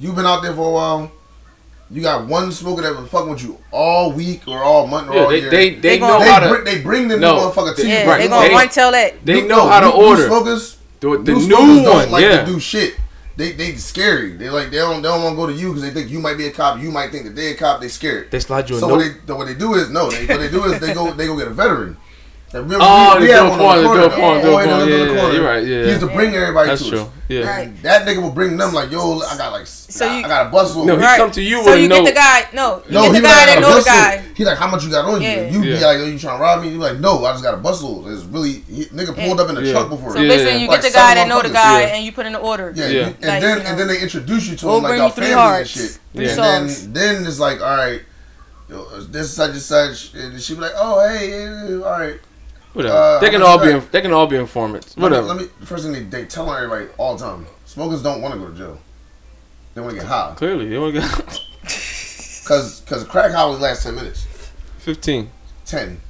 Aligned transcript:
you've 0.00 0.16
been 0.16 0.26
out 0.26 0.42
there 0.42 0.54
for 0.54 0.68
a 0.68 0.72
while, 0.72 1.12
you 1.90 2.02
got 2.02 2.26
one 2.26 2.52
smoker 2.52 2.82
that 2.82 2.94
been 2.94 3.06
fucking 3.06 3.30
with 3.30 3.42
you 3.42 3.58
all 3.72 4.12
week 4.12 4.46
or 4.48 4.62
all 4.62 4.86
month 4.86 5.08
or 5.10 5.14
Yeah, 5.14 5.22
all 5.22 5.28
they, 5.30 5.40
year. 5.40 5.50
they, 5.50 5.70
they, 5.74 5.80
They 5.80 5.98
know 6.00 6.18
they, 6.20 6.28
how 6.30 6.38
to. 6.40 6.48
bring, 6.48 6.64
they 6.64 6.80
bring 6.82 7.08
them 7.08 7.20
No, 7.20 7.34
motherfucker 7.50 7.74
to 7.76 7.82
they- 7.82 7.88
you. 7.88 7.94
Yeah, 7.94 8.06
right, 8.08 8.18
they 8.18 8.28
gonna 8.28 8.48
they- 8.48 8.54
run 8.54 8.68
tell 8.68 8.92
that. 8.92 9.24
They 9.24 9.40
New- 9.42 9.48
know 9.48 9.56
no, 9.64 9.68
how 9.68 9.80
to 9.80 9.86
new- 9.86 9.92
new 10.02 10.08
order. 10.08 10.26
smokers, 10.26 10.76
The, 11.00 11.08
the 11.10 11.18
new 11.18 11.34
new 11.34 11.40
smokers 11.40 11.82
don't 11.82 12.10
like 12.10 12.22
yeah. 12.22 12.44
to 12.44 12.46
do 12.46 12.60
shit. 12.60 12.94
They 13.36 13.52
they 13.52 13.74
scary. 13.76 14.36
They 14.36 14.50
like 14.50 14.70
they 14.70 14.76
don't 14.76 15.00
they 15.00 15.08
don't 15.08 15.22
want 15.22 15.32
to 15.32 15.36
go 15.36 15.46
to 15.46 15.52
you 15.54 15.68
because 15.68 15.82
they 15.82 15.90
think 15.90 16.10
you 16.10 16.18
might 16.20 16.36
be 16.36 16.46
a 16.46 16.50
cop. 16.50 16.78
You 16.78 16.90
might 16.90 17.10
think 17.10 17.24
that 17.24 17.34
they 17.34 17.52
a 17.52 17.54
cop. 17.54 17.80
They 17.80 17.88
scared. 17.88 18.30
They 18.30 18.38
slide 18.40 18.68
you 18.68 18.76
a 18.76 18.78
so 18.80 18.88
note. 18.88 18.96
what 18.98 19.26
they 19.26 19.32
what 19.32 19.46
they 19.46 19.54
do 19.54 19.74
is 19.74 19.88
no. 19.88 20.10
They, 20.10 20.26
what 20.26 20.40
they 20.40 20.50
do 20.50 20.64
is 20.64 20.78
they 20.78 20.92
go 20.92 21.10
they 21.12 21.26
go 21.26 21.38
get 21.38 21.46
a 21.46 21.50
veteran. 21.50 21.96
Like, 22.52 22.62
remember, 22.64 22.78
Oh, 22.84 23.14
we, 23.14 23.20
we 23.20 23.26
they 23.28 23.32
had 23.32 23.40
do 23.40 23.46
it 23.46 23.50
one 23.50 23.58
for 23.58 23.64
on 23.64 23.76
the 23.76 23.82
they 23.82 23.86
corner. 23.86 24.00
do 24.00 24.06
it 24.06 24.10
for 24.10 24.20
him, 24.20 24.34
that 24.34 24.42
do 24.42 24.48
it 24.48 24.50
boy 24.50 24.62
for 24.62 24.66
that 24.66 24.82
him. 24.82 24.88
lived 24.88 24.90
in 24.90 24.98
the 24.98 25.04
oh, 25.06 25.06
Yeah, 25.06 25.14
yeah, 25.14 25.20
corner. 25.20 25.34
you're 25.38 25.46
right, 25.46 25.66
yeah. 25.66 25.82
He 25.84 25.88
used 25.90 26.00
to 26.00 26.06
bring 26.08 26.34
everybody 26.34 26.68
That's 26.68 26.82
to 26.82 26.88
true. 26.90 27.00
us. 27.02 27.08
Yeah. 27.28 27.40
Right. 27.48 27.82
That 27.84 28.06
nigga 28.08 28.22
will 28.22 28.32
bring 28.32 28.56
them 28.56 28.72
like, 28.74 28.90
yo, 28.90 29.20
I 29.20 29.36
got 29.38 29.52
like, 29.52 29.66
So 29.68 30.04
I, 30.04 30.18
you- 30.18 30.24
I 30.24 30.28
got 30.28 30.46
a 30.46 30.50
bustle. 30.50 30.84
No, 30.84 30.96
he 30.96 31.02
Right. 31.04 31.16
come 31.16 31.30
to 31.30 31.40
you 31.42 31.62
so 31.62 31.70
with 31.70 31.74
a 31.78 31.80
you 31.80 31.88
get 31.88 32.04
the 32.04 32.10
guy. 32.12 32.48
No, 32.52 32.82
you 32.88 32.92
No, 32.92 33.02
get 33.02 33.14
he 33.14 33.20
the 33.20 33.26
guy 33.28 33.46
that 33.46 33.46
got 33.46 33.58
a 33.58 33.60
know 33.60 33.68
the 33.68 33.74
bustle. 33.86 33.92
guy. 33.94 34.24
He 34.34 34.44
like, 34.44 34.58
how 34.58 34.66
much 34.66 34.82
you 34.84 34.90
got 34.90 35.04
on 35.04 35.22
Yeah. 35.22 35.46
you? 35.48 35.62
You 35.62 35.78
be 35.78 35.84
like, 35.84 35.98
oh, 36.00 36.04
you 36.06 36.18
trying 36.18 36.38
to 36.38 36.42
rob 36.42 36.62
me? 36.62 36.68
You 36.70 36.74
be 36.74 36.80
like, 36.80 36.98
no, 36.98 37.24
I 37.24 37.30
just 37.30 37.44
got 37.44 37.54
a 37.54 37.58
bustle. 37.58 38.08
It's 38.12 38.24
really, 38.24 38.52
he, 38.66 38.86
nigga 38.86 39.14
pulled 39.14 39.38
Yeah. 39.38 39.44
up 39.44 39.50
in 39.50 39.56
a 39.56 39.60
Yeah. 39.60 39.70
truck 39.72 39.88
before. 39.90 40.10
So 40.14 40.18
basically, 40.18 40.60
you 40.60 40.68
get 40.68 40.82
the 40.82 40.90
guy 40.90 41.14
that 41.14 41.28
know 41.28 41.40
the 41.42 41.50
guy, 41.50 41.82
and 41.82 42.04
you 42.04 42.10
put 42.10 42.26
in 42.26 42.32
the 42.32 42.40
order. 42.40 42.72
Yeah, 42.74 42.88
Yeah. 42.88 43.06
and 43.22 43.44
then 43.44 43.58
and 43.60 43.78
then 43.78 43.86
they 43.86 44.00
introduce 44.00 44.48
you 44.48 44.56
to 44.56 44.66
We'll 44.66 44.76
him 44.78 44.82
like 44.82 44.90
bring 44.90 44.98
y'all 44.98 45.08
you 45.10 45.14
three 45.14 45.26
family 45.26 45.58
and 45.60 45.68
shit. 45.68 45.98
three 46.16 46.28
and 46.30 46.68
then 46.68 46.92
then 46.94 47.26
it's 47.26 47.38
like, 47.38 47.60
all 47.60 47.76
right, 47.76 48.02
yo, 48.68 49.00
this 49.02 49.32
such 49.32 49.50
and 49.50 49.62
such, 49.62 50.14
and 50.14 50.40
she 50.42 50.54
be 50.54 50.62
like, 50.62 50.72
oh 50.74 50.98
hey, 51.08 51.46
all 51.74 51.78
right. 52.00 52.18
Whatever. 52.72 52.94
Uh, 52.94 53.20
they 53.20 53.30
can 53.30 53.42
all 53.42 53.58
be. 53.58 53.66
you? 53.70 53.80
They 53.90 54.00
can 54.00 54.12
all 54.12 54.26
be 54.26 54.36
informants. 54.36 54.96
Let 54.96 54.98
me- 54.98 55.02
Whatever. 55.18 55.26
Let 55.26 55.36
me, 55.38 55.66
first 55.66 55.84
thing 55.84 55.92
they, 55.92 56.02
they 56.04 56.24
tell 56.26 56.52
everybody 56.54 56.86
all 56.98 57.16
the 57.16 57.24
time. 57.24 57.46
Smokers 57.66 58.02
don't 58.02 58.20
want 58.22 58.34
to 58.34 58.40
go 58.40 58.48
to 58.50 58.56
jail. 58.56 58.78
They 59.74 59.80
want 59.80 59.94
to 59.94 60.00
get 60.00 60.08
high. 60.08 60.34
Clearly, 60.36 60.68
they 60.68 60.78
want 60.78 60.94
to 60.94 61.00
get 61.00 61.10
Cause, 62.46 62.82
cause 62.86 63.04
crack 63.04 63.30
high 63.32 63.42
only 63.42 63.60
lasts 63.60 63.84
ten 63.84 63.94
minutes. 63.94 64.26
fifteen. 64.78 65.30
Ten. 65.64 66.00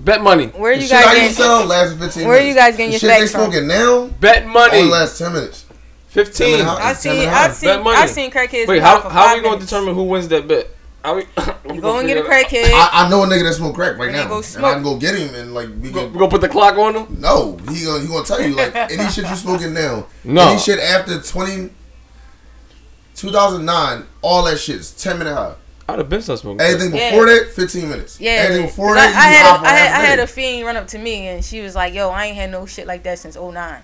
Bet 0.00 0.22
money. 0.22 0.46
Where 0.48 0.72
are 0.72 0.74
you 0.74 0.82
shit 0.82 0.92
I 0.92 1.02
guys 1.02 1.22
used 1.22 1.36
to 1.36 1.42
getting? 1.42 1.58
sell 1.58 1.66
lasts 1.66 1.98
fifteen. 1.98 2.28
Where 2.28 2.38
are 2.38 2.42
you 2.44 2.54
guys 2.54 2.76
getting 2.76 2.86
the 2.86 2.92
your 2.92 3.00
shit 3.00 3.08
they 3.10 3.18
facts 3.20 3.32
from? 3.32 3.40
smoking 3.52 3.68
now 3.68 4.06
Bet 4.20 4.46
money. 4.46 4.78
only 4.78 4.90
lasts 4.90 5.18
ten 5.18 5.32
minutes. 5.32 5.64
Fifteen. 6.08 6.34
Seven 6.58 6.60
and 6.60 6.62
a 6.62 6.64
half. 6.72 6.80
I've 6.80 6.96
seen, 6.96 7.12
seven 7.12 7.28
I've 7.28 7.34
high. 7.34 7.52
seen, 7.52 7.70
I've 7.86 8.10
seen 8.10 8.30
crackheads. 8.30 8.66
Wait, 8.68 8.82
how 8.82 9.00
how 9.08 9.28
are 9.28 9.36
we 9.36 9.42
gonna 9.42 9.60
determine 9.60 9.94
who 9.94 10.04
wins 10.04 10.28
that 10.28 10.46
bet? 10.48 10.68
How 11.04 11.16
we? 11.16 11.26
You 11.74 11.80
go 11.82 11.98
and 11.98 12.08
get 12.08 12.16
a 12.16 12.22
crackhead. 12.22 12.64
I, 12.72 12.88
I 13.04 13.10
know 13.10 13.22
a 13.24 13.26
nigga 13.26 13.42
that 13.44 13.52
smoke 13.54 13.74
crack 13.74 13.98
right 13.98 14.10
now, 14.10 14.26
go 14.26 14.36
and 14.36 14.44
smoke. 14.44 14.64
I 14.64 14.74
can 14.74 14.82
go 14.82 14.96
get 14.96 15.14
him 15.14 15.34
and 15.34 15.52
like 15.52 15.68
we 15.68 15.90
We 15.90 15.90
gonna 15.90 16.28
put 16.28 16.40
the 16.40 16.48
clock 16.48 16.76
on 16.78 16.96
him. 16.96 17.20
No, 17.20 17.58
he 17.70 17.84
gonna 17.84 18.00
he 18.00 18.08
gonna 18.08 18.24
tell 18.24 18.40
you 18.42 18.56
like 18.56 18.74
any 18.74 19.08
shit 19.10 19.28
you 19.28 19.36
smoking 19.36 19.74
now, 19.74 20.06
No. 20.24 20.48
any 20.52 20.58
shit 20.58 20.78
after 20.80 21.20
20, 21.20 21.70
2009, 23.16 24.04
all 24.22 24.44
that 24.44 24.58
shit 24.58 24.76
is 24.76 24.90
ten 24.92 25.18
minute 25.18 25.34
high. 25.34 25.54
I'd 25.86 25.98
have 25.98 26.08
been 26.08 26.22
some 26.22 26.38
smoking. 26.38 26.62
Anything 26.62 26.94
Yeah. 26.94 27.10
before 27.10 27.26
that, 27.26 27.50
fifteen 27.54 27.90
minutes. 27.90 28.18
Yeah, 28.18 28.30
anything 28.46 28.66
before 28.66 28.94
'Cause 28.94 29.04
that, 29.04 29.14
I, 29.14 29.18
I 29.18 29.32
had 29.32 29.44
high 29.46 29.54
a, 29.54 29.58
for 29.58 29.64
I 29.66 29.68
had, 29.68 29.86
half 29.88 29.98
I 30.00 30.02
a 30.02 30.06
had 30.06 30.16
day. 30.16 30.22
a 30.22 30.26
fiend 30.26 30.66
run 30.66 30.76
up 30.78 30.86
to 30.88 30.98
me 30.98 31.28
and 31.28 31.44
she 31.44 31.60
was 31.60 31.74
like, 31.74 31.92
"Yo, 31.92 32.08
I 32.08 32.24
ain't 32.26 32.36
had 32.36 32.50
no 32.50 32.64
shit 32.64 32.86
like 32.86 33.02
that 33.02 33.18
since 33.18 33.36
09. 33.36 33.82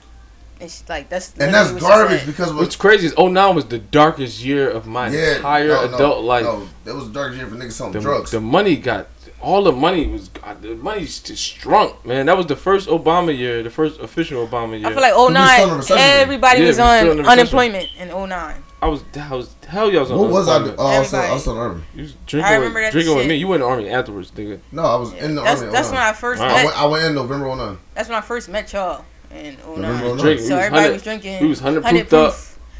And 0.60 0.71
she, 0.71 0.82
like 0.88 1.09
that's 1.09 1.32
and 1.38 1.54
that's 1.54 1.72
garbage 1.72 2.21
said. 2.21 2.26
because 2.26 2.53
What's 2.53 2.76
crazy 2.76 3.06
is 3.06 3.15
09 3.16 3.54
was 3.54 3.65
the 3.66 3.78
darkest 3.78 4.44
year 4.44 4.69
of 4.69 4.87
my 4.87 5.09
yeah, 5.09 5.37
entire 5.37 5.69
no, 5.69 5.87
no, 5.87 5.94
adult 5.94 6.25
life. 6.25 6.44
No, 6.44 6.69
that 6.84 6.94
was 6.94 7.09
a 7.09 7.12
dark 7.12 7.34
year 7.34 7.47
for 7.47 7.56
niggas 7.56 7.72
selling 7.72 7.93
the, 7.94 8.00
drugs. 8.00 8.31
the 8.31 8.41
money 8.41 8.76
got 8.76 9.09
all 9.41 9.62
the 9.65 9.72
money 9.72 10.06
was 10.06 10.31
uh, 10.43 10.54
the 10.60 10.75
money's 10.75 11.19
just 11.20 11.43
shrunk, 11.43 12.04
man. 12.04 12.26
That 12.26 12.37
was 12.37 12.47
the 12.47 12.56
first 12.56 12.88
Obama 12.88 13.37
year, 13.37 13.62
the 13.62 13.70
first 13.70 13.99
official 14.00 14.47
Obama 14.47 14.78
year. 14.78 14.88
I 14.88 14.93
feel 14.93 15.00
like 15.00 15.12
oh 15.15 15.28
still 15.28 15.28
in 15.28 15.34
the 15.34 15.66
09, 15.69 15.76
recession. 15.78 15.97
everybody 15.99 16.60
Yeah, 16.60 16.66
was 16.66 16.76
we 16.76 16.82
still 16.82 17.12
in 17.12 17.20
on 17.20 17.26
unemployment 17.26 17.88
in 17.99 18.09
09. 18.09 18.62
I 18.82 18.88
was 18.88 19.03
I 19.19 19.34
was 19.34 19.54
hell 19.66 19.91
yeah 19.91 19.99
I 19.99 20.03
was 20.03 20.10
on 20.10 20.19
what 20.19 20.31
was 20.31 20.49
I? 20.49 20.56
unemployment. 20.56 20.76
do- 20.76 20.82
Oh, 20.82 20.87
I 20.87 20.99
was 20.99 21.09
still, 21.09 21.20
I 21.20 21.32
was 21.32 21.41
still 21.43 21.53
in 21.54 21.59
the 21.59 21.65
army. 21.65 21.82
You 21.94 22.03
was 22.03 22.12
drinking 22.26 22.44
I 22.44 22.50
with, 22.50 22.59
remember 22.59 22.81
that 22.82 22.93
drinking 22.93 23.16
with 23.16 23.26
me. 23.26 23.34
You 23.37 23.49
went 23.49 23.62
in 23.62 23.69
the 23.69 23.72
army 23.75 23.88
afterwards, 23.88 24.31
nigga. 24.32 24.60
No, 24.72 24.82
I 24.82 24.97
was 24.97 25.12
in 25.15 25.34
the 25.34 25.43
That's 25.43 25.60
army. 25.60 25.72
that's 25.72 25.88
oh, 25.88 25.93
when. 25.93 26.00
I 26.00 26.12
first 26.12 26.41
Wow. 26.41 26.49
I 26.49 26.65
went, 26.65 26.76
I 26.82 26.87
went 26.87 27.04
in 27.06 27.15
November 27.15 27.56
09. 27.56 27.78
That's 27.94 28.09
when 28.10 28.19
I 28.19 28.20
first 28.20 28.49
met 28.50 28.72
y'all 28.75 29.04
in 29.30 29.56
09. 29.56 29.80
November 29.80 30.06
09. 30.08 30.16
Drinking. 30.18 30.46
So 30.46 30.54
we 30.54 30.56
was 30.56 30.64
everybody 30.66 30.92
was 30.92 31.02
drinking. 31.02 31.41
We 31.42 31.48
was 31.48 31.60
hundred 31.60 31.82
100 31.84 32.08
proof 32.08 32.12
up, 32.12 32.34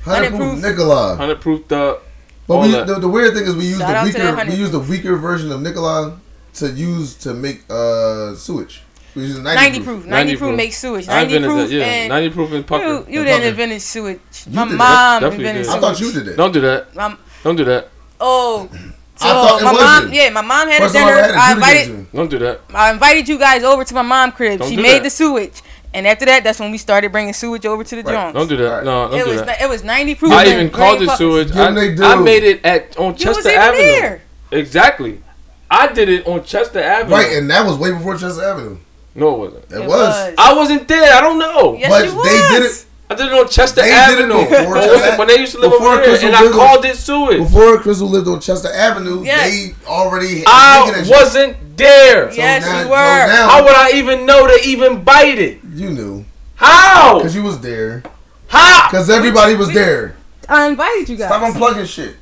100 0.06 0.28
proof. 0.31 0.38
proof 0.41 0.62
Nikolai. 0.62 1.16
hundred 1.16 1.41
proof 1.41 1.72
up. 1.72 2.03
But 2.47 2.62
we, 2.62 2.71
that. 2.72 2.87
the, 2.88 2.94
the 2.99 3.09
weird 3.09 3.34
thing 3.34 3.44
is 3.44 3.55
we 3.55 3.66
used 3.66 3.78
Shout 3.78 3.88
the 3.91 3.97
out 3.97 4.06
to 4.06 4.12
that 4.19 4.37
weaker 4.37 4.50
we 4.50 4.56
used 4.56 4.72
the 4.72 4.81
weaker 4.81 5.16
version 5.16 5.53
of 5.53 5.60
Nikolai 5.62 6.16
to 6.55 6.71
use 6.71 7.15
to 7.16 7.33
make 7.34 7.62
uh 7.71 8.34
sewage. 8.34 8.83
We 9.15 9.22
used 9.22 9.43
90, 9.43 9.56
90 9.56 9.78
proof. 9.78 9.84
proof. 9.87 10.06
90, 10.06 10.10
90 10.10 10.37
proof 10.37 10.49
proof. 10.49 10.56
makes 10.56 10.78
sewage. 10.78 11.09
I 11.09 11.22
90 11.25 11.37
invented 11.37 11.50
proof. 11.50 11.69
that. 11.71 11.75
Yeah, 11.77 11.84
and 11.84 12.09
ninety 12.09 12.31
proof 12.31 12.53
and 12.53 12.66
pucker. 12.66 12.84
You, 12.84 12.91
you 12.93 12.99
And 12.99 13.09
didn't 13.27 13.55
pucker. 13.55 13.62
invent 13.62 13.83
sewage. 13.83 14.21
You 14.47 14.53
My 14.55 14.65
mom 14.65 15.21
Definitely 15.22 15.47
invented 15.47 15.65
did. 15.66 15.72
I 15.75 15.81
thought 15.81 16.00
you 16.00 16.12
did 16.12 16.28
it. 16.28 16.37
Don't 16.37 16.53
do 16.53 16.60
that. 16.60 16.94
My, 16.94 17.16
Don't 17.44 17.56
do 17.56 17.65
that. 17.65 17.89
oh. 18.21 18.69
So 19.16 19.27
I 19.27 19.33
thought 19.33 19.62
my 19.62 19.72
mom, 19.72 20.12
you. 20.12 20.21
yeah, 20.21 20.31
my 20.31 20.41
mom 20.41 20.66
had 20.69 20.78
First 20.81 20.94
a 20.94 20.99
dinner. 20.99 21.12
I 21.12 21.19
had 21.19 21.31
a 21.31 21.55
invited, 21.55 21.89
invited. 21.91 22.12
Don't 22.16 22.31
do 22.31 22.39
that. 22.39 22.60
I 22.72 22.91
invited 22.93 23.28
you 23.28 23.39
guys 23.39 23.62
over 23.65 23.84
to 23.84 23.94
my 23.94 24.00
mom 24.03 24.33
crib. 24.33 24.60
Don't 24.60 24.69
she 24.71 24.77
do 24.77 24.83
made 24.83 24.99
that. 24.99 25.03
the 25.03 25.10
sewage, 25.10 25.60
and 25.95 26.06
after 26.06 26.25
that, 26.27 26.45
that's 26.45 26.59
when 26.61 26.71
we 26.71 26.78
started 26.78 27.11
bringing 27.12 27.33
sewage 27.33 27.67
over 27.67 27.83
to 27.84 27.97
the 27.97 28.03
Right. 28.03 28.12
Jones. 28.33 28.34
Don't 28.34 28.48
do 28.48 28.57
that. 28.59 28.71
Right. 28.71 28.84
No, 28.84 29.09
don't 29.09 29.21
it 29.21 29.25
do 29.25 29.31
was 29.31 29.42
that. 29.42 29.60
it 29.60 29.69
was 29.69 29.83
ninety 29.84 30.15
proof. 30.15 30.33
I 30.33 30.47
even 30.47 30.71
called 30.71 31.03
it 31.03 31.10
sewage. 31.16 31.53
I, 31.53 31.71
they 31.72 31.95
do. 31.95 32.04
I 32.04 32.16
made 32.16 32.45
it 32.45 32.65
at 32.65 32.97
on 32.97 33.04
You 33.04 33.10
was 33.13 33.22
Chester 33.22 33.48
even 33.51 33.60
Avenue. 33.60 33.83
there. 33.83 34.22
Exactly. 34.53 35.22
I 35.71 35.92
did 35.92 36.09
it 36.09 36.27
on 36.27 36.42
Chester 36.45 36.81
Avenue. 36.81 37.15
Right, 37.15 37.37
and 37.37 37.48
that 37.51 37.65
was 37.66 37.77
way 37.78 37.92
before 37.92 38.16
Chester 38.16 38.42
Avenue. 38.45 38.78
no, 39.15 39.34
it 39.34 39.39
wasn't. 39.39 39.65
It, 39.65 39.77
It 39.77 39.81
was. 39.81 39.89
was. 39.91 40.34
I 40.39 40.54
wasn't 40.54 40.89
there. 40.89 41.15
I 41.15 41.21
don't 41.21 41.39
know. 41.39 41.77
Yes, 41.77 41.91
But 41.91 42.07
you 42.09 42.16
was. 42.16 42.25
they 42.27 42.59
did 42.59 42.71
it 42.71 42.87
I 43.10 43.15
did 43.16 43.27
it 43.27 43.33
on 43.33 43.48
Chester 43.48 43.80
Avenue. 43.83 44.34
They 44.39 44.45
did 44.45 44.53
it 44.53 44.54
Avenue. 44.54 44.57
before 44.62 44.74
When- 44.74 44.83
Chester- 44.89 45.18
when 45.18 45.28
they 45.28 45.39
used 45.39 45.53
to 45.53 45.59
live 45.60 45.71
before 45.72 45.92
over 45.95 46.16
here, 46.16 46.27
and 46.28 46.36
I 46.36 46.42
River. 46.42 46.54
called 46.54 46.84
it 46.84 46.97
sewage. 46.97 47.39
before 47.39 47.78
Crystal 47.80 48.09
lived 48.09 48.28
on 48.28 48.41
Chester 48.41 48.72
Avenue. 48.72 49.24
Yes. 49.24 49.51
They 49.51 49.74
already 49.86 50.45
I 50.47 50.78
making 50.80 50.92
that 50.95 51.07
shit. 51.07 51.16
wasn't 51.16 51.77
there. 51.77 52.33
Yes, 52.33 52.65
now- 52.65 52.78
you 52.78 52.84
so 52.84 52.91
were. 52.91 53.27
now- 53.27 53.48
How 53.48 53.65
would 53.65 53.74
I 53.74 53.91
even 53.95 54.27
know 54.27 54.47
to 54.47 54.59
even 54.65 55.03
bite 55.03 55.39
it? 55.39 55.59
You 55.74 55.91
knew 55.91 56.24
How? 56.54 57.18
because 57.18 57.34
you 57.34 57.42
was 57.42 57.60
there. 57.60 58.03
How? 58.47 58.89
Because 58.91 59.10
everybody 59.10 59.54
was 59.56 59.72
there. 59.72 60.15
I 60.48 60.66
invited 60.68 61.09
you 61.09 61.16
guys. 61.16 61.28
Stop 61.28 61.42
unplugging 61.54 61.86
shit. 61.86 62.16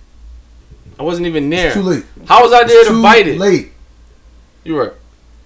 I 0.98 1.02
wasn't 1.02 1.26
even 1.26 1.48
there. 1.50 1.66
It's 1.68 1.74
too 1.76 1.82
late. 1.82 2.04
How 2.26 2.42
was 2.42 2.52
I 2.52 2.64
there 2.64 2.78
It's 2.80 2.88
to 2.88 2.94
too 2.94 3.02
bite 3.02 3.26
it? 3.28 3.38
late. 3.38 3.72
You 4.64 4.74
were. 4.74 4.94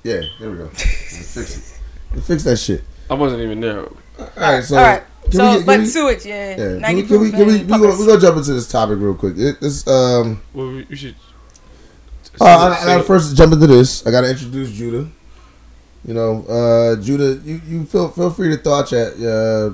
Yeah, 0.02 0.22
there 0.40 0.50
we 0.50 0.56
go. 0.58 0.68
Fix 0.68 1.36
it. 1.36 2.20
Fix 2.22 2.42
that 2.44 2.56
shit. 2.58 2.82
I 3.10 3.14
wasn't 3.14 3.42
even 3.42 3.60
there. 3.60 3.80
All 3.84 4.28
right, 4.36 4.64
so 4.64 4.76
All 4.76 4.82
right. 4.82 5.02
Can 5.24 5.32
So, 5.32 5.50
we 5.52 5.56
get- 5.58 5.66
but 5.66 5.72
can 5.72 5.80
we- 5.82 5.86
sewage, 5.88 6.26
yeah, 6.26 6.50
Yeah, 6.50 6.56
can 6.86 6.96
we, 6.96 7.02
can 7.04 7.20
we, 7.20 7.30
can 7.30 7.46
we, 7.46 7.54
and 7.60 7.62
we, 7.70 7.78
gonna, 7.78 7.96
we 7.96 8.06
gonna 8.06 8.20
jump 8.20 8.36
into 8.38 8.52
this 8.52 8.68
topic 8.68 8.98
real 9.00 9.14
quick. 9.14 9.34
It, 9.38 9.60
this, 9.60 9.86
um, 9.86 10.40
Well, 10.52 10.68
we, 10.68 10.86
we 10.90 10.96
should. 10.96 11.14
uh, 12.40 12.44
I, 12.44 12.82
I 12.82 12.84
gotta 12.86 13.02
first 13.04 13.36
jump 13.36 13.52
into 13.52 13.66
this. 13.66 14.04
I 14.06 14.10
gotta 14.10 14.28
introduce 14.30 14.70
Judah. 14.72 15.08
You 16.04 16.14
know, 16.14 16.44
uh, 16.46 16.96
Judah, 17.00 17.40
you, 17.44 17.60
you 17.66 17.84
feel 17.84 18.08
feel 18.08 18.30
free 18.30 18.48
to 18.50 18.56
throw 18.60 18.74
out 18.74 18.90
your 18.90 19.06
uh, 19.70 19.72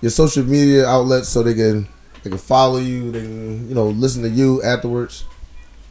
your 0.00 0.10
social 0.10 0.44
media 0.44 0.86
outlets 0.86 1.28
so 1.28 1.42
they 1.42 1.54
can 1.54 1.88
they 2.22 2.30
can 2.30 2.38
follow 2.38 2.78
you. 2.78 3.10
They 3.10 3.22
can 3.22 3.68
you 3.68 3.74
know 3.74 3.88
listen 3.88 4.22
to 4.22 4.28
you 4.28 4.62
afterwards. 4.62 5.24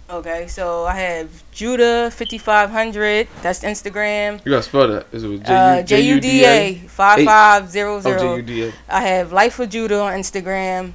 Okay, 0.09 0.47
so 0.47 0.85
I 0.85 0.93
have 0.95 1.29
Judah 1.51 2.09
fifty 2.11 2.37
five 2.37 2.69
hundred. 2.69 3.27
That's 3.41 3.59
Instagram. 3.59 4.39
You 4.45 4.51
gotta 4.51 4.63
spell 4.63 4.87
that. 4.87 5.07
Is 5.11 5.23
it 5.25 5.27
with 5.27 5.49
Uh, 5.49 5.81
J 5.83 5.99
U 6.01 6.21
D 6.21 6.45
A 6.45 6.75
five 6.87 7.25
five 7.25 7.69
zero 7.69 7.97
Oh, 7.97 7.99
zero. 7.99 8.19
J-U-D-A. 8.41 8.71
I 8.89 9.01
have 9.01 9.33
Life 9.33 9.59
with 9.59 9.71
Judah 9.71 9.99
on 9.99 10.13
Instagram, 10.13 10.93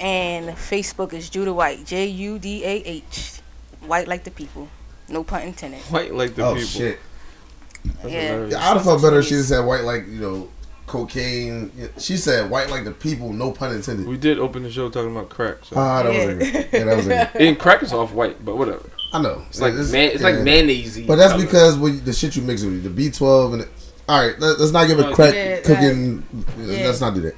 and 0.00 0.48
Facebook 0.56 1.12
is 1.12 1.30
Judah 1.30 1.52
White. 1.52 1.84
J 1.86 2.06
U 2.06 2.38
D 2.40 2.64
A 2.64 2.82
H. 2.84 3.40
White 3.86 4.08
like 4.08 4.24
the 4.24 4.32
people. 4.32 4.68
No 5.08 5.22
pun 5.22 5.42
intended. 5.42 5.80
White 5.82 6.12
like 6.12 6.34
the 6.34 6.42
oh 6.44 6.54
people. 6.54 6.66
shit! 6.66 6.98
That's 8.02 8.08
Yeah. 8.12 8.46
Yeah, 8.46 8.56
I'd 8.58 8.74
have 8.74 8.82
felt 8.84 9.02
better 9.02 9.20
if 9.20 9.26
she 9.26 9.34
just 9.34 9.50
said 9.50 9.60
white 9.64 9.84
like 9.84 10.06
you 10.08 10.18
know 10.20 10.48
cocaine. 10.92 11.72
She 11.98 12.16
said 12.18 12.50
white 12.50 12.70
like 12.70 12.84
the 12.84 12.92
people. 12.92 13.32
No 13.32 13.50
pun 13.50 13.74
intended. 13.74 14.06
We 14.06 14.18
did 14.18 14.38
open 14.38 14.62
the 14.62 14.70
show 14.70 14.90
talking 14.90 15.10
about 15.10 15.30
crack. 15.30 15.64
So. 15.64 15.76
Ah, 15.76 16.02
that 16.02 16.08
was 16.10 16.18
Yeah. 16.18 16.22
a 16.24 16.34
good. 16.34 16.68
Yeah, 16.72 16.84
that 16.84 16.96
was 16.96 17.06
a 17.06 17.30
good. 17.32 17.42
and 17.42 17.58
crack 17.58 17.82
is 17.82 17.92
off 17.92 18.12
white, 18.12 18.44
but 18.44 18.56
whatever. 18.58 18.88
I 19.12 19.20
know. 19.22 19.42
It's 19.48 19.60
like 19.60 19.74
man, 19.74 20.10
it's 20.10 20.22
like 20.22 20.40
mayonnaise. 20.40 21.00
But 21.06 21.16
that's 21.16 21.42
because 21.42 21.76
when, 21.78 22.04
the 22.04 22.12
shit 22.12 22.36
you 22.36 22.42
mix 22.42 22.62
it 22.62 22.68
with 22.68 22.82
the 22.84 22.90
B 22.90 23.10
twelve 23.10 23.54
and 23.54 23.62
it, 23.62 23.68
all 24.08 24.26
right, 24.26 24.38
let, 24.38 24.58
us 24.58 24.70
not 24.70 24.86
give 24.86 24.98
a 24.98 25.12
crack 25.14 25.34
Yeah, 25.34 25.60
cooking. 25.60 26.24
Yeah. 26.58 26.86
Let's 26.86 27.00
not 27.00 27.14
do 27.14 27.22
that. 27.22 27.34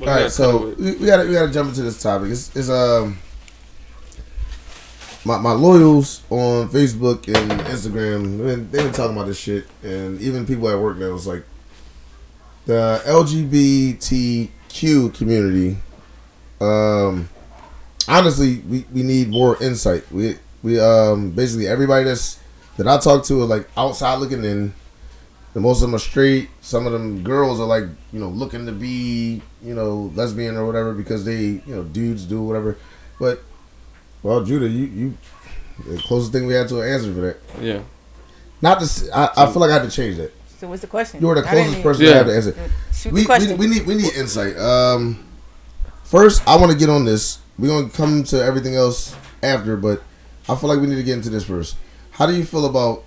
All 0.00 0.06
right, 0.06 0.30
so 0.30 0.74
we, 0.78 0.96
we 0.96 1.06
gotta 1.06 1.26
we 1.28 1.34
gotta 1.34 1.52
jump 1.52 1.68
into 1.68 1.82
this 1.82 2.02
topic. 2.02 2.30
It's, 2.30 2.54
it's 2.56 2.68
um 2.68 3.18
my 5.24 5.38
my 5.38 5.52
loyals 5.52 6.22
on 6.30 6.68
Facebook 6.70 7.28
and 7.28 7.60
Instagram. 7.62 8.38
They've 8.38 8.46
been, 8.46 8.70
they've 8.70 8.84
been 8.84 8.92
talking 8.92 9.16
about 9.16 9.26
this 9.26 9.38
shit, 9.38 9.66
and 9.84 10.20
even 10.20 10.46
people 10.46 10.68
at 10.68 10.78
work 10.78 10.96
now 10.98 11.10
was 11.10 11.26
like 11.26 11.44
the 12.66 13.00
LGBTQ 13.06 15.14
community. 15.14 15.76
Um, 16.60 17.28
honestly, 18.08 18.58
we, 18.68 18.84
we 18.92 19.02
need 19.02 19.28
more 19.28 19.62
insight. 19.62 20.10
We 20.10 20.36
we 20.62 20.78
um 20.78 21.30
basically 21.32 21.66
everybody 21.66 22.04
that's 22.04 22.38
that 22.76 22.86
I 22.86 22.98
talk 22.98 23.24
to 23.24 23.42
are 23.42 23.46
like 23.46 23.68
outside 23.76 24.16
looking 24.16 24.44
in. 24.44 24.74
The 25.54 25.60
most 25.60 25.78
of 25.78 25.82
them 25.82 25.94
are 25.94 25.98
straight. 25.98 26.48
Some 26.62 26.86
of 26.86 26.92
them 26.92 27.22
girls 27.22 27.60
are 27.60 27.66
like 27.66 27.84
you 28.12 28.20
know 28.20 28.28
looking 28.28 28.64
to 28.66 28.72
be 28.72 29.42
you 29.62 29.74
know 29.74 30.10
lesbian 30.14 30.56
or 30.56 30.66
whatever 30.66 30.94
because 30.94 31.24
they 31.24 31.40
you 31.40 31.62
know 31.66 31.82
dudes 31.82 32.24
do 32.24 32.42
whatever. 32.42 32.78
But 33.18 33.42
well, 34.22 34.44
Judah, 34.44 34.68
you 34.68 34.84
you 34.86 35.18
the 35.86 35.98
closest 35.98 36.32
thing 36.32 36.46
we 36.46 36.54
had 36.54 36.68
to 36.68 36.80
an 36.80 36.88
answer 36.88 37.12
for 37.12 37.20
that. 37.20 37.36
yeah. 37.60 37.82
Not 38.62 38.80
to 38.80 39.10
I 39.12 39.46
feel 39.46 39.60
like 39.60 39.70
I 39.70 39.74
had 39.74 39.82
to 39.82 39.90
change 39.90 40.16
that. 40.18 40.32
So 40.62 40.68
what's 40.68 40.80
the 40.80 40.86
question? 40.86 41.20
You 41.20 41.26
were 41.26 41.34
the 41.34 41.42
closest 41.42 41.82
person 41.82 42.04
Yeah. 42.04 42.10
to 42.10 42.16
have 42.18 42.26
to 42.26 42.36
answer. 42.36 42.54
Shoot 42.94 43.12
We, 43.12 43.20
the 43.22 43.26
question. 43.26 43.58
we, 43.58 43.66
we 43.66 43.74
need 43.74 43.84
we 43.84 43.94
need 43.96 44.12
insight. 44.14 44.56
Um, 44.56 45.26
first, 46.04 46.40
I 46.46 46.54
want 46.54 46.70
to 46.70 46.78
get 46.78 46.88
on 46.88 47.04
this. 47.04 47.38
We're 47.58 47.66
gonna 47.66 47.88
come 47.88 48.22
to 48.22 48.40
everything 48.40 48.76
else 48.76 49.12
after, 49.42 49.76
but 49.76 50.04
I 50.48 50.54
feel 50.54 50.68
like 50.68 50.78
we 50.78 50.86
need 50.86 50.94
to 50.94 51.02
get 51.02 51.14
into 51.14 51.30
this 51.30 51.42
first. 51.42 51.74
How 52.12 52.26
do 52.26 52.34
you 52.36 52.44
feel 52.44 52.64
about 52.64 53.02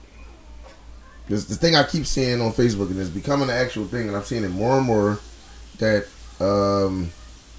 this? 1.29 1.45
The 1.45 1.55
thing 1.55 1.77
I 1.77 1.83
keep 1.83 2.05
seeing 2.05 2.41
on 2.41 2.51
Facebook 2.51 2.89
and 2.91 2.99
it's 2.99 3.09
becoming 3.09 3.49
an 3.49 3.55
actual 3.55 3.85
thing, 3.85 4.09
and 4.09 4.17
I'm 4.17 4.23
seeing 4.25 4.43
it 4.43 4.51
more 4.51 4.75
and 4.77 4.85
more. 4.85 5.19
That 5.79 6.07
um, 6.41 7.09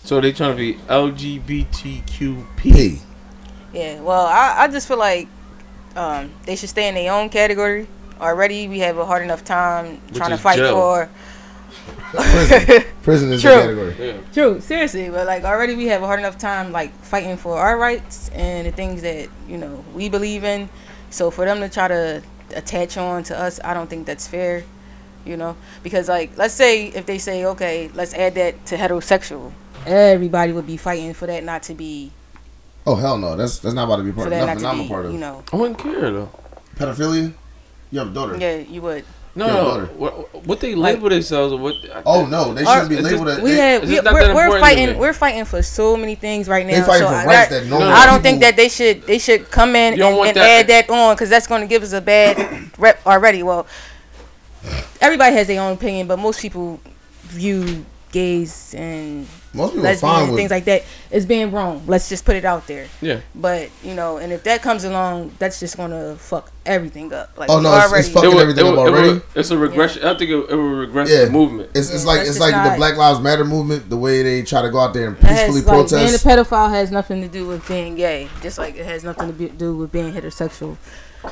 So 0.05 0.21
they 0.21 0.33
trying 0.35 0.55
to 0.55 0.59
be 0.59 0.75
LGBTQP. 0.91 2.99
Yeah, 3.73 4.01
well, 4.03 4.27
I, 4.27 4.65
I 4.65 4.69
just 4.69 4.89
feel 4.89 4.99
like 4.99 5.27
um, 5.95 6.35
they 6.45 6.55
should 6.55 6.69
stay 6.69 6.87
in 6.87 6.97
their 6.97 7.11
own 7.15 7.31
category. 7.31 7.87
Already, 8.21 8.69
we 8.69 8.79
have 8.81 8.97
a 8.99 9.05
hard 9.05 9.23
enough 9.23 9.45
time 9.45 10.01
Which 10.09 10.17
trying 10.17 10.31
to 10.31 10.39
fight 10.39 10.57
jail. 10.59 10.75
for. 10.75 11.09
Prison. 12.13 12.85
Prison 13.03 13.33
is 13.33 13.43
True. 13.43 13.51
the 13.51 13.61
category. 13.61 13.95
Yeah. 13.99 14.17
True, 14.33 14.61
seriously, 14.61 15.11
but 15.11 15.27
like 15.27 15.45
already 15.45 15.75
we 15.77 15.87
have 15.87 16.03
a 16.03 16.07
hard 16.07 16.19
enough 16.19 16.39
time 16.39 16.73
like 16.73 16.93
fighting 17.05 17.37
for 17.37 17.57
our 17.59 17.77
rights 17.79 18.31
and 18.31 18.67
the 18.67 18.73
things 18.73 19.03
that 19.03 19.29
you 19.49 19.59
know 19.59 19.85
we 19.95 20.09
believe 20.09 20.45
in. 20.45 20.69
So 21.11 21.31
for 21.31 21.45
them 21.45 21.61
to 21.61 21.69
try 21.69 21.89
to 21.89 22.23
attach 22.55 22.97
on 22.97 23.23
to 23.25 23.39
us, 23.39 23.61
I 23.63 23.75
don't 23.75 23.89
think 23.89 24.07
that's 24.07 24.27
fair. 24.27 24.65
You 25.25 25.37
know, 25.37 25.57
because 25.83 26.09
like 26.09 26.37
let's 26.39 26.55
say 26.55 26.87
if 26.87 27.07
they 27.07 27.19
say 27.19 27.45
okay, 27.47 27.91
let's 27.95 28.15
add 28.15 28.35
that 28.37 28.65
to 28.67 28.77
heterosexual, 28.77 29.53
everybody 29.85 30.53
would 30.53 30.67
be 30.67 30.77
fighting 30.77 31.13
for 31.15 31.27
that 31.27 31.45
not 31.45 31.65
to 31.65 31.75
be 31.75 32.13
Oh 32.87 32.95
hell 32.95 33.19
no, 33.19 33.35
that's 33.37 33.59
that's 33.59 33.75
not 33.75 33.85
about 33.85 33.97
to 33.97 34.03
be 34.05 34.13
part 34.13 34.29
of 34.29 34.31
that 34.33 34.47
nothing. 34.47 34.63
not 34.63 34.71
I'm 34.71 34.77
to 34.79 34.81
a 34.83 34.85
be 34.85 34.89
part 34.89 35.07
of 35.07 35.13
you 35.13 35.19
know 35.19 35.43
I 35.53 35.57
wouldn't 35.57 35.79
care 35.79 36.11
though. 36.13 36.31
pedophilia. 36.77 37.35
You 37.91 37.99
have 38.01 38.09
a 38.11 38.15
daughter. 38.15 38.37
yeah 38.37 38.57
you 38.59 38.83
would. 38.83 39.05
No, 39.35 39.47
no. 39.49 39.53
daughter. 39.65 39.87
What, 39.97 40.47
what 40.47 40.61
they 40.61 40.75
label 40.75 41.11
themselves 41.11 41.53
what? 41.55 41.75
Oh 42.07 42.25
no, 42.25 42.55
they 42.55 42.65
Our- 42.65 42.83
shouldn't 42.83 42.89
be 42.91 43.03
labeled 43.03 43.27
just- 43.27 43.39
as. 43.39 43.45
we 43.45 43.51
have. 43.53 43.83
We, 43.87 44.01
we're 44.01 44.35
we're 44.35 44.61
fighting 44.61 44.99
we're 44.99 45.13
fighting 45.13 45.45
for 45.45 45.63
so 45.63 45.95
many 45.97 46.15
things 46.15 46.49
right 46.49 46.65
now. 46.67 46.73
they 46.87 46.99
so 46.99 47.07
for 47.07 47.15
I- 47.15 47.25
rights 47.27 47.51
that- 47.51 47.65
that 47.65 47.69
no. 47.69 47.79
No, 47.79 47.87
I 47.89 48.07
don't 48.07 48.15
people- 48.17 48.23
think 48.23 48.41
that 48.41 48.57
they 48.57 48.69
should 48.71 49.03
they 49.07 49.19
should 49.19 49.51
come 49.51 49.77
in 49.77 49.95
and, 49.95 50.03
and 50.03 50.37
that- 50.37 50.61
add 50.61 50.67
that 50.69 50.91
on 50.91 51.15
because 51.15 51.29
that's 51.29 51.47
going 51.47 51.61
to 51.61 51.67
give 51.67 51.83
us 51.83 51.93
a 51.93 52.01
bad 52.01 52.71
rep 52.79 53.07
already. 53.07 53.43
Well, 53.43 53.67
everybody 55.01 55.35
has 55.37 55.47
their 55.47 55.61
own 55.61 55.75
opinion, 55.75 56.07
but 56.07 56.19
most 56.19 56.41
people 56.41 56.81
view 57.25 57.85
gays 58.13 58.75
and 58.75 59.27
most 59.57 59.73
people 59.75 59.87
are 59.87 59.95
fine 59.97 60.23
and 60.25 60.33
with. 60.33 60.39
things 60.39 60.51
like 60.51 60.65
that 60.67 60.85
as 61.11 61.27
being 61.27 61.51
wrong. 61.51 61.83
Let's 61.87 62.09
just 62.09 62.25
put 62.25 62.37
it 62.37 62.45
out 62.45 62.67
there. 62.67 62.87
Yeah. 63.01 63.21
But 63.35 63.71
you 63.83 63.95
know, 63.95 64.19
and 64.19 64.33
if 64.33 64.45
that 64.45 64.63
comes 64.63 64.85
along, 64.85 65.35
that's 65.39 65.59
just 65.59 65.77
going 65.77 65.91
to 65.91 66.17
fuck 66.19 66.53
everything 66.65 67.13
up. 67.13 67.31
Like 67.37 67.49
Oh, 67.51 67.61
no, 67.61 67.69
it's- 67.77 67.85
it's 67.85 67.93
already. 67.93 68.09
fucking 68.13 68.31
It 68.31 68.35
would- 68.35 68.43
everything 68.43 68.67
it 68.67 68.71
would- 68.71 68.79
up 68.79 68.87
it 68.89 68.91
would- 68.93 69.05
already? 69.05 69.21
It's 69.35 69.51
a 69.51 69.59
regression. 69.59 70.05
I 70.05 70.17
think 70.19 70.31
it, 70.31 70.35
it 70.51 70.55
will 70.55 70.63
regress 70.75 71.11
Yeah. 71.11 71.25
the 71.25 71.31
movement. 71.31 71.71
It's, 71.75 71.91
it's 71.91 72.05
Yeah, 72.05 72.09
like 72.11 72.21
it's 72.21 72.29
just 72.31 72.41
like 72.41 72.55
the 72.73 72.77
Black 72.77 72.97
Lives 72.97 73.21
Matter 73.21 73.45
movement. 73.45 73.89
The 73.91 73.97
way 73.97 74.23
they 74.23 74.43
try 74.43 74.63
to 74.63 74.71
go 74.71 74.79
out 74.81 74.95
there 74.95 75.09
and 75.09 75.17
It 75.17 75.23
has, 75.25 75.55
peacefully 75.55 75.79
like, 75.83 75.89
being 75.91 76.15
a 76.15 76.19
pedophile 76.19 76.71
has 76.71 76.91
nothing 76.91 77.23
to 77.23 77.29
do 77.29 77.47
with 77.47 77.67
being 77.69 77.95
gay, 77.95 78.29
just 78.43 78.59
like 78.59 78.77
it 78.77 78.85
has 78.87 79.05
nothing 79.05 79.29
to 79.29 79.33
be, 79.33 79.49
do 79.49 79.77
with 79.77 79.91
being 79.93 80.13
heterosexual. 80.13 80.77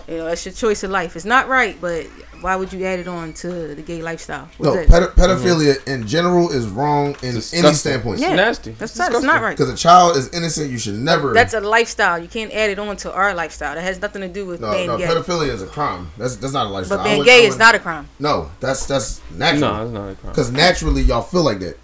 You 0.08 0.16
know, 0.18 0.26
it's 0.26 0.44
your 0.44 0.52
choice 0.54 0.82
of 0.82 0.90
life. 0.90 1.14
It's 1.14 1.24
not 1.24 1.46
right, 1.48 1.76
but 1.80 2.06
why 2.44 2.54
would 2.56 2.70
you 2.74 2.84
add 2.84 2.98
it 2.98 3.08
on 3.08 3.32
to 3.32 3.74
the 3.74 3.80
gay 3.80 4.02
lifestyle? 4.02 4.48
no, 4.60 4.70
What's 4.74 4.86
that? 4.88 5.02
pedo- 5.02 5.14
pedophilia 5.14 5.88
in 5.88 6.06
general 6.06 6.50
is 6.52 6.66
wrong 6.66 7.16
in 7.22 7.30
any 7.54 7.72
standpoint. 7.72 8.20
Yeah. 8.20 8.28
It's 8.28 8.36
nasty. 8.36 8.70
That's 8.72 8.92
It's 8.92 8.98
not, 8.98 9.06
it's 9.08 9.14
disgusting. 9.20 9.26
not 9.26 9.42
right. 9.42 9.56
Because 9.56 9.70
a 9.72 9.76
child 9.76 10.16
is 10.18 10.28
innocent, 10.34 10.70
you 10.70 10.76
should 10.78 10.96
never. 10.96 11.32
That's 11.32 11.54
a 11.54 11.60
lifestyle. 11.60 12.18
You 12.18 12.28
can't 12.28 12.52
add 12.52 12.68
it 12.68 12.78
on 12.78 12.98
to 12.98 13.12
our 13.14 13.32
lifestyle. 13.34 13.74
That 13.74 13.82
has 13.82 13.98
nothing 14.00 14.20
to 14.20 14.28
do 14.28 14.44
with 14.44 14.60
no, 14.60 14.72
being 14.72 14.86
no. 14.88 14.98
gay. 14.98 15.06
Pedophilia 15.06 15.48
is 15.48 15.62
a 15.62 15.66
crime. 15.66 16.10
That's 16.18 16.36
that's 16.36 16.52
not 16.52 16.66
a 16.66 16.68
lifestyle. 16.68 16.98
But 16.98 17.04
being 17.04 17.18
would- 17.18 17.26
gay 17.26 17.44
I 17.44 17.48
is 17.48 17.56
not 17.58 17.74
a 17.74 17.78
crime. 17.78 18.06
No, 18.18 18.50
that's 18.60 18.84
that's 18.84 19.22
natural. 19.30 19.60
No, 19.72 19.82
it's 19.84 19.92
not 19.92 20.08
a 20.10 20.14
crime. 20.16 20.32
Because 20.32 20.50
naturally, 20.52 21.00
y'all 21.02 21.22
feel 21.22 21.42
like 21.44 21.60
that. 21.60 21.78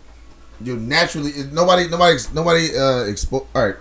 You 0.62 0.76
naturally 0.76 1.32
nobody 1.52 1.88
nobody 1.88 2.18
nobody 2.34 2.66
uh 2.76 3.08
expo- 3.08 3.46
All 3.54 3.66
right, 3.66 3.76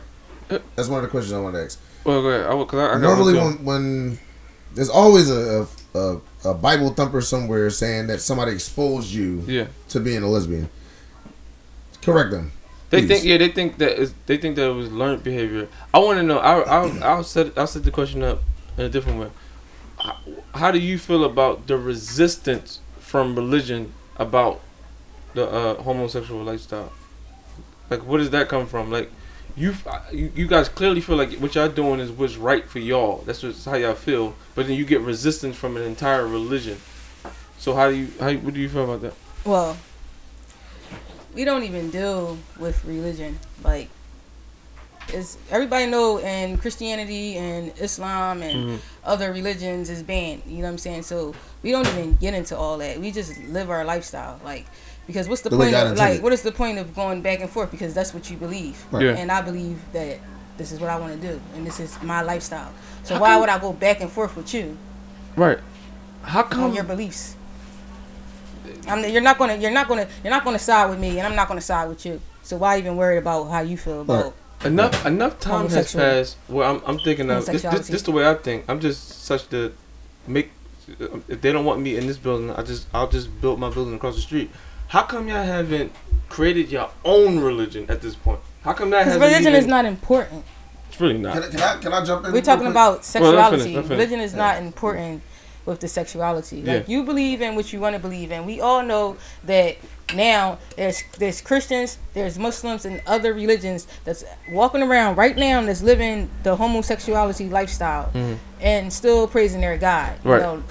that's 0.75 0.88
one 0.88 1.00
of 1.00 1.03
the 1.03 1.10
questions 1.10 1.34
I 1.34 1.42
want 1.42 1.56
to 1.56 1.63
ask. 1.65 1.77
Well, 2.06 2.22
go 2.22 2.30
ahead. 2.30 2.46
I, 2.46 2.53
I, 2.53 2.96
I 2.96 2.98
Normally, 3.00 3.34
when 3.34 3.58
too. 3.58 3.63
when 3.65 4.20
there's 4.75 4.89
always 4.89 5.30
a, 5.30 5.68
a 5.94 6.00
a 6.00 6.22
Bible 6.43 6.89
thumper 6.91 7.22
somewhere 7.22 7.69
saying 7.69 8.08
that 8.08 8.19
somebody 8.22 8.51
exposed 8.53 9.12
you 9.12 9.43
yeah, 9.48 9.67
to 9.89 10.00
being 10.00 10.24
a 10.24 10.27
lesbian. 10.27 10.69
Correct 12.01 12.31
them. 12.31 12.51
they 12.89 13.01
Please. 13.01 13.08
think 13.08 13.25
yeah 13.25 13.38
they 13.38 13.50
think 13.50 13.77
that 13.77 14.00
is 14.00 14.13
they 14.25 14.38
think 14.38 14.55
that 14.55 14.69
it 14.69 14.74
was 14.74 14.91
learned 14.91 15.24
behavior. 15.24 15.67
I 15.93 16.00
want 16.00 16.17
to 16.17 16.24
know. 16.24 16.39
I 16.39 16.62
I'll, 16.62 17.03
I'll 17.03 17.24
set 17.24 17.58
I'll 17.58 17.67
set 17.67 17.84
the 17.84 17.91
question 17.91 18.24
up 18.24 18.41
in 18.77 18.86
a 18.86 18.89
different 18.89 19.19
way. 19.19 19.29
How, 20.00 20.17
how 20.55 20.72
do 20.72 20.79
you 20.79 20.98
feel 20.98 21.25
about 21.25 21.67
the 21.67 21.77
resistance 21.77 22.79
from 23.00 23.36
religion 23.36 23.93
about 24.15 24.62
the 25.34 25.50
uh, 25.50 25.81
homosexual 25.84 26.43
lifestyle? 26.43 26.93
Like, 27.89 28.01
where 28.01 28.19
does 28.19 28.29
that 28.29 28.48
come 28.48 28.65
from? 28.65 28.91
Like, 28.91 29.12
you, 29.60 29.75
you 30.12 30.32
you 30.36 30.48
guys 30.48 30.70
clearly 30.70 31.01
feel 31.01 31.18
like 31.18 31.34
what 31.34 31.54
y'all 31.56 31.68
doing 31.68 32.00
is 32.00 32.10
what's 32.12 32.38
right 32.38 32.66
for 32.68 32.80
y'all. 32.80 33.24
That's 33.25 33.42
just 33.42 33.66
how 33.66 33.75
y'all 33.75 33.94
feel. 33.94 34.34
But 34.56 34.68
then 34.68 34.78
you 34.78 34.86
get 34.86 35.01
resistance 35.01 35.56
from 35.58 35.75
an 35.78 35.84
entire 35.84 36.25
religion. 36.25 36.78
So 37.58 37.75
how 37.75 37.89
do 37.89 37.96
you 37.96 38.08
how 38.20 38.32
what 38.36 38.54
do 38.54 38.60
you 38.62 38.70
feel 38.70 38.86
about 38.86 39.01
that? 39.01 39.13
Well, 39.46 39.78
we 41.36 41.44
don't 41.46 41.63
even 41.63 41.89
deal 41.92 42.38
with 42.58 42.84
religion. 42.86 43.38
Like, 43.63 43.89
it's 45.10 45.38
everybody 45.50 45.88
know 45.88 46.20
in 46.20 46.58
Christianity 46.58 47.36
and 47.36 47.74
Islam 47.80 48.42
and 48.44 48.70
Mhm. 48.70 48.80
other 49.04 49.32
religions 49.34 49.89
is 49.89 50.04
banned. 50.04 50.44
You 50.48 50.58
know 50.58 50.63
what 50.63 50.70
I'm 50.70 50.78
saying? 50.78 51.04
So 51.04 51.34
we 51.63 51.72
don't 51.72 51.88
even 51.88 52.16
get 52.16 52.34
into 52.34 52.56
all 52.58 52.78
that. 52.78 53.00
We 53.00 53.12
just 53.12 53.38
live 53.50 53.70
our 53.70 53.84
lifestyle. 53.84 54.39
Like, 54.44 54.66
because 55.10 55.28
what's 55.28 55.42
the, 55.42 55.50
The 55.50 55.58
point? 55.58 55.74
Of, 55.75 55.98
like, 55.98 56.22
what 56.22 56.34
is 56.34 56.44
the 56.44 56.51
point 56.51 56.78
of 56.78 56.96
going 56.96 57.22
back 57.24 57.39
and 57.39 57.50
forth? 57.50 57.72
Because 57.72 57.96
that's 57.96 58.13
what 58.13 58.30
you 58.30 58.38
believe, 58.38 58.86
Right. 58.92 59.06
Yeah. 59.06 59.18
and 59.18 59.32
I 59.32 59.42
believe 59.42 59.80
that 59.94 60.20
this 60.58 60.72
is 60.72 60.80
what 60.80 60.89
I 60.92 60.98
want 61.00 61.20
to 61.20 61.28
do, 61.28 61.42
and 61.56 61.66
this 61.66 61.80
is 61.80 61.98
my 62.04 62.22
lifestyle. 62.22 62.72
So 63.04 63.16
How 63.16 63.22
why 63.22 63.30
come- 63.32 63.39
would 63.42 63.50
I 63.50 63.58
go 63.58 63.74
back 63.74 64.01
and 64.01 64.12
forth 64.12 64.36
with 64.38 64.54
you 64.54 64.78
Right. 65.36 65.58
How 66.22 66.44
come 66.44 66.74
your 66.75 66.84
beliefs? 66.84 67.36
I'm, 68.88 69.04
you're 69.10 69.22
not 69.22 69.38
gonna 69.38 69.56
you're 69.56 69.72
not 69.72 69.88
gonna 69.88 70.08
you're 70.24 70.32
not 70.32 70.44
gonna 70.44 70.60
side 70.60 70.89
with 70.89 71.00
me, 71.00 71.18
and 71.18 71.25
I'm 71.28 71.36
not 71.36 71.48
gonna 71.48 71.62
side 71.62 71.88
with 71.89 72.06
you. 72.06 72.22
So 72.44 72.58
why 72.58 72.78
even 72.78 72.98
worry 72.98 73.18
about 73.18 73.46
how 73.46 73.62
you 73.62 73.78
feel 73.78 74.01
about? 74.01 74.24
Right. 74.25 74.34
Enough 74.66 75.06
enough 75.06 75.39
time 75.39 75.70
has 75.70 75.94
passed 75.96 76.38
where 76.48 76.68
I'm, 76.68 76.82
I'm 76.86 77.00
thinking 77.00 77.30
of 77.32 77.46
this, 77.46 77.46
this, 77.46 77.62
Homosexuality. 77.63 77.92
this 77.94 78.01
the 78.04 78.12
way 78.12 78.28
I 78.30 78.36
think. 78.36 78.66
I'm 78.68 78.80
just 78.80 79.24
such 79.24 79.48
the 79.50 79.72
make 80.28 80.51
if 81.28 81.39
they 81.42 81.51
don't 81.51 81.66
want 81.66 81.80
me 81.82 81.96
in 81.98 82.08
this 82.08 82.18
building, 82.18 82.51
I 82.51 82.63
just 82.63 82.88
I'll 82.94 83.08
just 83.08 83.39
build 83.42 83.60
my 83.60 83.70
building 83.70 83.94
across 83.94 84.16
the 84.16 84.22
street. 84.22 84.51
How 84.89 85.03
come 85.03 85.27
y'all 85.27 85.43
haven't 85.43 85.91
created 86.29 86.72
your 86.72 86.89
own 87.05 87.39
religion 87.39 87.86
at 87.89 88.01
this 88.01 88.15
point? 88.15 88.39
How 88.63 88.74
come 88.74 88.89
that 88.89 89.05
Because 89.05 89.19
religion 89.19 89.41
even, 89.53 89.53
is 89.55 89.67
not 89.67 89.86
important. 89.86 90.43
It's 90.89 91.00
really 91.00 91.17
not. 91.17 91.34
Can, 91.36 91.43
I- 91.43 91.48
can 91.50 91.62
I 91.62 91.77
can 91.77 91.93
I 91.93 92.05
jump 92.05 92.25
in? 92.25 92.31
We're 92.34 92.41
talking 92.41 92.62
quick? 92.65 92.72
about 92.72 92.93
Well, 92.96 93.03
sexuality. 93.03 93.36
let 93.41 93.50
me 93.51 93.63
finish, 93.63 93.75
let 93.75 93.89
me. 93.89 93.96
Religion 93.96 94.19
is 94.19 94.34
not 94.34 94.58
important 94.58 95.22
with 95.65 95.79
the 95.79 95.88
sexuality. 95.88 96.63
Like 96.63 96.88
Yeah. 96.88 96.96
you 96.98 97.03
believe 97.03 97.41
in 97.41 97.55
what 97.55 97.72
you 97.72 97.79
want 97.79 97.93
to 97.96 98.00
believe 98.00 98.31
in. 98.31 98.46
We 98.46 98.60
all 98.62 98.81
know 98.84 99.17
that 99.46 99.77
now 100.15 100.58
there's 100.75 101.03
there's 101.19 101.39
Christians, 101.41 102.00
there's 102.15 102.39
Muslims 102.39 102.86
and 102.86 103.01
other 103.05 103.34
religions 103.36 103.86
that's 104.05 104.24
walking 104.51 104.81
around 104.81 105.17
right 105.17 105.38
now 105.38 105.62
that's 105.62 105.84
living 105.84 106.29
the 106.41 106.55
homosexuality 106.55 107.48
lifestyle 107.48 108.12
and 108.60 108.91
still 108.91 109.27
praising 109.27 109.62
their 109.62 109.77
God. 109.77 110.17
Mm-hmm. 110.17 110.29
Right. 110.29 110.38
You 110.38 110.41
know, 110.48 110.63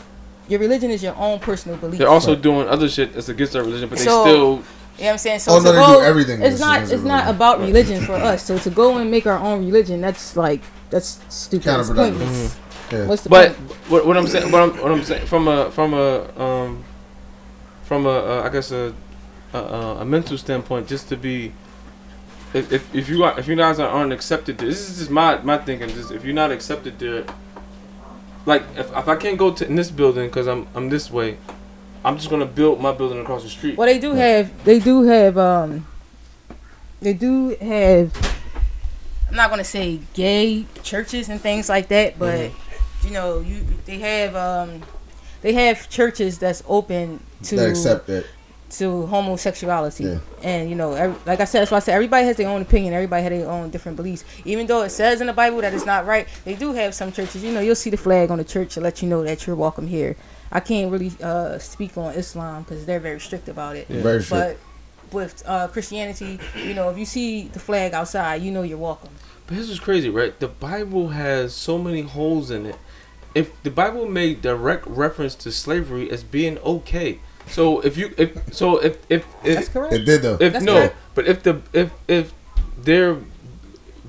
your 0.48 0.60
religion 0.60 0.90
is 0.90 1.02
your 1.02 1.14
own 1.16 1.38
personal 1.38 1.76
belief. 1.78 1.98
They're 1.98 2.08
also 2.08 2.34
doing 2.34 2.68
other 2.68 2.88
shit 2.88 3.12
that's 3.14 3.28
against 3.28 3.54
our 3.56 3.62
religion, 3.62 3.88
but 3.88 3.98
they 3.98 4.04
So- 4.04 4.22
still 4.24 4.62
You 4.98 5.04
know 5.04 5.10
what 5.10 5.12
I'm 5.12 5.18
saying? 5.18 5.38
So 5.40 5.52
Oh, 5.52 5.58
to 5.60 5.64
no, 5.64 5.72
they 5.72 5.78
go, 5.78 6.00
do 6.00 6.06
everything 6.06 6.42
It's 6.42 6.58
not. 6.60 6.80
It's 6.82 6.90
their 6.90 6.98
not 7.00 7.28
about 7.30 7.60
religion 7.60 8.04
for 8.04 8.14
us. 8.14 8.42
So 8.44 8.58
to 8.58 8.70
go 8.70 8.96
and 8.98 9.10
make 9.10 9.26
our 9.28 9.38
own 9.38 9.64
religion, 9.64 10.00
that's 10.00 10.36
like 10.36 10.60
that's 10.90 11.20
stupid. 11.28 11.66
It's 11.68 11.88
Counterproductive. 11.90 11.94
pointless. 12.18 12.56
Yeah. 12.90 13.06
What's 13.06 13.22
the 13.22 13.28
But 13.28 13.54
point? 13.56 13.70
what, 13.90 14.06
what 14.06 14.16
I'm 14.16 14.26
saying, 14.26 14.50
what 14.50 14.62
I'm, 14.62 14.70
what 14.82 14.90
I'm 14.90 15.04
saying, 15.04 15.26
from 15.26 15.46
a 15.46 15.70
from 15.70 15.94
a 15.94 16.42
um, 16.42 16.82
from 17.84 18.06
a 18.06 18.10
uh, 18.10 18.42
I 18.44 18.48
guess 18.48 18.72
a, 18.72 18.92
a 19.52 19.58
a 20.00 20.04
mental 20.04 20.36
standpoint, 20.38 20.88
just 20.88 21.08
to 21.10 21.16
be, 21.16 21.52
if 22.54 22.72
if, 22.72 22.94
if 22.94 23.08
you 23.08 23.22
are 23.24 23.38
if 23.38 23.46
you 23.46 23.54
guys 23.56 23.78
aren't 23.78 24.12
accepted, 24.12 24.58
there, 24.58 24.68
this 24.68 24.88
is 24.90 24.98
just 24.98 25.10
my 25.10 25.38
my 25.42 25.58
thinking. 25.58 25.90
Just 25.90 26.10
if 26.10 26.24
you're 26.24 26.34
not 26.34 26.50
accepted 26.50 26.98
there, 26.98 27.24
like 28.48 28.62
if, 28.76 28.90
if 28.96 29.06
I 29.08 29.14
can't 29.16 29.38
go 29.38 29.52
to 29.52 29.66
in 29.66 29.76
this 29.76 29.90
building 29.90 30.26
because 30.28 30.46
I'm 30.48 30.66
I'm 30.74 30.88
this 30.88 31.10
way, 31.10 31.36
I'm 32.04 32.16
just 32.16 32.30
gonna 32.30 32.46
build 32.46 32.80
my 32.80 32.92
building 32.92 33.20
across 33.20 33.42
the 33.42 33.48
street. 33.50 33.76
Well, 33.76 33.86
they 33.86 33.98
do 34.00 34.12
have. 34.14 34.64
They 34.64 34.80
do 34.80 35.02
have. 35.02 35.36
Um. 35.38 35.86
They 37.00 37.12
do 37.12 37.50
have. 37.60 38.10
I'm 39.28 39.36
not 39.36 39.50
gonna 39.50 39.62
say 39.64 40.00
gay 40.14 40.64
churches 40.82 41.28
and 41.28 41.40
things 41.40 41.68
like 41.68 41.88
that, 41.88 42.18
but 42.18 42.50
Mm-hmm. 42.50 43.06
you 43.06 43.12
know, 43.12 43.40
you 43.40 43.62
they 43.84 43.98
have. 43.98 44.34
Um. 44.34 44.82
They 45.42 45.52
have 45.52 45.88
churches 45.88 46.38
that's 46.38 46.64
open 46.66 47.20
to 47.44 47.56
that 47.56 47.68
accept 47.68 48.06
that. 48.08 48.26
To 48.70 49.06
homosexuality. 49.06 50.04
Yeah. 50.04 50.18
And 50.42 50.68
you 50.68 50.76
know, 50.76 50.92
every, 50.92 51.18
like 51.24 51.40
I 51.40 51.44
said, 51.44 51.60
that's 51.60 51.70
why 51.70 51.78
I 51.78 51.80
said 51.80 51.94
everybody 51.94 52.26
has 52.26 52.36
their 52.36 52.48
own 52.48 52.62
opinion. 52.62 52.92
Everybody 52.92 53.22
has 53.22 53.30
their 53.30 53.50
own 53.50 53.70
different 53.70 53.96
beliefs. 53.96 54.24
Even 54.44 54.66
though 54.66 54.82
it 54.82 54.90
says 54.90 55.20
in 55.20 55.26
the 55.26 55.32
Bible 55.32 55.60
that 55.60 55.72
it's 55.72 55.86
not 55.86 56.06
right, 56.06 56.28
they 56.44 56.54
do 56.54 56.72
have 56.72 56.94
some 56.94 57.12
churches. 57.12 57.42
You 57.42 57.52
know, 57.52 57.60
you'll 57.60 57.74
see 57.74 57.90
the 57.90 57.96
flag 57.96 58.30
on 58.30 58.38
the 58.38 58.44
church 58.44 58.74
to 58.74 58.80
let 58.80 59.02
you 59.02 59.08
know 59.08 59.22
that 59.24 59.46
you're 59.46 59.56
welcome 59.56 59.86
here. 59.86 60.16
I 60.50 60.60
can't 60.60 60.90
really 60.90 61.12
uh, 61.22 61.58
speak 61.58 61.96
on 61.98 62.14
Islam 62.14 62.62
because 62.62 62.86
they're 62.86 63.00
very 63.00 63.20
strict 63.20 63.48
about 63.48 63.76
it. 63.76 63.88
Very 63.88 64.22
strict. 64.22 64.58
But 65.10 65.14
with 65.14 65.42
uh, 65.46 65.68
Christianity, 65.68 66.38
you 66.56 66.74
know, 66.74 66.90
if 66.90 66.98
you 66.98 67.04
see 67.04 67.48
the 67.48 67.58
flag 67.58 67.94
outside, 67.94 68.42
you 68.42 68.50
know 68.50 68.62
you're 68.62 68.78
welcome. 68.78 69.10
But 69.46 69.56
this 69.56 69.70
is 69.70 69.80
crazy, 69.80 70.10
right? 70.10 70.38
The 70.38 70.48
Bible 70.48 71.08
has 71.08 71.54
so 71.54 71.78
many 71.78 72.02
holes 72.02 72.50
in 72.50 72.66
it. 72.66 72.76
If 73.34 73.62
the 73.62 73.70
Bible 73.70 74.06
made 74.06 74.42
direct 74.42 74.86
reference 74.86 75.34
to 75.36 75.52
slavery 75.52 76.10
as 76.10 76.22
being 76.22 76.58
okay, 76.58 77.20
so 77.50 77.80
if 77.80 77.96
you 77.96 78.12
if 78.16 78.52
so 78.54 78.78
if 78.78 78.98
if 79.08 79.24
That's 79.44 79.66
if, 79.68 79.72
correct. 79.72 79.94
It 79.94 80.04
did 80.04 80.22
though. 80.22 80.36
if 80.40 80.52
That's 80.52 80.64
no, 80.64 80.74
correct. 80.74 80.96
but 81.14 81.26
if 81.26 81.42
the 81.42 81.60
if 81.72 81.90
if 82.06 82.32
they're 82.82 83.16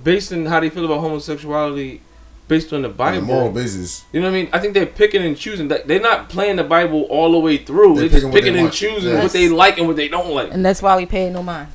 based 0.04 0.32
on 0.32 0.46
how 0.46 0.60
they 0.60 0.70
feel 0.70 0.86
about 0.86 1.00
homosexuality 1.02 2.02
based 2.48 2.74
on 2.74 2.82
the 2.82 2.88
On 2.88 2.94
a 2.94 2.98
Bible, 2.98 3.22
moral 3.28 3.52
basis. 3.52 4.06
you 4.12 4.20
know 4.22 4.28
what 4.28 4.36
I 4.38 4.42
mean? 4.42 4.50
I 4.52 4.60
think 4.60 4.74
they're 4.74 4.86
picking 4.88 5.22
and 5.24 5.38
choosing. 5.38 5.68
They're 5.68 6.00
not 6.00 6.30
playing 6.30 6.56
the 6.56 6.64
Bible 6.64 7.04
all 7.04 7.32
the 7.32 7.40
way 7.40 7.58
through. 7.58 7.96
They're 8.00 8.10
They're, 8.10 8.22
just 8.22 8.34
picking 8.34 8.54
what 8.54 8.54
they 8.54 8.60
and 8.60 8.62
want. 8.64 8.74
choosing 8.74 9.12
Yeah. 9.14 9.22
what 9.24 9.32
they 9.34 9.50
like 9.50 9.78
and 9.78 9.88
what 9.88 9.98
they 9.98 10.08
don't 10.08 10.32
like. 10.34 10.52
And 10.52 10.66
that's 10.66 10.82
why 10.82 10.98
we 10.98 11.06
pay 11.06 11.30
no 11.30 11.44
mind. 11.44 11.68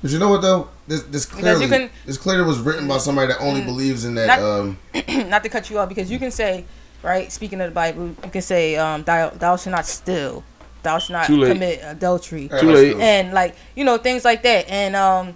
But 0.00 0.10
you 0.10 0.18
know 0.18 0.30
what 0.30 0.42
though? 0.42 0.68
This 0.88 1.02
this 1.02 1.24
clearly 1.26 1.68
can- 1.68 1.90
this 2.04 2.18
clearly 2.18 2.44
was 2.44 2.58
written 2.58 2.88
by 2.88 2.98
somebody 2.98 3.28
that 3.28 3.40
only 3.40 3.60
Mm. 3.60 3.66
believes 3.66 4.04
in 4.04 4.16
that. 4.16 4.26
Not- 4.26 4.40
um, 4.42 4.78
not 5.30 5.44
to 5.44 5.48
cut 5.48 5.70
you 5.70 5.78
off 5.78 5.88
because 5.88 6.10
you 6.10 6.18
can 6.18 6.32
say, 6.32 6.64
right? 7.02 7.30
Speaking 7.30 7.60
of 7.60 7.68
the 7.70 7.74
Bible, 7.74 8.08
you 8.24 8.30
can 8.30 8.42
say, 8.42 8.76
um, 8.76 9.02
thou, 9.04 9.30
thou 9.30 9.56
shalt 9.56 9.72
not 9.72 9.86
steal, 9.86 10.44
thou 10.82 10.98
shalt 10.98 11.10
not 11.10 11.26
commit 11.26 11.80
adultery, 11.82 12.48
Too 12.48 12.70
late. 12.72 12.96
and 12.96 13.32
like 13.32 13.54
you 13.74 13.84
know 13.84 13.98
things 13.98 14.24
like 14.24 14.42
that. 14.42 14.68
And 14.68 14.96
um, 14.96 15.34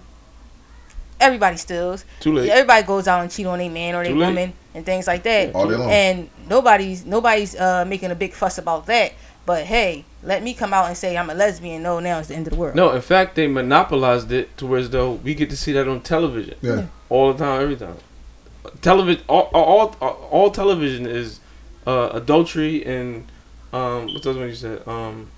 everybody 1.19 1.57
steals. 1.57 2.05
Too 2.19 2.33
late. 2.33 2.49
Everybody 2.49 2.85
goes 2.85 3.07
out 3.07 3.21
and 3.21 3.31
cheat 3.31 3.45
on 3.45 3.59
a 3.59 3.69
man 3.69 3.95
or 3.95 4.03
a 4.03 4.13
woman 4.13 4.53
and 4.73 4.85
things 4.85 5.07
like 5.07 5.23
that. 5.23 5.53
All 5.55 5.67
day 5.67 5.75
long. 5.75 5.89
And 5.91 6.29
nobody's 6.49 7.05
nobody's 7.05 7.55
uh, 7.55 7.85
making 7.85 8.11
a 8.11 8.15
big 8.15 8.33
fuss 8.33 8.57
about 8.57 8.85
that. 8.87 9.13
But 9.45 9.63
hey, 9.63 10.03
let 10.23 10.43
me 10.43 10.53
come 10.53 10.73
out 10.73 10.87
and 10.87 10.97
say 10.97 11.17
I'm 11.17 11.29
a 11.29 11.33
lesbian. 11.33 11.81
No, 11.81 11.99
now 12.01 12.19
it's 12.19 12.27
the 12.27 12.35
end 12.35 12.47
of 12.47 12.53
the 12.53 12.59
world. 12.59 12.75
No, 12.75 12.91
in 12.91 13.01
fact, 13.01 13.35
they 13.35 13.47
monopolized 13.47 14.31
it 14.31 14.55
to 14.57 14.65
where 14.65 14.83
though 14.83 15.13
we 15.13 15.33
get 15.35 15.49
to 15.51 15.57
see 15.57 15.71
that 15.73 15.87
on 15.87 16.01
television. 16.01 16.55
yeah. 16.61 16.87
all 17.09 17.31
the 17.33 17.39
time, 17.39 17.61
every 17.61 17.77
time. 17.77 17.95
Television, 18.81 19.23
all, 19.29 19.49
all, 19.53 19.95
all, 20.01 20.11
all 20.29 20.51
television 20.51 21.07
is 21.07 21.39
uh, 21.87 22.09
adultery 22.13 22.85
and 22.85 23.25
um, 23.73 24.07
what's 24.07 24.23
the 24.23 24.31
other 24.31 24.39
one 24.39 24.49
you 24.49 24.55
said? 24.55 24.87
Um, 24.87 25.29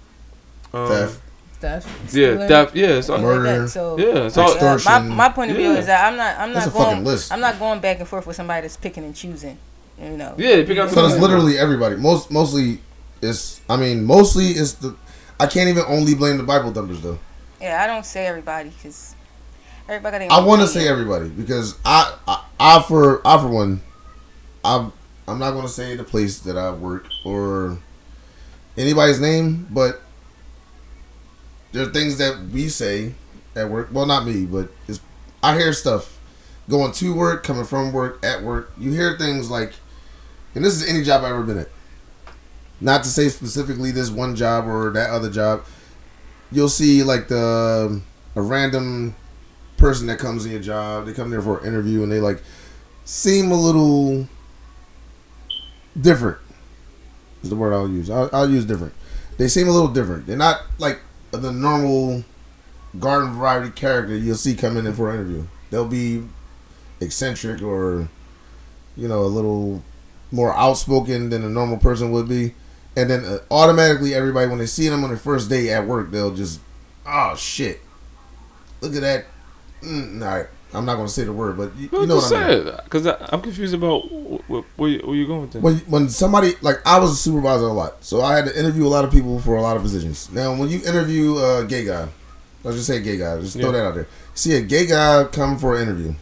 um, 0.74 0.88
Theft. 0.88 1.22
Stuff. 1.58 1.86
Yeah, 2.04 2.08
stealing, 2.08 2.48
theft. 2.48 2.76
Yeah, 2.76 2.88
it's 2.88 3.08
things 3.08 3.10
all, 3.10 3.16
like 3.18 3.26
Murder. 3.26 3.62
that. 3.64 3.68
So 3.68 4.00
yeah, 4.00 4.28
it's 4.28 4.38
all, 4.38 4.80
my, 4.86 5.00
my 5.00 5.28
point 5.30 5.52
of 5.52 5.58
view 5.58 5.74
Yeah. 5.74 5.78
is 5.80 5.88
that 5.88 6.06
I'm 6.06 6.16
not 6.16 6.38
I'm 6.40 6.54
That's 6.54 6.68
not 6.68 6.74
a 6.74 6.92
going 6.92 7.04
list. 7.04 7.34
I'm 7.34 7.42
not 7.42 7.60
going 7.60 7.82
back 7.82 8.00
and 8.00 8.08
forth 8.08 8.26
with 8.26 8.38
somebody 8.38 8.62
that's 8.62 8.78
picking 8.78 9.04
and 9.04 9.14
choosing. 9.14 9.58
You 10.02 10.12
know. 10.12 10.36
yeah. 10.38 10.56
They 10.56 10.66
pick 10.66 10.78
out 10.78 10.90
So 10.90 11.06
it's 11.06 11.18
literally 11.18 11.58
everybody. 11.58 11.98
Most 11.98 12.32
mostly 12.32 12.80
it's 13.22 13.60
I 13.70 13.76
mean 13.76 14.06
mostly 14.06 14.46
it's 14.52 14.74
the 14.74 14.96
I 15.38 15.48
can't 15.48 15.68
even 15.68 15.84
only 15.86 16.16
blame 16.16 16.38
the 16.38 16.44
Bible 16.44 16.72
thumpers 16.72 17.02
though. 17.02 17.20
Yeah, 17.60 17.84
I 17.84 17.88
don't 17.88 18.06
say 18.06 18.26
everybody 18.26 18.70
because 18.70 19.16
everybody. 19.90 20.28
I 20.30 20.40
want 20.40 20.62
to 20.62 20.68
say 20.68 20.88
everybody 20.88 21.28
because 21.28 21.78
I, 21.84 22.16
I 22.26 22.46
I 22.58 22.82
for 22.84 23.22
I 23.28 23.38
for 23.38 23.50
one 23.50 23.82
I'm 24.64 24.94
I'm 25.30 25.40
not 25.40 25.60
to 25.62 25.68
say 25.68 25.96
the 25.96 26.04
place 26.04 26.40
that 26.40 26.58
I 26.58 26.72
work 26.72 27.06
or 27.24 27.78
anybody's 28.78 29.20
name, 29.20 29.68
but 29.70 30.02
there 31.72 31.84
are 31.84 31.92
things 31.92 32.18
that 32.18 32.50
we 32.52 32.70
say 32.70 33.14
at 33.56 33.70
work. 33.70 33.90
Well, 33.92 34.06
not 34.06 34.26
me, 34.26 34.46
but 34.46 34.70
I 35.44 35.58
hear 35.58 35.74
stuff 35.74 36.20
going 36.70 36.92
to 36.94 37.16
work, 37.16 37.44
coming 37.44 37.66
from 37.66 37.92
work, 37.92 38.24
at 38.24 38.44
work. 38.44 38.72
You 38.78 38.92
hear 38.92 39.18
things 39.18 39.50
like, 39.50 39.74
and 40.56 40.64
this 40.64 40.74
is 40.82 40.88
any 40.88 41.04
job 41.04 41.24
I've 41.24 41.32
ever 41.32 41.44
been 41.44 41.58
at. 41.60 41.70
Not 42.82 43.04
to 43.04 43.10
say 43.10 43.30
specifically 43.30 43.92
this 43.92 44.10
one 44.10 44.36
job 44.36 44.68
or 44.68 44.92
that 44.92 45.10
other 45.10 45.30
job. 45.30 45.66
You'll 46.52 46.70
see 46.70 47.04
like 47.04 47.28
the 47.28 48.02
a 48.36 48.42
random 48.42 49.16
person 49.78 50.08
that 50.08 50.20
comes 50.20 50.46
in 50.46 50.52
your 50.52 50.62
job. 50.62 51.06
They 51.06 51.14
come 51.14 51.30
there 51.30 51.42
for 51.42 51.60
an 51.60 51.68
interview 51.68 52.04
and 52.04 52.12
they 52.12 52.20
like 52.20 52.42
seem 53.06 53.52
a 53.52 53.60
little 53.60 54.28
different. 56.00 56.38
Is 57.44 57.50
the 57.50 57.56
word 57.56 57.74
I'll 57.74 57.88
use. 57.88 58.10
I'll, 58.10 58.30
I'll 58.34 58.50
use 58.50 58.66
different. 58.66 58.94
They 59.38 59.48
seem 59.48 59.68
a 59.68 59.72
little 59.72 59.88
different. 59.88 60.28
They're 60.28 60.38
not 60.38 60.62
like 60.78 61.00
the 61.32 61.52
normal 61.52 62.24
garden 62.98 63.34
variety 63.34 63.70
character 63.72 64.16
you'll 64.18 64.36
see 64.36 64.56
coming 64.56 64.86
in 64.86 64.94
for 64.94 65.10
an 65.10 65.16
interview. 65.16 65.48
They'll 65.70 65.88
be 65.88 66.24
eccentric 67.00 67.62
or 67.62 68.10
you 68.98 69.08
know 69.08 69.22
a 69.22 69.32
little 69.32 69.84
more 70.32 70.54
outspoken 70.56 71.30
than 71.30 71.44
a 71.44 71.50
normal 71.50 71.78
person 71.78 72.12
would 72.12 72.28
be. 72.28 72.54
And 72.96 73.10
then 73.10 73.24
uh, 73.24 73.40
automatically 73.50 74.14
everybody 74.14 74.50
when 74.50 74.58
they 74.58 74.66
see 74.66 74.90
them 74.90 75.04
on 75.04 75.10
their 75.10 75.18
first 75.18 75.50
day 75.50 75.70
at 75.70 75.88
work, 75.88 76.12
they'll 76.12 76.36
just 76.36 76.60
oh 77.06 77.36
shit. 77.36 77.82
Look 78.82 78.96
at 78.96 79.02
that. 79.02 79.26
Mm, 79.82 80.22
all 80.22 80.38
right. 80.38 80.48
I'm 80.74 80.86
not 80.86 80.96
going 80.96 81.08
to 81.08 81.14
say 81.14 81.24
the 81.24 81.34
word, 81.34 81.58
but 81.58 81.76
you, 81.76 81.90
you 81.92 82.06
know 82.06 82.18
what 82.18 82.32
I 82.34 82.48
mean. 82.64 82.74
Because 82.84 83.08
I'm 83.08 83.42
confused 83.42 83.74
about 83.74 84.02
wh- 84.08 84.42
wh- 84.48 84.80
where, 84.80 84.90
you, 84.90 85.00
where 85.00 85.16
you 85.16 85.26
going 85.26 85.42
with 85.42 85.52
that. 85.54 85.62
when 85.64 85.78
when 85.80 86.10
somebody 86.10 86.54
like 86.62 86.78
I 86.86 87.00
was 87.00 87.12
a 87.12 87.16
supervisor 87.16 87.66
a 87.66 87.74
lot, 87.74 88.04
so 88.04 88.22
I 88.22 88.36
had 88.36 88.46
to 88.46 88.58
interview 88.60 88.86
a 88.86 88.90
lot 88.90 89.04
of 89.04 89.12
people 89.12 89.40
for 89.40 89.56
a 89.56 89.62
lot 89.62 89.76
of 89.78 89.82
positions. 89.84 90.32
Now, 90.32 90.56
when 90.56 90.70
you 90.70 90.80
interview 90.86 91.38
a 91.38 91.66
gay 91.66 91.86
guy, 91.86 92.08
let's 92.64 92.78
just 92.78 92.88
say 92.88 93.02
gay 93.02 93.18
guy, 93.18 93.40
just 93.40 93.54
throw 93.58 93.68
Yeah. 93.72 93.72
that 93.78 93.86
out 93.86 93.96
there. 93.96 94.08
See 94.36 94.54
a 94.56 94.62
gay 94.62 94.86
guy 94.86 95.24
come 95.26 95.58
for 95.58 95.76
an 95.76 95.82
interview 95.82 96.14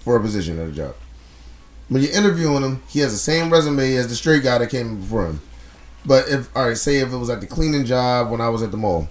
for 0.00 0.16
a 0.16 0.20
position 0.20 0.58
at 0.58 0.68
a 0.68 0.72
job. 0.72 0.94
When 1.88 2.02
you're 2.02 2.12
interviewing 2.12 2.62
him, 2.62 2.82
he 2.88 3.00
has 3.00 3.12
the 3.12 3.18
same 3.18 3.50
resume 3.50 3.96
as 3.96 4.08
the 4.08 4.14
straight 4.14 4.42
guy 4.44 4.58
that 4.58 4.68
came 4.70 5.00
before 5.00 5.26
him. 5.26 5.40
But 6.04 6.28
if 6.28 6.54
all 6.54 6.68
right, 6.68 6.76
say 6.76 6.98
if 6.98 7.12
it 7.12 7.16
was 7.16 7.30
at 7.30 7.40
the 7.40 7.46
cleaning 7.46 7.84
job 7.86 8.30
when 8.30 8.40
I 8.42 8.48
was 8.50 8.62
at 8.62 8.70
the 8.70 8.76
mall, 8.76 9.08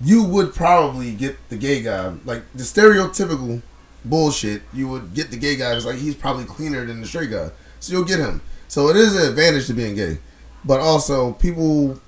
you 0.00 0.22
would 0.22 0.54
probably 0.54 1.12
get 1.14 1.36
the 1.48 1.56
gay 1.56 1.82
guy, 1.82 2.12
like 2.24 2.42
the 2.54 2.62
stereotypical 2.62 3.62
bullshit. 4.04 4.62
You 4.72 4.88
would 4.88 5.14
get 5.14 5.30
the 5.30 5.36
gay 5.36 5.56
guy. 5.56 5.74
It's 5.74 5.84
like 5.86 5.96
he's 5.98 6.14
probably 6.14 6.44
cleaner 6.44 6.84
than 6.84 7.00
the 7.00 7.06
straight 7.06 7.30
guy, 7.30 7.50
so 7.80 7.92
you'll 7.92 8.04
get 8.04 8.18
him. 8.18 8.40
So 8.68 8.88
it 8.88 8.96
is 8.96 9.14
an 9.16 9.28
advantage 9.28 9.66
to 9.66 9.74
being 9.74 9.94
gay, 9.94 10.18
but 10.64 10.80
also 10.80 11.32
people 11.34 12.00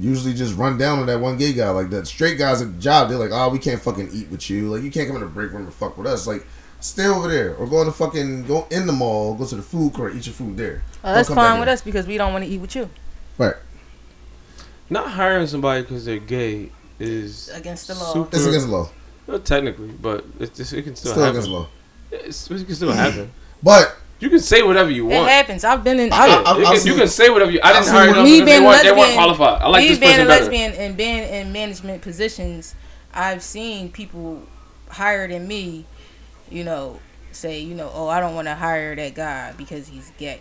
usually 0.00 0.34
just 0.34 0.56
run 0.56 0.76
down 0.76 0.98
on 0.98 1.06
that 1.06 1.20
one 1.20 1.36
gay 1.36 1.52
guy. 1.52 1.70
Like 1.70 1.90
that 1.90 2.06
straight 2.06 2.36
guys 2.38 2.60
at 2.60 2.74
the 2.74 2.80
job, 2.80 3.08
they're 3.08 3.18
like, 3.18 3.30
oh, 3.32 3.48
we 3.48 3.58
can't 3.58 3.80
fucking 3.80 4.10
eat 4.12 4.28
with 4.28 4.50
you. 4.50 4.68
Like 4.70 4.82
you 4.82 4.90
can't 4.90 5.06
come 5.06 5.16
in 5.16 5.22
the 5.22 5.28
break 5.28 5.52
room 5.52 5.62
and 5.62 5.72
fuck 5.74 5.96
with 5.96 6.06
us. 6.06 6.26
Like 6.26 6.46
stay 6.80 7.06
over 7.06 7.28
there 7.28 7.54
or 7.54 7.66
go 7.66 7.80
in 7.80 7.86
the 7.86 7.92
fucking 7.92 8.46
go 8.46 8.66
in 8.70 8.86
the 8.86 8.92
mall, 8.92 9.34
go 9.34 9.46
to 9.46 9.54
the 9.56 9.62
food 9.62 9.92
court, 9.92 10.14
eat 10.16 10.26
your 10.26 10.34
food 10.34 10.56
there. 10.56 10.82
Well, 11.02 11.14
Don't 11.14 11.14
that's 11.14 11.28
fine 11.28 11.58
with 11.60 11.68
here. 11.68 11.74
us 11.74 11.82
because 11.82 12.06
we 12.06 12.16
don't 12.18 12.32
want 12.32 12.44
to 12.44 12.50
eat 12.50 12.58
with 12.60 12.74
you. 12.74 12.90
Right. 13.38 13.54
Not 14.90 15.10
hiring 15.12 15.46
somebody 15.46 15.82
because 15.82 16.04
they're 16.04 16.18
gay 16.18 16.70
is 16.98 17.48
Against 17.48 17.88
the 17.88 17.94
law. 17.94 18.12
Super, 18.12 18.36
It's 18.36 18.46
against 18.46 18.66
the 18.66 18.72
law. 18.72 18.90
Well, 19.26 19.38
technically, 19.38 19.88
but 19.88 20.24
it's 20.38 20.56
just, 20.56 20.72
it 20.72 20.82
can 20.82 20.94
still, 20.96 21.12
Still 21.12 21.22
happen. 21.24 21.38
against 21.38 21.50
law. 21.50 21.66
It's, 22.10 22.50
it 22.50 22.66
can 22.66 22.74
still 22.74 22.92
happen. 22.92 23.30
But 23.62 23.96
You 24.20 24.30
can 24.30 24.40
say 24.40 24.62
whatever 24.62 24.90
you 24.90 25.06
want. 25.06 25.26
It 25.26 25.30
happens. 25.30 25.64
I've 25.64 25.82
been 25.82 25.98
in. 25.98 26.12
I- 26.12 26.16
I, 26.16 26.22
I- 26.26 26.58
you, 26.58 26.66
I've 26.66 26.78
can, 26.78 26.86
you 26.86 26.94
can 26.94 27.08
say 27.08 27.30
whatever 27.30 27.50
you. 27.50 27.60
I 27.62 27.68
I've 27.68 27.74
didn't 27.74 27.86
seen 27.86 27.94
hire 27.94 28.06
when- 28.06 28.14
them 28.16 28.24
me 28.24 28.40
because 28.40 28.46
they 28.58 28.60
weren't, 28.64 28.82
they 28.84 28.92
weren't 28.92 29.14
qualified. 29.14 29.62
I 29.62 29.68
like 29.68 29.82
me 29.82 29.88
this 29.88 29.98
being 29.98 30.12
person 30.12 30.24
a 30.26 30.28
better. 30.28 30.40
lesbian 30.44 30.72
and 30.74 30.96
being 30.96 31.18
in 31.24 31.52
management 31.52 32.02
positions, 32.02 32.74
I've 33.12 33.42
seen 33.42 33.90
people 33.90 34.42
higher 34.88 35.26
than 35.28 35.48
me, 35.48 35.84
you 36.50 36.62
know, 36.64 37.00
say, 37.32 37.60
you 37.60 37.74
know, 37.74 37.90
oh, 37.92 38.06
I 38.08 38.20
don't 38.20 38.34
want 38.34 38.46
to 38.48 38.54
hire 38.54 38.94
that 38.94 39.14
guy 39.14 39.52
because 39.56 39.88
he's 39.88 40.12
gay. 40.18 40.40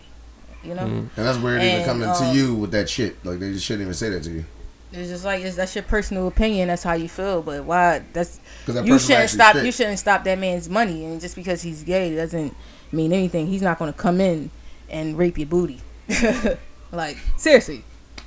You 0.63 0.75
know, 0.75 0.83
Mhm. 0.83 1.09
and 1.17 1.25
that's 1.25 1.37
weird 1.39 1.61
even 1.61 1.75
And, 1.77 1.85
coming 1.85 2.07
to 2.07 2.23
um, 2.25 2.35
you 2.37 2.53
with 2.55 2.71
that 2.71 2.89
shit. 2.89 3.17
Like 3.25 3.39
they 3.39 3.51
just 3.51 3.65
shouldn't 3.65 3.81
even 3.81 3.93
say 3.93 4.09
that 4.09 4.23
to 4.23 4.29
you. 4.31 4.45
It's 4.93 5.09
just 5.09 5.25
like 5.25 5.43
it's, 5.43 5.55
that's 5.55 5.75
your 5.75 5.83
personal 5.83 6.27
opinion. 6.27 6.67
That's 6.67 6.83
how 6.83 6.93
you 6.93 7.09
feel. 7.09 7.41
But 7.41 7.65
why? 7.65 8.03
That's 8.13 8.39
that 8.67 8.85
you 8.85 8.99
shouldn't 8.99 9.29
stop. 9.29 9.55
You 9.55 9.71
shouldn't 9.71 9.99
stop 9.99 10.23
that 10.25 10.37
man's 10.37 10.69
money. 10.69 11.05
And 11.05 11.19
just 11.19 11.35
because 11.35 11.61
he's 11.61 11.83
gay 11.83 12.15
doesn't 12.15 12.55
mean 12.91 13.11
anything. 13.11 13.47
He's 13.47 13.61
not 13.61 13.79
going 13.79 13.91
to 13.91 13.97
come 13.97 14.21
in 14.21 14.51
and 14.89 15.17
rape 15.17 15.37
your 15.37 15.47
booty. 15.47 15.81
like 16.91 17.17
seriously, 17.37 17.77
you 17.77 17.81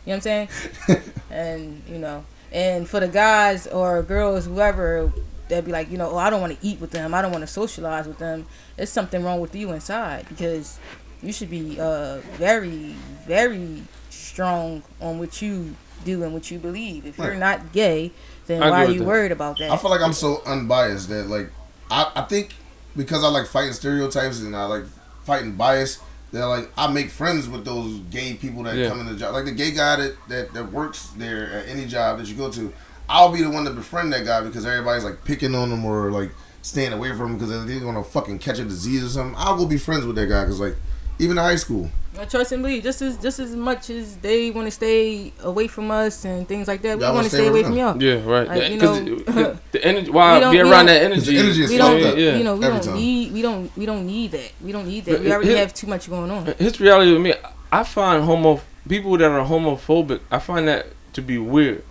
know 0.07 0.15
what 0.15 0.15
I'm 0.15 0.21
saying? 0.21 0.49
and 1.31 1.83
you 1.89 1.99
know, 1.99 2.25
and 2.51 2.89
for 2.89 2.99
the 2.99 3.09
guys 3.09 3.69
or 3.69 4.03
girls, 4.03 4.47
whoever, 4.47 5.13
they'd 5.49 5.65
be 5.65 5.71
like, 5.73 5.91
you 5.91 5.99
know, 5.99 6.11
oh, 6.11 6.17
I 6.17 6.31
don't 6.31 6.41
want 6.41 6.59
to 6.59 6.67
eat 6.67 6.81
with 6.81 6.91
them. 6.91 7.15
I 7.15 7.23
don't 7.23 7.31
want 7.31 7.43
to 7.43 7.49
socialize 7.49 8.09
with 8.09 8.19
them. 8.19 8.47
There's 8.77 8.91
something 8.91 9.23
wrong 9.23 9.41
with 9.41 9.55
you 9.55 9.71
inside 9.73 10.29
because 10.29 10.81
you 11.23 11.33
should 11.33 11.51
be 11.51 11.79
uh 11.81 12.19
very, 12.39 12.97
very 13.25 13.83
strong 14.11 14.83
on 15.01 15.21
what 15.21 15.41
you 15.41 15.77
do 16.07 16.23
and 16.25 16.33
what 16.33 16.51
you 16.51 16.59
believe. 16.59 17.05
If 17.05 17.19
you're 17.19 17.31
Right. 17.31 17.39
not 17.39 17.73
gay, 17.73 18.13
then 18.47 18.63
I 18.63 18.71
why 18.71 18.85
are 18.87 18.91
you 18.91 19.01
that. 19.01 19.05
worried 19.07 19.33
about 19.33 19.59
that? 19.59 19.71
I 19.71 19.77
feel 19.77 19.91
like 19.91 20.01
I'm 20.01 20.15
so 20.15 20.41
unbiased 20.47 21.09
that 21.11 21.27
like 21.29 21.51
I, 21.91 22.11
I 22.17 22.23
think 22.23 22.55
because 22.97 23.23
I 23.23 23.29
like 23.29 23.47
fighting 23.47 23.75
stereotypes 23.75 24.41
and 24.41 24.57
I 24.57 24.65
like 24.65 24.85
fighting 25.25 25.53
bias 25.53 25.99
that 26.33 26.45
like 26.47 26.71
I 26.79 26.87
make 26.87 27.11
friends 27.11 27.49
with 27.49 27.65
those 27.65 27.99
gay 28.11 28.35
people 28.35 28.63
that 28.63 28.77
Yeah. 28.77 28.89
come 28.89 29.01
in 29.01 29.07
the 29.07 29.15
job. 29.17 29.35
Like 29.35 29.45
the 29.45 29.53
gay 29.53 29.71
guy 29.73 29.97
that, 29.97 30.17
that, 30.29 30.55
that 30.55 30.73
works 30.73 31.09
there 31.17 31.51
at 31.53 31.69
any 31.69 31.87
job 31.87 32.19
that 32.19 32.27
you 32.29 32.35
go 32.35 32.51
to, 32.51 32.73
I'll 33.09 33.31
be 33.33 33.43
the 33.43 33.51
one 33.51 33.65
to 33.65 33.71
befriend 33.71 34.13
that 34.15 34.25
guy 34.25 34.41
because 34.41 34.65
everybody's 34.65 35.05
like 35.05 35.25
picking 35.25 35.55
on 35.55 35.71
him 35.71 35.85
or 35.85 36.11
like 36.11 36.31
staying 36.63 36.93
away 36.93 37.11
from 37.11 37.33
him 37.33 37.39
because 37.39 37.67
they're 37.67 37.81
gonna 37.81 38.03
fucking 38.03 38.39
catch 38.41 38.59
a 38.59 38.65
disease 38.65 39.05
or 39.05 39.09
something. 39.09 39.35
I'll 39.39 39.57
go 39.57 39.67
be 39.67 39.79
friends 39.79 40.05
with 40.05 40.17
that 40.17 40.27
guy 40.29 40.43
because 40.45 40.59
like 40.61 40.75
even 41.19 41.39
in 41.39 41.43
high 41.45 41.57
school, 41.57 41.83
Well, 41.83 41.91
trust 42.25 42.53
and 42.53 42.63
believe. 42.63 42.83
Just 42.83 43.03
as 43.03 43.19
just 43.19 43.39
as 43.39 43.55
much 43.55 43.91
as 43.91 44.17
they 44.19 44.51
want 44.51 44.67
to 44.67 44.71
stay 44.71 45.33
away 45.43 45.67
from 45.69 45.91
us 45.91 46.25
and 46.25 46.49
things 46.49 46.67
like 46.69 46.81
that, 46.83 46.97
we 46.97 47.03
Y'all 47.05 47.13
want 47.13 47.17
wanna 47.17 47.29
stay 47.29 47.39
stay 47.39 47.47
away 47.49 47.63
from 47.63 47.77
y'all. 47.77 48.03
Yeah, 48.03 48.25
right. 48.25 48.49
Like, 48.49 48.71
you 48.73 48.79
know- 48.79 49.01
the, 49.05 49.59
the 49.73 49.85
energy, 49.85 50.11
why 50.11 50.39
We 50.49 50.57
be 50.57 50.61
around 50.63 50.87
that 50.87 51.03
energy? 51.03 51.33
the 51.35 51.39
energy 51.41 51.63
is 51.65 51.71
We 51.71 51.77
don't, 51.79 52.03
up. 52.03 52.17
yeah. 52.17 52.37
you 52.37 52.45
know, 52.45 52.57
we 52.57 52.65
every 52.65 52.79
don't 52.79 52.87
time. 52.87 52.95
need, 52.97 53.33
we 53.33 53.43
don't, 53.43 53.77
we 53.77 53.85
don't 53.87 54.07
need 54.07 54.31
that. 54.33 54.53
We 54.63 54.73
don't 54.73 54.87
need 54.89 55.05
that. 55.05 55.13
But 55.13 55.21
We 55.23 55.33
already 55.33 55.49
here- 55.51 55.59
have 55.59 55.75
too 55.75 55.87
much 55.87 56.09
going 56.09 56.31
on. 56.31 56.47
His 56.59 56.81
reality 56.81 57.13
with 57.13 57.21
me, 57.23 57.35
I 57.71 57.85
find 57.85 58.25
homo 58.25 58.61
people 58.89 59.19
that 59.19 59.31
are 59.31 59.45
homophobic. 59.47 60.21
I 60.31 60.39
find 60.39 60.67
that 60.69 60.87
to 61.15 61.21
be 61.23 61.37
weird. 61.39 61.83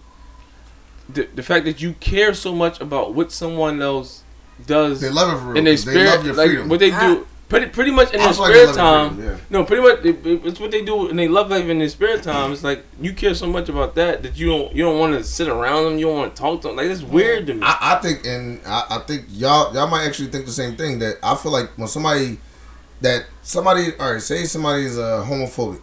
The, 1.10 1.27
the 1.36 1.44
fact 1.44 1.65
that 1.65 1.82
you 1.82 1.94
care 2.00 2.34
so 2.34 2.55
much 2.55 2.82
about 2.82 3.13
what 3.13 3.32
someone 3.32 3.82
else 3.82 4.24
does 4.65 5.01
they 5.01 5.10
love 5.10 5.34
it 5.36 5.39
for 5.39 5.48
real. 5.50 5.58
in 5.58 5.65
their 5.65 5.74
'cause 5.74 5.86
they 5.86 5.91
spirit, 5.91 6.10
love 6.10 6.25
your 6.25 6.33
like 6.35 6.48
freedom. 6.48 6.70
what 6.70 6.79
they 6.79 6.92
I- 6.92 7.07
do, 7.14 7.27
pretty 7.50 7.68
pretty 7.68 7.92
much 7.92 8.12
in 8.14 8.20
their 8.20 8.34
like 8.34 8.53
spare 8.53 8.74
time. 8.74 9.16
freedom, 9.16 9.34
yeah. 9.34 9.40
No, 9.50 9.64
pretty 9.64 9.84
much 9.84 10.00
it, 10.05 10.25
it- 10.25 10.46
it's 10.46 10.60
what 10.60 10.72
they 10.72 10.84
do 10.84 11.10
and 11.10 11.18
they 11.20 11.27
love 11.27 11.50
life 11.50 11.66
in 11.66 11.79
their 11.79 11.90
spare 11.90 12.18
time. 12.20 12.51
It's 12.51 12.64
like 12.64 12.84
you 13.00 13.14
care 13.14 13.34
so 13.36 13.48
much 13.48 13.70
about 13.70 13.96
that 13.96 14.24
that 14.24 14.38
you 14.38 14.48
don't 14.48 14.75
you 14.75 14.84
don't 14.84 15.00
want 15.00 15.14
to 15.14 15.24
sit 15.24 15.48
around 15.48 15.86
them. 15.86 15.98
You 15.98 16.05
don't 16.08 16.18
want 16.18 16.36
to 16.36 16.42
talk 16.42 16.62
to 16.62 16.68
them. 16.70 16.77
Like 16.77 16.88
that's 16.88 17.01
weird 17.03 17.48
to 17.48 17.53
me. 17.53 17.62
I, 17.64 17.94
I 17.94 17.96
think, 18.01 18.25
and 18.25 18.60
I, 18.66 18.84
I 18.90 19.00
think 19.00 19.25
y'all 19.29 19.74
y'all 19.74 19.88
might 19.88 20.05
actually 20.05 20.29
think 20.29 20.46
the 20.46 20.51
same 20.51 20.75
thing. 20.75 21.00
That 21.00 21.18
I 21.24 21.36
feel 21.36 21.51
like 21.51 21.70
when 21.77 21.88
somebody 21.88 22.40
that 23.01 23.25
somebody, 23.42 23.94
all 24.00 24.14
right, 24.14 24.22
say 24.22 24.46
somebody 24.46 24.88
somebody's 24.88 24.98
uh, 24.98 25.25
homophobic, 25.29 25.81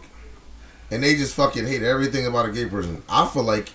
and 0.91 1.03
they 1.03 1.15
just 1.15 1.35
fucking 1.35 1.65
hate 1.65 1.83
everything 1.83 2.25
about 2.25 2.47
a 2.47 2.51
gay 2.51 2.65
person. 2.65 3.03
I 3.07 3.25
feel 3.27 3.43
like 3.43 3.69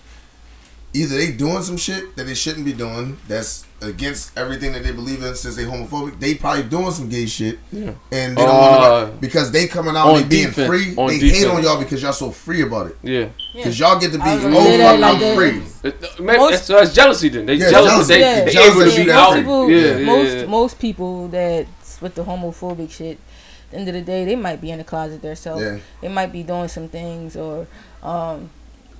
either 0.93 1.17
they 1.17 1.31
doing 1.31 1.61
some 1.63 1.77
shit 1.77 2.15
that 2.15 2.25
they 2.25 2.33
shouldn't 2.33 2.65
be 2.65 2.73
doing 2.73 3.17
that's 3.27 3.65
against 3.81 4.37
everything 4.37 4.73
that 4.73 4.83
they 4.83 4.91
believe 4.91 5.23
in 5.23 5.33
since 5.35 5.55
they 5.55 5.63
homophobic. 5.63 6.19
They 6.19 6.35
probably 6.35 6.63
doing 6.63 6.91
some 6.91 7.07
gay 7.09 7.25
shit, 7.25 7.59
Yeah. 7.71 7.91
and 8.11 8.37
they 8.37 8.41
don't 8.41 8.49
Uh, 8.49 8.81
want 9.01 9.11
to 9.15 9.17
because 9.21 9.51
they 9.51 9.67
coming 9.67 9.95
out 9.95 10.15
and 10.17 10.29
being 10.29 10.47
defense, 10.47 10.67
free. 10.67 10.93
on 10.97 11.07
they 11.07 11.17
hate 11.19 11.47
on 11.47 11.63
y'all 11.63 11.77
because 11.79 12.01
y'all 12.01 12.13
so 12.13 12.31
free 12.31 12.61
about 12.61 12.87
it. 12.87 12.97
yeah. 13.03 13.27
Because 13.55 13.79
y'all 13.79 13.99
get 13.99 14.11
to 14.11 14.17
be, 14.17 14.23
I 14.23 14.33
was 14.35 14.43
gonna 14.43 14.57
oh 14.57 14.77
fuck, 14.77 14.99
like 14.99 15.13
I'm 15.15 15.19
that. 15.21 15.35
free. 15.35 15.61
It- 15.83 16.19
man, 16.19 16.37
Most- 16.37 16.51
that's, 16.51 16.65
so 16.65 16.73
that's 16.73 16.93
jealousy 16.93 17.29
then. 17.29 17.45
They 17.45 17.55
Yeah, 17.55 17.71
jealous. 17.71 17.89
jealousy. 17.91 18.13
They, 18.13 18.19
Yeah. 18.19 18.45
they 18.45 18.51
Jealous 18.51 18.75
able 18.75 18.91
to 18.91 18.97
be 18.97 19.03
that 19.05 19.15
out. 19.17 19.35
people, 19.35 19.69
Yeah, 19.69 19.97
yeah, 19.97 20.05
most 20.05 20.35
yeah. 20.35 20.45
most 20.45 20.79
people 20.79 21.27
that's 21.29 22.01
with 22.01 22.15
the 22.15 22.23
homophobic 22.23 22.91
shit. 22.91 23.17
At 23.17 23.71
the 23.71 23.77
end 23.77 23.87
of 23.87 23.93
the 23.93 24.01
day, 24.01 24.25
they 24.25 24.35
might 24.35 24.59
be 24.61 24.71
in 24.71 24.79
the 24.79 24.83
closet 24.83 25.21
themselves. 25.21 25.61
Yeah. 25.63 25.77
They 26.01 26.07
might 26.09 26.31
be 26.31 26.43
doing 26.43 26.67
some 26.69 26.87
things, 26.89 27.35
or 27.35 27.67
um, 28.03 28.49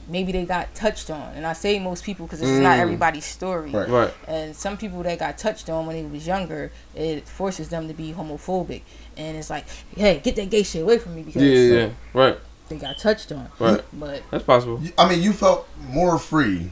maybe 0.10 0.32
they 0.32 0.44
got 0.46 0.74
touched 0.76 1.10
on. 1.10 1.34
And 1.36 1.46
I 1.46 1.54
say 1.54 1.80
most 1.80 2.04
people 2.04 2.26
because 2.26 2.42
it's 2.42 2.50
is 2.50 2.60
not 2.60 2.78
Mm. 2.78 2.82
everybody's 2.82 3.26
story. 3.26 3.70
Right. 3.72 3.88
Right. 3.88 4.14
And 4.28 4.56
some 4.56 4.76
people 4.76 5.02
that 5.04 5.20
got 5.20 5.38
touched 5.38 5.70
on 5.70 5.86
when 5.86 5.96
they 5.96 6.04
was 6.04 6.26
younger, 6.28 6.72
it 6.96 7.28
forces 7.28 7.70
them 7.70 7.88
to 7.88 7.94
be 7.94 8.12
homophobic. 8.14 8.82
And 9.16 9.38
it's 9.38 9.50
like, 9.50 9.66
hey, 9.96 10.20
get 10.24 10.36
that 10.38 10.50
gay 10.50 10.64
shit 10.64 10.82
away 10.82 10.98
from 10.98 11.16
me 11.16 11.22
because 11.24 11.42
Yeah, 11.44 11.54
yeah, 11.54 11.74
yeah. 11.86 11.90
Right. 12.14 12.38
they 12.70 12.78
got 12.78 12.98
touched 12.98 13.32
on. 13.32 13.50
Right. 13.60 13.84
But 13.94 14.24
That's 14.32 14.44
possible. 14.44 14.82
I 14.98 15.08
mean, 15.08 15.22
you 15.22 15.32
felt 15.34 15.68
more 15.88 16.18
free 16.18 16.72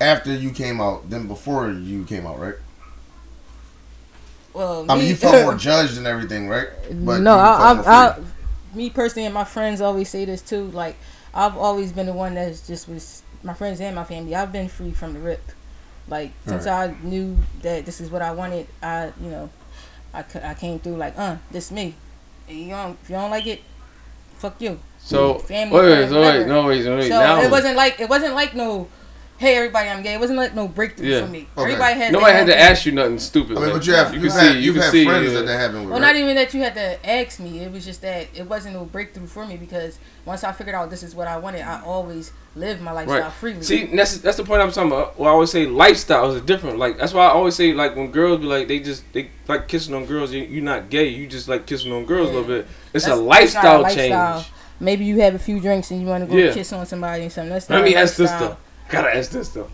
after 0.00 0.32
you 0.34 0.50
came 0.50 0.80
out 0.80 1.10
than 1.10 1.26
before 1.28 1.70
you 1.70 2.04
came 2.04 2.26
out, 2.26 2.38
right? 2.40 2.54
well, 4.54 4.84
I 4.90 4.96
mean, 4.96 5.08
you 5.08 5.16
felt 5.16 5.42
more 5.42 5.54
judged 5.54 5.96
and 5.96 6.06
everything, 6.06 6.48
right? 6.48 6.68
But 6.90 7.20
no, 7.20 7.38
I, 7.38 7.74
felt 7.74 7.86
I, 7.86 8.06
I, 8.08 8.76
me 8.76 8.90
personally 8.90 9.24
and 9.26 9.34
my 9.34 9.44
friends 9.44 9.80
always 9.80 10.08
say 10.08 10.24
this 10.24 10.42
too. 10.42 10.64
Like, 10.72 10.96
I've 11.34 11.56
always 11.56 11.92
been 11.92 12.06
the 12.06 12.12
one 12.12 12.34
that's 12.34 12.66
just 12.66 12.88
was 12.88 13.22
my 13.42 13.54
friends 13.54 13.80
and 13.80 13.96
my 13.96 14.04
family. 14.04 14.34
I've 14.34 14.52
been 14.52 14.68
free 14.68 14.92
from 14.92 15.14
the 15.14 15.20
rip. 15.20 15.42
Like 16.08 16.32
since 16.46 16.66
I 16.66 16.94
knew 17.02 17.38
that 17.62 17.86
this 17.86 18.00
is 18.00 18.10
what 18.10 18.22
I 18.22 18.32
wanted, 18.32 18.66
I 18.82 19.12
you 19.20 19.30
know, 19.30 19.50
I, 20.12 20.24
I 20.42 20.54
came 20.54 20.78
through 20.78 20.96
like, 20.96 21.16
uh, 21.16 21.36
this 21.50 21.70
me. 21.70 21.94
And 22.48 22.58
you 22.58 22.70
don't 22.70 22.98
if 23.02 23.08
you 23.08 23.16
don't 23.16 23.30
like 23.30 23.46
it, 23.46 23.62
fuck 24.38 24.60
you. 24.60 24.78
So 24.98 25.38
Family, 25.38 25.74
wait, 25.74 26.10
wait, 26.10 26.10
wait, 26.10 26.46
no, 26.46 26.66
wait, 26.66 26.84
no, 26.84 26.96
wait. 26.96 27.08
So 27.08 27.18
now 27.18 27.40
it 27.40 27.50
wasn't 27.50 27.76
like 27.76 28.00
it 28.00 28.08
wasn't 28.08 28.34
like 28.34 28.54
no, 28.54 28.88
hey 29.42 29.56
everybody 29.56 29.88
I'm 29.88 30.02
gay. 30.02 30.14
It 30.14 30.20
wasn't 30.20 30.38
like 30.38 30.54
no 30.54 30.68
breakthrough 30.68 31.08
Yeah. 31.08 31.22
for 31.26 31.28
me. 31.28 31.48
Okay. 31.58 31.72
Everybody 31.72 31.94
had 31.98 32.12
nobody 32.12 32.32
had 32.32 32.46
to 32.46 32.58
ask 32.58 32.86
you 32.86 32.92
nothing 32.92 33.18
stupid. 33.18 33.56
I 33.56 33.60
mean, 33.60 33.70
like, 33.70 33.78
but 33.80 33.86
you 33.88 33.92
have 33.94 34.14
you 34.14 34.20
you 34.20 34.28
can 34.28 34.38
have 34.38 34.40
see, 34.40 34.52
you 34.54 34.60
you've 34.60 34.74
can 34.76 34.82
had 34.84 34.92
see, 34.92 35.04
friends 35.04 35.26
yeah. 35.32 35.38
that 35.40 35.46
that 35.46 35.58
happened 35.58 35.80
with. 35.80 35.90
Well, 35.90 36.00
right? 36.00 36.06
not 36.06 36.16
even 36.16 36.36
that 36.36 36.54
you 36.54 36.60
had 36.60 36.74
to 36.74 37.08
ask 37.10 37.40
me. 37.40 37.58
It 37.58 37.72
was 37.72 37.84
just 37.84 38.02
that 38.02 38.28
it 38.34 38.48
wasn't 38.48 38.74
no 38.76 38.84
breakthrough 38.84 39.26
for 39.26 39.44
me 39.44 39.56
because 39.56 39.98
once 40.24 40.44
I 40.44 40.52
figured 40.52 40.76
out 40.76 40.90
this 40.90 41.02
is 41.02 41.14
what 41.16 41.26
I 41.26 41.36
wanted, 41.38 41.62
I 41.62 41.82
always 41.82 42.32
lived 42.54 42.80
my 42.82 42.92
lifestyle 42.92 43.20
Right. 43.22 43.32
freely. 43.32 43.62
See, 43.62 43.86
that's 43.96 44.18
that's 44.18 44.36
the 44.36 44.44
point 44.44 44.62
I'm 44.62 44.70
talking 44.70 44.92
about. 44.92 45.18
Well, 45.18 45.28
I 45.28 45.32
always 45.32 45.50
say 45.50 45.66
lifestyles 45.66 46.36
are 46.36 46.44
different. 46.44 46.78
Like 46.78 46.98
that's 46.98 47.12
why 47.12 47.26
I 47.26 47.30
always 47.30 47.56
say 47.56 47.72
like 47.72 47.96
when 47.96 48.12
girls 48.12 48.38
be 48.40 48.46
like 48.46 48.68
they 48.68 48.78
just 48.78 49.02
they 49.12 49.30
like 49.48 49.66
kissing 49.66 49.92
on 49.94 50.06
girls. 50.06 50.32
You, 50.32 50.42
you're 50.44 50.62
not 50.62 50.88
gay. 50.88 51.08
You 51.08 51.26
just 51.26 51.48
like 51.48 51.66
kissing 51.66 51.90
on 51.92 52.04
girls 52.04 52.28
a 52.28 52.32
little 52.32 52.46
bit. 52.46 52.68
It's 52.94 53.06
a 53.06 53.08
that's 53.08 53.18
not 53.18 53.26
lifestyle, 53.26 53.82
lifestyle. 53.82 54.40
change. 54.42 54.52
Maybe 54.78 55.04
you 55.04 55.20
have 55.20 55.34
a 55.34 55.38
few 55.38 55.58
drinks 55.60 55.90
and 55.90 56.00
you 56.00 56.06
want 56.06 56.24
to 56.24 56.30
go 56.30 56.36
Yeah. 56.36 56.52
kiss 56.54 56.72
on 56.72 56.86
somebody 56.86 57.24
and 57.24 57.32
something. 57.32 57.50
That's 57.52 57.68
not 57.68 57.76
Let 57.76 57.84
me 57.84 57.94
a 57.94 57.98
ask 58.00 58.16
this 58.16 58.30
lifestyle. 58.30 58.58
Though. 58.92 59.02
Gotta 59.02 59.16
ask 59.16 59.30
this 59.30 59.48
though. 59.50 59.70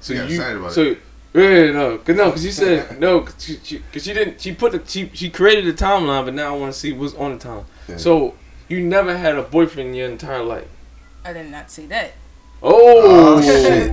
So 0.00 0.14
Yeah, 0.14 0.24
you, 0.26 0.34
excited 0.36 0.56
about 0.58 0.72
so 0.72 0.96
yeah, 1.34 1.72
no, 1.72 1.98
cause 1.98 2.16
no, 2.16 2.30
cause 2.30 2.44
you 2.44 2.52
said 2.52 3.00
no, 3.06 3.22
cause 3.22 3.34
she, 3.38 3.58
she, 3.62 3.82
cause 3.92 4.04
she 4.04 4.12
didn't. 4.12 4.40
She 4.40 4.52
put 4.54 4.72
the 4.72 4.82
she, 4.86 5.10
she 5.14 5.30
created 5.30 5.64
the 5.66 5.84
timeline, 5.84 6.24
but 6.24 6.34
now 6.34 6.54
I 6.54 6.58
want 6.58 6.72
to 6.72 6.78
see 6.78 6.92
what's 6.92 7.14
on 7.14 7.38
the 7.38 7.44
timeline. 7.44 7.64
Yeah. 7.88 7.96
So 7.96 8.34
you 8.68 8.80
never 8.82 9.16
had 9.16 9.36
a 9.36 9.42
boyfriend 9.42 9.90
in 9.90 9.94
your 9.94 10.08
entire 10.08 10.42
life. 10.42 10.68
I 11.24 11.32
did 11.32 11.50
not 11.50 11.70
say 11.70 11.86
that. 11.86 12.12
Oh, 12.62 13.38
Oh, 13.38 13.42
shit. 13.42 13.90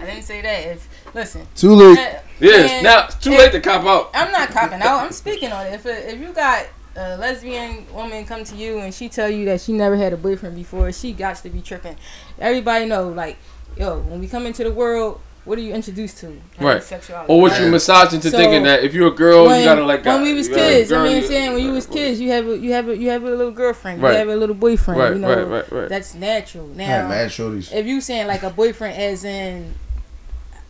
I 0.00 0.06
didn't 0.06 0.22
say 0.22 0.40
that. 0.42 0.66
If 0.68 0.88
listen, 1.14 1.46
Too 1.54 1.74
late. 1.74 1.98
uh, 1.98 2.18
Yes, 2.40 2.70
man, 2.70 2.84
now 2.84 3.04
it's 3.06 3.16
too 3.16 3.32
if- 3.32 3.38
late 3.38 3.52
to 3.52 3.60
cop 3.60 3.84
out. 3.84 4.10
I'm 4.14 4.30
not 4.32 4.48
copping 4.50 4.80
out. 4.80 5.04
I'm 5.04 5.12
speaking 5.12 5.52
on 5.52 5.66
it. 5.66 5.74
If 5.74 5.84
if 5.86 6.20
you 6.20 6.32
got 6.32 6.66
a 6.96 7.16
lesbian 7.18 7.84
woman 7.92 8.24
come 8.24 8.44
to 8.44 8.56
you 8.56 8.78
and 8.78 8.94
she 8.94 9.08
tell 9.08 9.28
you 9.28 9.44
that 9.46 9.60
she 9.60 9.72
never 9.72 9.96
had 9.96 10.12
a 10.12 10.16
boyfriend 10.16 10.56
before, 10.56 10.90
she 10.92 11.12
got 11.12 11.36
to 11.36 11.50
be 11.50 11.60
tripping. 11.60 11.96
Everybody 12.38 12.86
know, 12.86 13.08
like, 13.08 13.36
yo, 13.78 13.98
when 14.00 14.20
we 14.20 14.26
come 14.28 14.46
into 14.46 14.64
the 14.64 14.72
world, 14.72 15.20
what 15.44 15.56
are 15.56 15.62
you 15.62 15.72
introduced 15.72 16.18
to? 16.18 16.38
Right. 16.60 16.82
Sexuality. 16.82 17.32
Or 17.32 17.40
what 17.40 17.52
Yeah. 17.52 17.64
you 17.64 17.70
massage 17.70 18.12
into 18.12 18.30
So, 18.30 18.36
thinking 18.36 18.64
that 18.64 18.82
if 18.84 18.92
you're 18.92 19.08
a 19.08 19.14
girl, 19.14 19.46
when, 19.46 19.60
you 19.60 19.64
gotta 19.64 19.84
like 19.84 20.04
when 20.04 20.22
we 20.22 20.34
was 20.34 20.48
you 20.48 20.54
gotta 20.56 20.68
kids, 20.68 20.92
I 20.92 20.96
girl, 20.96 21.04
mean, 21.04 21.12
you- 21.16 21.22
I'm 21.22 21.26
saying 21.28 21.52
when 21.54 21.62
you 21.64 21.72
was 21.72 21.86
kids, 21.86 22.20
you 22.20 22.30
have 22.32 22.46
a 22.48 22.58
you 22.58 22.72
have 22.72 22.88
a 22.88 22.96
you 22.96 23.08
have 23.10 23.22
a 23.24 23.30
little 23.30 23.50
girlfriend, 23.52 24.02
Right. 24.02 24.12
you 24.12 24.18
have 24.18 24.28
a 24.28 24.36
little 24.36 24.54
boyfriend, 24.54 25.00
Right, 25.00 25.12
you 25.14 25.18
know, 25.18 25.28
right, 25.34 25.48
right, 25.48 25.72
right. 25.72 25.88
that's 25.88 26.14
natural. 26.14 26.68
I 26.78 26.82
had 26.82 27.02
Now, 27.04 27.08
mad 27.08 27.32
if 27.32 27.86
you 27.86 28.00
saying 28.02 28.26
like 28.26 28.42
a 28.42 28.50
boyfriend 28.50 28.98
as 28.98 29.24
in 29.24 29.74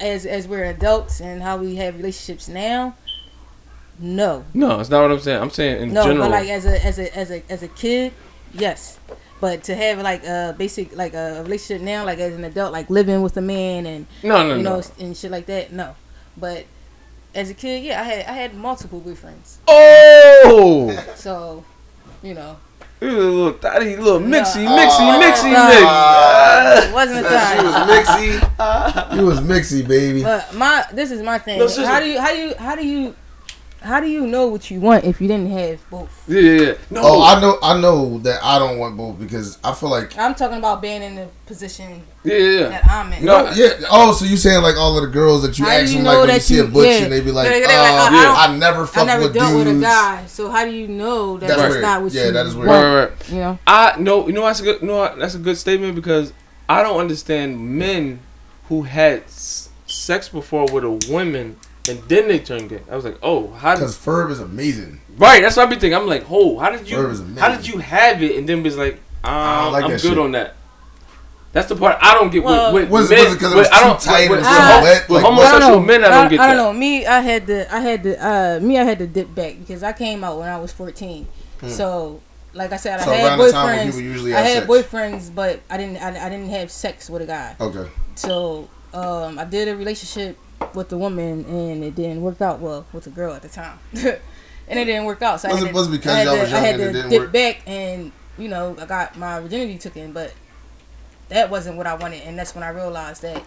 as 0.00 0.24
as 0.26 0.46
we're 0.46 0.64
adults 0.64 1.20
and 1.20 1.42
how 1.42 1.56
we 1.56 1.74
have 1.76 1.96
relationships 1.96 2.46
now, 2.48 2.94
no, 3.98 4.44
No, 4.54 4.78
it's 4.78 4.90
not 4.90 5.02
what 5.02 5.10
I'm 5.10 5.18
saying. 5.18 5.42
I'm 5.42 5.50
saying 5.50 5.82
in 5.82 5.92
no, 5.92 6.04
general. 6.04 6.28
but 6.28 6.30
like 6.30 6.48
as 6.50 6.64
a 6.64 6.84
as 6.86 6.98
a 7.00 7.18
as 7.18 7.30
a 7.32 7.42
as 7.50 7.62
a 7.64 7.68
kid, 7.68 8.12
yes. 8.54 8.98
But 9.40 9.62
to 9.64 9.74
have 9.76 9.98
like 10.02 10.24
a 10.24 10.54
basic 10.58 10.96
like 10.96 11.14
a 11.14 11.42
relationship 11.44 11.82
now, 11.82 12.04
like 12.04 12.18
as 12.18 12.34
an 12.34 12.44
adult, 12.44 12.72
like 12.72 12.90
living 12.90 13.22
with 13.22 13.36
a 13.36 13.40
man 13.40 13.86
and 13.86 14.06
no, 14.22 14.46
no, 14.48 14.56
you 14.56 14.62
no. 14.62 14.76
know 14.76 14.82
and 14.98 15.16
shit 15.16 15.30
like 15.30 15.46
that, 15.46 15.72
no. 15.72 15.94
But 16.36 16.64
as 17.34 17.48
a 17.50 17.54
kid, 17.54 17.84
yeah, 17.84 18.00
I 18.00 18.04
had 18.04 18.26
I 18.26 18.32
had 18.32 18.54
multiple 18.54 19.00
boyfriends, 19.00 19.56
oh, 19.68 20.90
so 21.14 21.64
you 22.22 22.34
know 22.34 22.56
you 23.00 23.10
a 23.10 23.12
little 23.12 23.52
thotty, 23.52 23.96
little 23.96 24.18
mixy, 24.18 24.64
No. 24.64 24.76
mixy, 24.76 25.06
Oh, 25.06 25.20
mixy, 25.22 25.52
no. 25.52 26.74
mix. 26.74 26.86
it 26.88 26.92
wasn't 26.92 27.26
a 27.26 27.28
She 27.28 27.64
was 27.64 27.74
time. 27.74 27.88
mixy. 29.08 29.16
You 29.16 29.24
was 29.26 29.40
mixy, 29.40 29.86
baby. 29.86 30.22
But 30.24 30.52
my 30.54 30.84
this 30.92 31.12
is 31.12 31.22
my 31.22 31.38
thing. 31.38 31.60
No, 31.60 31.68
how 31.86 32.00
do 32.00 32.06
you 32.06 32.20
how 32.20 32.32
do 32.32 32.38
you 32.38 32.54
how 32.56 32.74
do 32.74 32.84
you 32.84 33.14
how 33.80 34.00
do 34.00 34.06
you 34.08 34.26
know 34.26 34.46
what 34.48 34.70
you 34.70 34.80
want 34.80 35.04
if 35.04 35.20
you 35.20 35.28
didn't 35.28 35.50
have 35.50 35.78
both? 35.90 36.24
Yeah, 36.28 36.40
yeah, 36.40 36.60
yeah. 36.62 36.72
No, 36.90 37.00
Oh, 37.04 37.22
I 37.22 37.40
know, 37.40 37.58
I 37.62 37.80
know 37.80 38.18
that 38.18 38.40
I 38.42 38.58
don't 38.58 38.78
want 38.78 38.96
both 38.96 39.18
because 39.18 39.58
I 39.62 39.72
feel 39.74 39.88
like, 39.90 40.16
I'm 40.18 40.34
talking 40.34 40.58
about 40.58 40.82
being 40.82 41.02
in 41.02 41.14
the 41.14 41.28
position 41.46 42.02
yeah, 42.24 42.34
yeah, 42.36 42.60
yeah. 42.60 42.68
that 42.70 42.86
I'm 42.88 43.12
in. 43.12 43.24
No, 43.24 43.50
yeah. 43.54 43.68
Oh, 43.90 44.12
so 44.12 44.24
you 44.24 44.36
saying 44.36 44.62
like 44.62 44.76
all 44.76 44.96
of 44.96 45.02
the 45.02 45.08
girls 45.10 45.42
that 45.42 45.58
you 45.58 45.64
How 45.64 45.70
ask 45.72 45.88
you 45.90 45.96
them 45.96 46.04
know 46.04 46.10
like 46.10 46.18
when 46.20 46.28
you 46.28 46.34
that 46.34 46.42
see 46.42 46.58
a 46.58 46.64
butch 46.64 46.86
yeah. 46.86 47.02
and 47.04 47.12
they 47.12 47.20
be 47.20 47.30
like, 47.30 47.48
They're- 47.48 47.64
oh, 47.64 47.68
they're 47.68 47.92
like, 47.92 48.12
I 48.12 48.22
don't- 48.48 48.54
I 48.54 48.58
never 48.58 48.82
I 48.82 48.86
fuck 48.86 49.06
never 49.06 49.22
with 49.24 49.34
dealt 49.34 49.52
dudes. 49.52 49.64
with 49.70 49.78
a 49.78 49.80
guy, 49.80 50.26
so 50.26 50.50
how 50.50 50.64
do 50.64 50.70
you 50.70 50.88
know 50.88 51.38
that 51.38 51.46
That's 51.46 51.60
that's 51.62 51.72
weird. 51.72 51.82
not 51.82 52.02
what 52.02 52.12
Yeah, 52.12 52.24
you 52.26 52.32
that 52.32 52.46
is 52.46 52.54
weird. 52.56 52.68
Right, 52.68 52.82
want? 52.82 52.94
right, 52.94 53.08
right. 53.20 53.28
You 53.30 53.36
know, 53.40 53.58
I 53.66 53.96
no, 53.98 54.26
you 54.26 54.32
know 54.32 54.42
that's 54.42 54.60
a 54.60 54.64
good, 54.64 54.82
no, 54.82 55.16
that's 55.16 55.34
a 55.34 55.38
good 55.38 55.56
statement 55.56 55.94
because 55.94 56.32
I 56.68 56.82
don't 56.82 56.98
understand 57.00 57.58
men 57.78 58.20
who 58.68 58.82
had 58.82 59.22
s- 59.22 59.68
sex 59.86 60.28
before 60.28 60.66
with 60.70 60.84
a 60.84 61.10
woman 61.10 61.56
and 61.88 62.02
then 62.08 62.28
they 62.28 62.38
turned 62.38 62.68
gay. 62.70 62.80
I 62.90 62.96
was 62.96 63.04
like, 63.04 63.18
oh, 63.22 63.48
how 63.52 63.72
did 63.74 63.80
Because 63.80 63.96
Ferb 63.96 64.30
is 64.30 64.40
amazing. 64.40 65.00
right? 65.16 65.40
That's 65.42 65.56
what 65.56 65.66
I 65.66 65.70
be 65.70 65.76
thinking. 65.76 65.94
I'm 65.94 66.06
like, 66.06 66.26
oh, 66.30 66.58
how 66.58 66.70
did 66.70 66.88
you, 66.88 66.96
Word 66.98 67.10
is 67.12 67.38
how 67.38 67.54
did 67.54 67.66
you 67.66 67.78
have 67.78 68.22
it? 68.22 68.36
And 68.36 68.48
then 68.48 68.62
was 68.62 68.76
like, 68.76 68.94
um, 69.24 69.72
like 69.72 69.84
I'm 69.84 69.90
good 69.90 70.00
shit. 70.00 70.18
on 70.18 70.32
that. 70.32 70.54
That's 71.52 71.68
the 71.70 71.76
part 71.76 71.96
I 72.02 72.12
don't 72.14 72.30
get 72.30 72.44
Well- 72.44 72.72
with, 72.74 72.84
with 72.84 72.90
Was 72.92 73.10
it- 73.10 73.14
men. 73.16 73.24
was 73.24 73.34
it 73.34 73.40
'cause 73.40 73.52
it 73.52 73.56
was 73.56 73.68
I 73.72 73.80
don't 73.80 73.98
too 74.00 74.10
tight 74.10 74.30
with, 74.30 74.38
and 74.40 74.46
with, 74.46 74.54
so 74.54 74.60
homo- 74.60 74.82
with 74.82 75.10
Like, 75.10 75.24
homosexual 75.24 75.80
men. 75.80 76.04
I 76.04 76.08
don't 76.08 76.30
get 76.30 76.40
I 76.40 76.46
don't 76.48 76.56
know. 76.56 76.72
Me, 76.72 77.06
I 77.06 77.20
had 77.20 77.46
to, 77.46 77.74
I 77.74 77.80
had 77.80 78.02
to, 78.04 78.16
uh, 78.26 78.60
me, 78.60 78.78
I 78.78 78.84
had 78.84 78.98
to 78.98 79.06
dip 79.06 79.34
back 79.34 79.56
because 79.58 79.82
I 79.82 79.92
came 79.92 80.22
out 80.24 80.38
when 80.38 80.48
I 80.48 80.58
was 80.58 80.72
14. 80.72 81.26
So, 81.68 82.20
like 82.52 82.72
I 82.72 82.76
said, 82.76 83.00
So 83.00 83.10
I 83.10 83.14
had 83.16 83.26
around 83.26 83.38
the 83.38 83.52
time 83.52 83.76
when 83.78 83.92
boyfriends. 83.92 84.34
I 84.34 84.40
had 84.40 84.52
sex. 84.58 84.66
boyfriends, 84.66 85.34
but 85.34 85.60
I 85.70 85.76
didn't, 85.78 85.96
I, 86.02 86.26
I 86.26 86.28
didn't 86.28 86.50
have 86.50 86.70
sex 86.70 87.08
with 87.10 87.22
a 87.22 87.26
guy. 87.26 87.56
Okay. 87.58 87.90
So, 88.14 88.68
um, 88.94 89.38
I 89.38 89.44
did 89.44 89.68
a 89.68 89.76
relationship 89.76 90.36
with 90.74 90.88
the 90.88 90.98
woman, 90.98 91.44
and 91.46 91.82
it 91.84 91.94
didn't 91.94 92.22
work 92.22 92.40
out 92.40 92.60
well 92.60 92.86
with 92.92 93.04
the 93.04 93.10
girl 93.10 93.32
at 93.34 93.42
the 93.42 93.48
time, 93.48 93.78
and 93.94 94.78
it 94.78 94.84
didn't 94.84 95.04
work 95.04 95.22
out. 95.22 95.40
So 95.40 95.48
Was 95.48 95.56
I 95.56 95.60
it- 95.60 95.66
had 95.66 95.68
to, 95.68 95.74
was 95.74 95.88
it 95.88 95.90
because 95.92 96.12
I 96.12 96.18
had 96.18 96.24
y'all 96.26 96.34
to, 96.36 96.40
was 96.42 96.52
I 96.52 96.58
had 96.58 96.74
and 96.74 96.82
it 96.82 96.86
to 96.86 96.92
didn't 96.92 97.10
dip 97.10 97.20
work? 97.22 97.32
back, 97.32 97.62
and 97.66 98.12
you 98.38 98.48
know, 98.48 98.76
I 98.80 98.86
got 98.86 99.16
my 99.18 99.40
virginity 99.40 99.78
taken, 99.78 100.12
but 100.12 100.32
that 101.28 101.50
wasn't 101.50 101.76
what 101.76 101.86
I 101.86 101.94
wanted, 101.94 102.22
and 102.22 102.38
that's 102.38 102.54
when 102.54 102.64
I 102.64 102.68
realized 102.70 103.22
that 103.22 103.42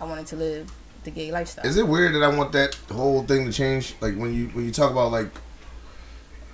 I 0.00 0.04
wanted 0.04 0.26
to 0.28 0.36
live 0.36 0.72
the 1.04 1.10
gay 1.10 1.32
lifestyle. 1.32 1.66
Is 1.66 1.76
it 1.76 1.86
weird 1.86 2.14
that 2.14 2.22
I 2.22 2.28
want 2.28 2.52
that 2.52 2.74
whole 2.90 3.22
thing 3.24 3.44
to 3.46 3.52
change? 3.52 3.94
Like 4.00 4.16
when 4.16 4.32
you 4.34 4.48
when 4.48 4.64
you 4.64 4.70
talk 4.72 4.90
about 4.92 5.10
like 5.12 5.30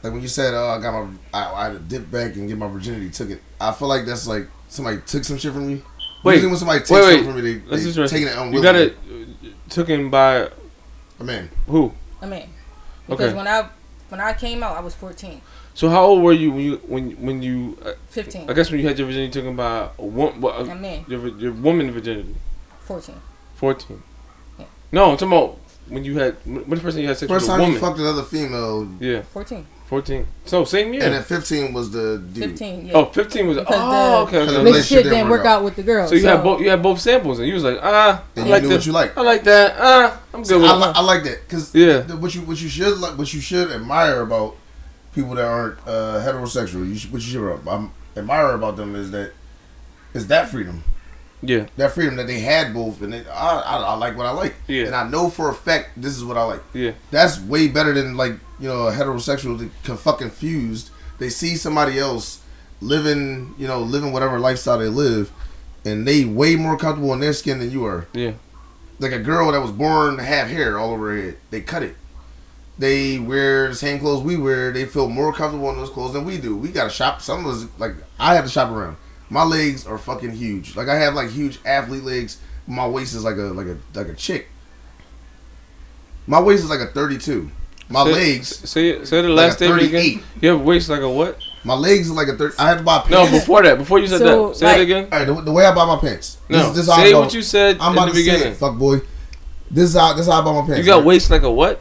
like 0.02 0.12
when 0.12 0.22
you 0.22 0.28
said, 0.28 0.54
"Oh, 0.54 0.68
I 0.68 0.80
got 0.80 0.92
my 0.92 1.10
I, 1.34 1.52
I 1.52 1.64
had 1.64 1.72
to 1.74 1.78
dip 1.80 2.10
back 2.10 2.36
and 2.36 2.48
get 2.48 2.56
my 2.56 2.68
virginity 2.68 3.10
took 3.10 3.30
it." 3.30 3.42
I 3.60 3.72
feel 3.72 3.88
like 3.88 4.06
that's 4.06 4.26
like 4.26 4.48
somebody 4.68 4.98
took 5.06 5.24
some 5.24 5.38
shit 5.38 5.52
from 5.52 5.68
you. 5.70 5.82
Wait, 6.24 6.34
Usually 6.34 6.50
when 6.50 6.58
somebody 6.58 6.78
takes 6.80 6.90
wait, 6.90 7.00
wait. 7.02 7.10
something 7.24 7.32
from 7.32 7.44
me, 7.44 7.52
they, 7.54 7.58
That's 7.76 7.94
they 7.94 8.06
taking 8.06 8.28
it 8.28 8.34
You 8.34 8.40
unwillingly. 8.40 8.62
got 8.62 8.74
it 8.76 8.96
uh, 9.76 9.84
him 9.84 10.10
by 10.10 10.48
a 11.20 11.24
man. 11.24 11.50
who? 11.66 11.92
I 12.22 12.26
mean, 12.26 12.48
because 13.06 13.26
Okay. 13.30 13.36
when 13.36 13.46
I 13.48 13.68
when 14.08 14.20
I 14.20 14.32
came 14.32 14.62
out, 14.62 14.76
I 14.76 14.80
was 14.80 14.94
14, 14.94 15.40
So 15.74 15.88
how 15.90 16.04
old 16.04 16.22
were 16.22 16.32
you 16.32 16.50
when 16.50 16.60
you 16.64 16.76
when 16.86 17.10
when 17.26 17.42
you? 17.42 17.76
Uh, 17.84 17.92
15. 18.08 18.48
I 18.50 18.52
guess 18.54 18.70
when 18.70 18.80
you 18.80 18.88
had 18.88 18.98
your 18.98 19.06
virginity 19.06 19.32
taken 19.32 19.54
by 19.56 19.90
a 19.98 20.04
woman, 20.04 20.44
I 20.44 20.74
mean, 20.74 21.04
your 21.08 21.28
your 21.38 21.52
woman 21.52 21.90
virginity, 21.90 22.34
14. 22.86 23.14
fourteen. 23.54 24.02
Yeah. 24.58 24.64
No, 24.92 25.10
I'm 25.10 25.16
talking 25.16 25.28
about 25.36 25.58
when 25.88 26.04
you 26.04 26.18
had 26.18 26.36
when 26.44 26.68
the 26.70 26.76
first 26.76 26.96
time 26.96 27.02
you 27.02 27.08
had 27.08 27.18
sex 27.18 27.28
first 27.30 27.46
with 27.48 27.56
a 27.56 27.60
woman. 27.60 27.72
First 27.72 27.82
time 27.82 27.90
you 27.90 27.96
fucked 27.96 28.00
another 28.00 28.22
female, 28.22 28.88
yeah, 29.00 29.22
14. 29.88 30.26
So 30.44 30.64
same 30.64 30.92
year. 30.92 31.02
and 31.02 31.14
then 31.14 31.22
fifteen 31.22 31.72
was 31.72 31.90
the 31.90 32.18
dude. 32.18 32.50
15. 32.50 32.86
Yeah. 32.88 32.92
Oh, 32.92 33.04
15 33.06 33.46
was 33.48 33.56
Because 33.56 33.74
oh 33.74 33.80
the 33.80 34.16
okay. 34.18 34.30
Because 34.32 34.48
okay. 34.48 34.58
the 34.58 34.64
relationship 34.64 35.04
didn't 35.04 35.28
work 35.30 35.46
out 35.46 35.64
with 35.64 35.76
the 35.76 35.82
girl. 35.82 36.06
So 36.06 36.14
you 36.14 36.26
had 36.26 36.42
both 36.42 36.60
you 36.60 36.68
had 36.68 36.82
both 36.82 37.00
samples 37.00 37.38
and 37.38 37.48
you 37.48 37.54
was 37.54 37.64
like 37.64 37.78
ah 37.82 38.22
And 38.36 38.44
I 38.44 38.46
you 38.48 38.52
like 38.52 38.62
knew 38.64 38.68
that 38.68 38.74
what 38.76 38.86
you 38.86 38.92
like. 38.92 39.16
I 39.16 39.22
like 39.22 39.44
that 39.44 39.76
ah 39.78 40.20
I'm 40.34 40.42
good 40.42 40.60
with 40.60 40.70
I, 40.70 40.76
li- 40.76 40.92
I 40.94 41.00
like 41.00 41.22
that 41.24 41.40
because 41.48 41.74
Yeah. 41.74 42.02
what 42.16 42.34
you 42.34 42.42
what 42.42 42.60
you 42.60 42.68
should 42.68 42.98
like 42.98 43.16
what 43.16 43.32
you 43.32 43.40
should 43.40 43.70
admire 43.72 44.20
about 44.20 44.56
people 45.14 45.34
that 45.34 45.46
aren't 45.46 45.78
uh, 45.86 46.22
heterosexual. 46.22 46.86
You 46.86 46.94
should, 46.96 47.10
what 47.10 47.22
you 47.22 47.28
should 47.30 47.88
admire 48.14 48.50
about 48.52 48.76
them 48.76 48.94
is 48.94 49.10
that 49.12 49.32
is 50.12 50.26
that 50.26 50.50
freedom. 50.50 50.84
Yeah 51.42 51.66
that 51.76 51.92
freedom 51.92 52.16
that 52.16 52.26
they 52.26 52.40
had 52.40 52.74
both, 52.74 53.00
and 53.02 53.12
they, 53.12 53.26
I, 53.28 53.60
I, 53.60 53.76
I 53.78 53.94
like 53.96 54.16
what 54.16 54.26
I 54.26 54.30
like, 54.30 54.54
Yeah. 54.66 54.86
and 54.86 54.94
I 54.94 55.08
know 55.08 55.30
for 55.30 55.48
a 55.50 55.54
fact 55.54 55.90
this 55.96 56.16
is 56.16 56.24
what 56.24 56.36
I 56.36 56.42
like. 56.44 56.62
yeah 56.74 56.92
That's 57.10 57.38
way 57.40 57.68
better 57.68 57.92
than 57.92 58.16
like 58.16 58.32
you 58.58 58.68
know 58.68 58.88
a 58.88 58.92
heterosexual 58.92 59.58
that 59.58 59.70
can 59.84 59.96
fucking 59.96 60.30
fused. 60.30 60.90
They 61.18 61.28
see 61.30 61.56
somebody 61.56 61.98
else 61.98 62.40
living, 62.80 63.54
you 63.58 63.66
know, 63.66 63.80
living 63.80 64.12
whatever 64.12 64.38
lifestyle 64.38 64.78
they 64.78 64.88
live, 64.88 65.30
and 65.84 66.06
they 66.06 66.24
way 66.24 66.54
more 66.56 66.76
comfortable 66.76 67.12
in 67.12 67.20
their 67.20 67.32
skin 67.32 67.58
than 67.58 67.70
you 67.70 67.84
are. 67.84 68.06
yeah 68.12 68.32
Like 69.00 69.12
a 69.12 69.18
girl 69.18 69.50
that 69.52 69.60
was 69.60 69.70
born 69.72 70.16
to 70.16 70.22
have 70.22 70.48
hair 70.48 70.78
all 70.78 70.90
over 70.92 71.10
her 71.14 71.22
head, 71.22 71.36
they 71.50 71.60
cut 71.60 71.82
it. 71.82 71.96
They 72.78 73.18
wear 73.18 73.68
the 73.68 73.74
same 73.74 73.98
clothes 73.98 74.22
we 74.22 74.36
wear. 74.36 74.70
They 74.72 74.84
feel 74.86 75.08
more 75.08 75.32
comfortable 75.32 75.68
in 75.70 75.76
those 75.76 75.90
clothes 75.90 76.12
than 76.12 76.24
we 76.24 76.38
do. 76.38 76.56
We 76.56 76.68
gotta 76.68 76.90
shop. 76.90 77.20
Some 77.20 77.44
of 77.44 77.52
us 77.56 77.66
like 77.78 77.94
I 78.20 78.34
have 78.36 78.44
to 78.44 78.50
shop 78.50 78.70
around. 78.70 78.96
My 79.30 79.42
legs 79.44 79.86
are 79.86 79.98
fucking 79.98 80.32
huge. 80.32 80.74
Like 80.76 80.88
I 80.88 80.96
have 80.96 81.14
like 81.14 81.30
huge 81.30 81.58
athlete 81.64 82.04
legs. 82.04 82.40
My 82.66 82.86
waist 82.86 83.14
is 83.14 83.24
like 83.24 83.36
a 83.36 83.42
like 83.52 83.66
a 83.66 83.76
like 83.94 84.08
a 84.08 84.14
chick. 84.14 84.48
My 86.26 86.40
waist 86.40 86.64
is 86.64 86.70
like 86.70 86.80
a 86.80 86.86
thirty-two. 86.86 87.50
My 87.90 88.04
say, 88.04 88.12
legs, 88.12 88.68
say 88.70 89.04
say 89.06 89.22
the 89.22 89.28
last 89.30 89.52
a 89.52 89.64
statement 89.64 89.82
again 89.82 90.00
38. 90.02 90.22
you 90.42 90.48
have 90.50 90.60
waist 90.60 90.90
like 90.90 91.00
a 91.00 91.08
what 91.08 91.38
my 91.64 91.72
legs 91.72 92.06
is 92.08 92.12
like 92.12 92.28
a 92.28 92.36
thirty. 92.36 92.54
I 92.58 92.68
have 92.68 92.78
to 92.78 92.84
buy 92.84 93.02
no 93.08 93.24
pants. 93.24 93.38
before 93.40 93.62
that 93.62 93.78
before 93.78 93.98
you 93.98 94.06
said 94.06 94.18
So, 94.18 94.48
that 94.48 94.56
say 94.56 94.66
like- 94.66 94.76
it 94.78 94.82
again 94.82 95.08
All 95.10 95.18
right, 95.18 95.24
the, 95.26 95.40
the 95.40 95.52
way 95.52 95.64
I 95.64 95.74
buy 95.74 95.86
my 95.86 95.96
pants. 95.96 96.36
no 96.50 96.58
this, 96.68 96.76
this 96.86 96.94
how 96.94 97.02
say 97.02 97.12
go. 97.12 97.20
what 97.20 97.32
you 97.32 97.40
said 97.40 97.78
I'm 97.80 97.92
in 97.92 97.98
about 97.98 98.04
the 98.06 98.12
to 98.12 98.18
say 98.18 98.24
beginning 98.32 98.52
it, 98.52 98.56
fuck 98.56 98.76
boy. 98.76 99.00
This 99.70 99.84
is 99.90 99.96
how 99.96 100.12
this 100.12 100.26
is 100.26 100.32
how 100.32 100.42
I 100.42 100.44
buy 100.44 100.52
my 100.52 100.66
pants. 100.66 100.78
you 100.80 100.84
got 100.84 100.98
right? 100.98 101.06
waist 101.06 101.30
like 101.30 101.42
a 101.42 101.50
what 101.50 101.80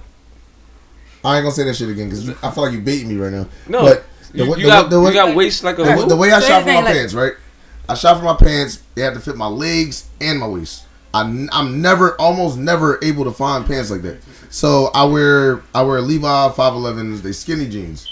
I 1.25 1.37
ain't 1.37 1.43
gonna 1.43 1.51
say 1.51 1.65
that 1.65 1.75
shit 1.75 1.89
again 1.89 2.07
because 2.09 2.29
I 2.41 2.51
feel 2.51 2.63
like 2.63 2.71
you 2.73 2.79
baiting 2.79 3.09
me 3.09 3.15
right 3.17 3.33
now. 3.33 3.47
no 3.67 3.81
but 3.81 3.97
the, 3.97 4.16
you, 4.33 4.43
way- 4.49 4.57
you 4.59 4.63
the, 4.65 4.69
got 4.69 4.89
the, 4.89 4.99
way- 4.99 5.09
you 5.09 5.13
got 5.13 5.35
waist 5.35 5.63
like 5.63 5.77
a 5.79 5.83
the, 5.83 6.05
the 6.07 6.15
way 6.15 6.31
I 6.31 6.39
So 6.39 6.47
shop 6.47 6.61
for 6.63 6.67
my 6.69 6.75
like- 6.81 6.93
pants, 6.93 7.13
right? 7.13 7.33
I 7.89 7.93
shop 7.95 8.17
for 8.17 8.23
my 8.25 8.35
pants. 8.35 8.83
They 8.95 9.01
have 9.01 9.13
to 9.13 9.19
fit 9.19 9.37
my 9.37 9.47
legs 9.47 10.09
and 10.19 10.39
my 10.39 10.47
waist. 10.47 10.83
I, 11.13 11.21
am 11.21 11.81
never, 11.81 12.19
almost 12.19 12.57
never 12.57 12.99
able 13.01 13.23
to 13.23 13.31
find 13.31 13.65
pants 13.65 13.89
like 13.89 14.01
that. 14.01 14.19
So 14.49 14.91
I 14.93 15.05
wear, 15.05 15.63
I 15.73 15.81
wear 15.83 16.01
Levi 16.01 16.27
511s. 16.27 17.21
They 17.21 17.31
skinny 17.31 17.67
jeans. 17.67 18.11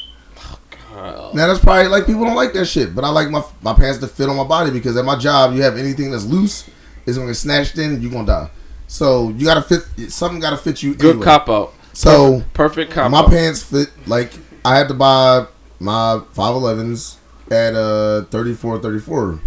Oh, 0.97 1.31
now 1.33 1.47
that's 1.47 1.59
probably 1.59 1.87
like 1.89 2.05
people 2.05 2.23
don't 2.23 2.35
like 2.37 2.53
that 2.53 2.65
shit, 2.67 2.95
but 2.95 3.03
I 3.03 3.09
like 3.09 3.29
my 3.29 3.43
my 3.61 3.73
pants 3.73 3.99
to 3.99 4.07
fit 4.07 4.29
on 4.29 4.37
my 4.37 4.45
body 4.45 4.71
because 4.71 4.95
at 4.95 5.03
my 5.03 5.17
job 5.17 5.53
you 5.53 5.61
have 5.61 5.77
anything 5.77 6.09
that's 6.09 6.23
loose, 6.23 6.69
it's 7.05 7.17
gonna 7.17 7.31
get 7.31 7.35
snatched 7.35 7.77
in, 7.77 8.01
you're 8.01 8.11
gonna 8.11 8.25
die. 8.25 8.49
So 8.87 9.29
you 9.31 9.45
gotta 9.45 9.61
fit 9.61 9.81
something. 10.09 10.39
Gotta 10.39 10.55
fit 10.55 10.81
you. 10.81 10.95
good 10.95 11.09
anyway. 11.17 11.25
cop 11.25 11.49
out 11.49 11.73
So 11.91 12.43
perfect 12.53 12.93
cop 12.93 13.11
my 13.11 13.19
out 13.19 13.29
pants 13.29 13.61
fit 13.61 13.89
like 14.07 14.31
I 14.63 14.77
had 14.77 14.87
to 14.87 14.93
buy 14.93 15.47
my 15.79 16.21
511s 16.35 17.17
at 17.51 17.75
uh 17.75 18.23
34 18.25 18.79
34 18.81 19.39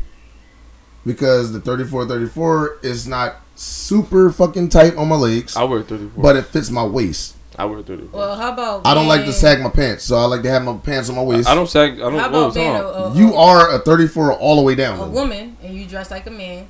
because 1.06 1.52
the 1.52 1.60
34 1.60 2.06
34 2.06 2.78
is 2.82 3.06
not 3.06 3.36
super 3.54 4.30
fucking 4.30 4.68
tight 4.68 4.94
on 4.96 5.08
my 5.08 5.16
legs 5.16 5.56
I 5.56 5.64
wear 5.64 5.82
34 5.82 6.22
but 6.22 6.36
it 6.36 6.42
fits 6.46 6.70
my 6.70 6.84
waist. 6.84 7.34
I 7.56 7.64
wear 7.64 7.82
34 7.82 8.16
Well, 8.18 8.36
how 8.36 8.52
about 8.52 8.86
I 8.86 8.94
don't 8.94 9.08
like 9.08 9.20
to 9.20 9.26
being- 9.26 9.32
sag 9.34 9.60
my 9.60 9.70
pants 9.70 10.04
so 10.04 10.16
I 10.16 10.26
like 10.26 10.42
to 10.42 10.50
have 10.50 10.62
my 10.62 10.76
pants 10.76 11.08
on 11.10 11.16
my 11.16 11.22
waist. 11.24 11.48
I 11.48 11.54
don't 11.56 11.68
sag 11.68 11.94
I 11.94 11.96
don't 12.10 12.18
How 12.18 12.30
whoa, 12.30 12.40
about 12.44 12.54
being 12.54 12.70
a, 12.76 12.82
a, 12.84 13.14
you 13.16 13.34
are 13.34 13.74
a 13.74 13.78
34 13.80 14.32
all 14.34 14.56
the 14.56 14.62
way 14.62 14.74
down. 14.76 14.98
a 15.00 15.08
woman 15.08 15.56
and 15.62 15.74
you 15.74 15.84
dress 15.86 16.10
like 16.10 16.26
a 16.26 16.30
man, 16.30 16.68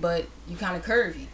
but 0.00 0.24
you 0.48 0.56
kind 0.56 0.74
of 0.76 0.82
curvy? 0.84 1.26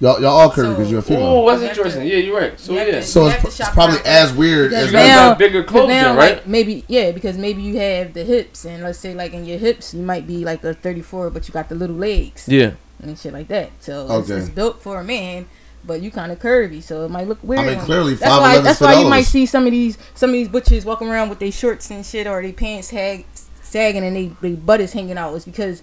Y'all, 0.00 0.20
y'all 0.20 0.26
all 0.26 0.50
curvy 0.50 0.56
So- 0.64 0.70
because 0.74 0.90
you're 0.90 1.00
a 1.00 1.02
Oh, 1.02 1.06
female 1.06 1.46
that's 1.46 1.60
You 1.62 1.66
have 1.68 1.76
interesting. 1.76 2.02
to- 2.02 2.08
Yeah, 2.08 2.16
you're 2.18 2.36
right. 2.40 2.60
So 2.60 2.72
you 2.72 2.78
yeah, 2.78 2.84
to- 2.84 3.02
so 3.02 3.26
it's, 3.26 3.44
it's 3.60 3.70
probably 3.70 3.96
around. 3.96 4.06
as 4.06 4.32
weird 4.32 4.70
Because 4.70 4.84
as 4.86 4.92
you 4.92 4.98
guys 4.98 5.08
now- 5.08 5.28
got 5.30 5.38
bigger 5.38 5.62
clothes 5.64 5.88
now, 5.88 6.08
then, 6.08 6.16
right? 6.16 6.34
like 6.36 6.46
maybe 6.46 6.84
yeah, 6.88 7.10
because 7.12 7.36
maybe 7.36 7.62
you 7.62 7.76
have 7.78 8.14
the 8.14 8.24
hips, 8.24 8.64
and 8.64 8.82
let's 8.82 8.98
say 8.98 9.14
like 9.14 9.32
in 9.32 9.44
your 9.44 9.58
hips, 9.58 9.94
you 9.94 10.02
might 10.02 10.26
be 10.26 10.44
like 10.44 10.62
a 10.64 10.74
34, 10.74 11.30
but 11.30 11.48
you 11.48 11.52
got 11.52 11.68
the 11.68 11.74
little 11.74 11.96
legs. 11.96 12.44
yeah. 12.48 12.72
and 13.02 13.16
shit 13.18 13.32
like 13.32 13.46
that. 13.48 13.70
So 13.78 14.02
it's, 14.04 14.28
Okay. 14.30 14.40
it's 14.40 14.48
built 14.48 14.82
for 14.82 14.98
a 14.98 15.04
man, 15.04 15.46
but 15.84 16.02
you 16.02 16.10
kind 16.10 16.32
of 16.32 16.40
curvy, 16.40 16.82
so 16.82 17.04
it 17.04 17.10
might 17.12 17.28
look 17.28 17.38
weird. 17.44 17.60
I 17.60 17.66
mean, 17.76 17.78
clearly 17.78 18.10
you. 18.12 18.16
that's 18.16 18.40
why 18.40 18.58
that's 18.58 18.80
why 18.80 19.00
you 19.00 19.08
might 19.08 19.22
see 19.26 19.46
some 19.46 19.66
of 19.66 19.70
these 19.70 19.96
some 20.14 20.30
of 20.30 20.34
these 20.34 20.48
butchers 20.48 20.84
walking 20.84 21.08
around 21.08 21.28
with 21.28 21.38
their 21.38 21.52
shorts 21.52 21.90
and 21.92 22.04
shit 22.04 22.26
or 22.26 22.42
their 22.42 22.52
pants 22.52 22.90
hag, 22.90 23.24
sagging 23.62 24.02
and 24.02 24.16
they 24.16 24.32
they 24.42 24.54
butt 24.56 24.80
is 24.80 24.92
hanging 24.94 25.16
out. 25.16 25.32
It's 25.36 25.44
because 25.44 25.82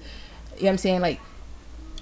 you 0.57 0.63
know 0.63 0.65
what 0.65 0.69
I'm 0.71 0.77
saying 0.77 1.01
like. 1.01 1.19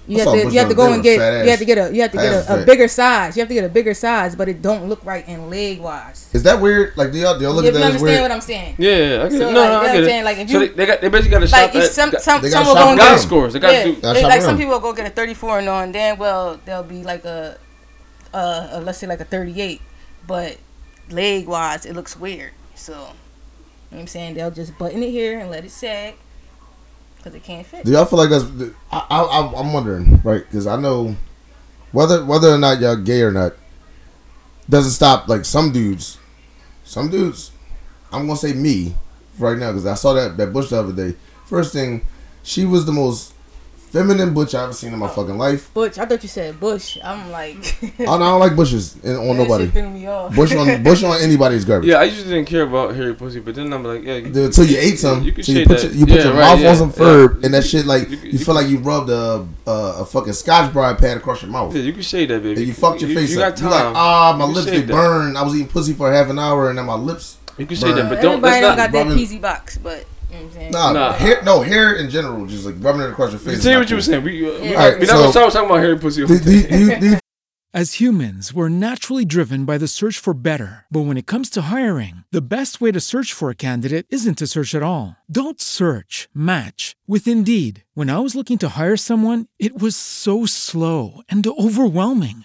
You 0.06 0.16
I 0.16 0.20
have 0.20 0.32
to 0.32 0.52
you 0.52 0.58
have 0.58 0.68
to 0.68 0.74
go 0.74 0.92
and 0.92 1.02
get 1.02 1.14
you 1.44 1.50
have 1.50 1.58
to 1.58 1.64
get 1.64 1.78
a 1.78 1.94
you 1.94 2.02
have 2.02 2.10
to 2.10 2.18
get 2.18 2.48
a, 2.50 2.62
a 2.62 2.66
bigger 2.66 2.88
size. 2.88 3.36
You 3.36 3.40
have 3.40 3.48
to 3.48 3.54
get 3.54 3.64
a 3.64 3.70
bigger 3.70 3.94
size, 3.94 4.36
but 4.36 4.48
it 4.50 4.60
don't 4.60 4.86
look 4.86 5.02
right 5.04 5.26
in 5.26 5.48
leg 5.48 5.80
wise. 5.80 6.28
Is 6.34 6.42
that 6.42 6.60
weird? 6.60 6.94
Like 6.96 7.10
do 7.12 7.18
y'all, 7.18 7.38
do 7.38 7.44
y'all 7.44 7.54
look 7.54 7.64
If 7.64 7.70
at 7.70 7.74
you 7.74 7.80
that 7.80 7.86
as 7.86 8.02
understand 8.02 8.10
weird? 8.10 8.22
what 8.22 8.30
I'm 8.32 8.40
saying. 8.42 8.76
Yeah, 8.78 8.90
yeah, 8.90 9.24
I 9.24 9.28
get 9.30 9.38
So, 9.38 9.48
it. 9.48 9.52
No, 9.52 9.54
like, 9.54 9.54
no, 9.54 9.62
you 9.62 9.64
I 9.64 9.72
what 9.78 9.82
get 9.86 9.96
I'm 9.96 10.02
it. 10.02 10.06
saying? 10.06 10.24
Like, 10.24 10.38
if 10.38 10.50
so 10.50 10.60
you- 10.60 10.68
they, 10.68 10.74
they 10.74 10.86
got 10.86 11.00
they 11.00 11.08
basically 11.08 11.30
got 11.30 11.38
to 11.46 11.52
Like 11.52 11.72
shop 11.72 11.74
it's 11.76 11.86
at 11.86 11.92
some 12.12 12.20
some 12.20 12.42
They 12.42 12.50
some 12.50 12.66
will 12.66 12.74
go 12.74 12.88
and 12.90 12.98
get 12.98 13.18
scores. 13.18 13.52
They 13.54 13.58
got 13.60 13.72
yeah, 13.72 13.84
to 13.84 13.94
do. 13.94 14.00
They- 14.00 14.22
like 14.24 14.42
some 14.42 14.56
people 14.58 14.72
will 14.72 14.80
go 14.80 14.92
get 14.92 15.06
a 15.06 15.10
34 15.10 15.58
and 15.60 15.68
on, 15.70 15.92
then 15.92 16.18
well 16.18 16.60
they'll 16.66 16.82
be 16.82 17.02
like 17.02 17.24
a, 17.24 17.56
uh, 18.34 18.68
a 18.72 18.80
let's 18.80 18.98
say 18.98 19.06
like 19.06 19.20
a 19.20 19.24
38, 19.24 19.80
but 20.26 20.58
leg 21.10 21.46
wise 21.46 21.86
it 21.86 21.94
looks 21.94 22.14
weird. 22.14 22.52
So 22.74 22.92
you 22.92 22.98
know 22.98 23.06
what 23.88 24.00
I'm 24.00 24.06
saying 24.06 24.34
they'll 24.34 24.50
just 24.50 24.76
button 24.76 25.02
it 25.02 25.10
here 25.10 25.38
and 25.38 25.50
let 25.50 25.64
it 25.64 25.70
sag 25.70 26.16
because 27.24 27.36
it 27.36 27.42
can't 27.42 27.66
fit. 27.66 27.84
Do 27.84 27.92
y'all 27.92 28.04
feel 28.04 28.18
like 28.18 28.28
that's? 28.28 28.44
I, 28.92 29.06
I, 29.10 29.52
I'm 29.56 29.72
wondering, 29.72 30.20
right? 30.22 30.44
Because 30.44 30.66
I 30.66 30.76
know 30.76 31.16
whether 31.92 32.24
whether 32.24 32.48
or 32.48 32.58
not 32.58 32.80
y'all 32.80 32.96
gay 32.96 33.22
or 33.22 33.32
not 33.32 33.54
doesn't 34.68 34.92
stop. 34.92 35.26
Like 35.28 35.44
some 35.44 35.72
dudes, 35.72 36.18
some 36.84 37.08
dudes. 37.08 37.50
I'm 38.12 38.26
gonna 38.26 38.36
say 38.36 38.52
me 38.52 38.94
right 39.38 39.56
now 39.56 39.72
because 39.72 39.86
I 39.86 39.94
saw 39.94 40.12
that 40.12 40.36
that 40.36 40.52
bush 40.52 40.68
the 40.68 40.78
other 40.78 40.92
day. 40.92 41.16
First 41.46 41.72
thing, 41.72 42.06
she 42.42 42.64
was 42.66 42.84
the 42.84 42.92
most 42.92 43.33
feminine 43.94 44.34
butch 44.34 44.54
I 44.54 44.64
ever 44.64 44.72
seen 44.72 44.92
in 44.92 44.98
my 44.98 45.06
fucking 45.08 45.38
life. 45.38 45.72
Butch, 45.72 45.98
I 45.98 46.04
thought 46.04 46.22
you 46.22 46.28
said 46.28 46.58
Bush. 46.58 46.98
I'm 47.02 47.30
like, 47.30 47.56
I 48.00 48.04
don't, 48.04 48.22
I 48.22 48.26
don't 48.30 48.40
like 48.40 48.56
bushes 48.56 48.96
in, 49.04 49.14
on 49.14 49.36
that 49.36 49.42
nobody. 49.44 49.66
threw 49.68 49.88
me 49.88 50.06
off. 50.08 50.34
Bush 50.34 50.52
on 50.54 50.82
bush 50.88 51.02
on 51.04 51.20
anybody's 51.20 51.64
garbage. 51.64 51.88
Yeah, 51.88 51.98
I 51.98 52.04
usually 52.04 52.34
didn't 52.34 52.48
care 52.48 52.62
about 52.62 52.94
hairy 52.96 53.14
pussy, 53.14 53.38
but 53.40 53.54
then 53.54 53.72
I'm 53.72 53.84
like, 53.84 54.02
yeah, 54.02 54.16
you, 54.16 54.44
Until 54.46 54.64
you 54.66 54.78
ate 54.78 54.98
some, 54.98 55.22
You 55.22 55.32
can 55.32 55.44
so 55.44 55.52
you 55.52 55.64
put 55.66 55.78
that. 55.78 55.84
your, 55.84 55.92
you 55.92 56.06
put 56.06 56.16
Yeah, 56.16 56.24
your 56.24 56.32
right, 56.34 56.40
mouth 56.40 56.60
yeah, 56.60 56.70
on 56.70 56.76
some 56.76 56.88
yeah. 56.90 56.94
fur, 56.96 57.38
and 57.44 57.54
that 57.54 57.64
shit 57.64 57.86
like 57.86 58.10
You 58.10 58.16
you, 58.16 58.30
you 58.32 58.38
feel 58.40 58.54
like 58.56 58.68
you 58.68 58.78
rubbed 58.78 59.10
a, 59.10 59.46
a 59.66 59.70
a 60.02 60.04
fucking 60.04 60.32
Scotch 60.32 60.72
Brite 60.72 60.98
pad 60.98 61.16
across 61.16 61.42
your 61.42 61.50
mouth. 61.52 61.74
yeah, 61.74 61.82
you 61.82 61.92
can 61.92 62.02
shade 62.02 62.30
that 62.30 62.42
baby. 62.42 62.58
And 62.60 62.66
you 62.68 62.74
fucked 62.74 63.00
your 63.00 63.14
face 63.14 63.30
you, 63.32 63.40
up. 63.42 63.54
got 63.54 63.62
You 63.62 63.68
time. 63.70 63.86
like, 63.86 63.96
ah, 63.96 64.36
my 64.36 64.46
You 64.46 64.52
lips 64.52 64.68
shade 64.68 64.88
they 64.88 64.92
burned. 64.92 65.38
I 65.38 65.42
was 65.42 65.54
eating 65.54 65.68
pussy 65.68 65.92
for 65.94 66.12
half 66.12 66.28
an 66.28 66.38
hour, 66.38 66.68
and 66.68 66.76
then 66.78 66.86
my 66.86 66.94
lips. 66.94 67.38
You 67.58 67.66
can 67.66 67.76
shade 67.76 67.94
that, 67.94 68.08
but 68.10 68.20
don't. 68.20 68.32
Everybody 68.42 68.60
don't 68.60 68.76
got 68.76 68.90
that 68.92 69.06
rubbing- 69.06 69.18
peasy 69.24 69.40
box, 69.40 69.78
but 69.78 70.04
you 70.34 70.40
know 70.40 70.44
what 70.46 70.54
I'm 70.54 70.60
saying. 70.60 70.70
Nah, 70.72 70.92
Nah. 70.92 71.12
hair. 71.12 71.42
No 71.44 71.60
hair 71.62 71.94
in 71.96 72.10
general, 72.10 72.46
just 72.46 72.64
like 72.66 72.74
rubbing 72.78 73.02
it 73.02 73.10
across 73.10 73.30
your 73.30 73.38
face. 73.40 73.46
Tell 73.46 73.54
is 73.60 73.64
you 73.66 73.72
not 73.72 73.78
what 73.80 73.90
you 73.90 73.96
were 73.96 74.02
saying. 74.02 74.24
We, 74.24 74.46
uh, 74.46 74.60
we, 74.60 74.68
Yeah. 74.70 74.76
Alright, 74.82 74.94
we're 75.00 75.06
not 75.06 75.08
so- 75.08 75.14
gonna 75.20 75.30
start 75.32 75.52
talking 75.52 75.70
about 75.70 75.80
hairy 75.80 75.98
pussy. 75.98 76.26
Do, 76.26 76.38
do, 76.38 76.56
you- 76.56 76.62
do, 76.68 76.78
you- 76.78 77.00
do 77.00 77.06
you 77.10 77.18
As 77.76 77.94
humans, 77.94 78.54
we're 78.54 78.68
naturally 78.68 79.24
driven 79.24 79.64
by 79.64 79.78
the 79.78 79.88
search 79.88 80.16
for 80.20 80.32
better. 80.32 80.84
But 80.92 81.06
when 81.06 81.16
it 81.16 81.26
comes 81.26 81.50
to 81.50 81.62
hiring, 81.62 82.22
the 82.30 82.40
best 82.40 82.80
way 82.80 82.92
to 82.92 83.00
search 83.00 83.32
for 83.32 83.50
a 83.50 83.56
candidate 83.56 84.06
isn't 84.10 84.38
to 84.38 84.46
search 84.46 84.76
at 84.76 84.82
all. 84.84 85.16
Don't 85.28 85.60
search, 85.60 86.28
match 86.32 86.94
with 87.08 87.26
Indeed. 87.26 87.82
When 87.94 88.10
I 88.10 88.20
was 88.20 88.36
looking 88.36 88.58
to 88.58 88.68
hire 88.78 88.96
someone, 88.96 89.46
it 89.58 89.76
was 89.82 89.96
so 89.96 90.46
slow 90.46 91.22
and 91.28 91.44
overwhelming. 91.48 92.44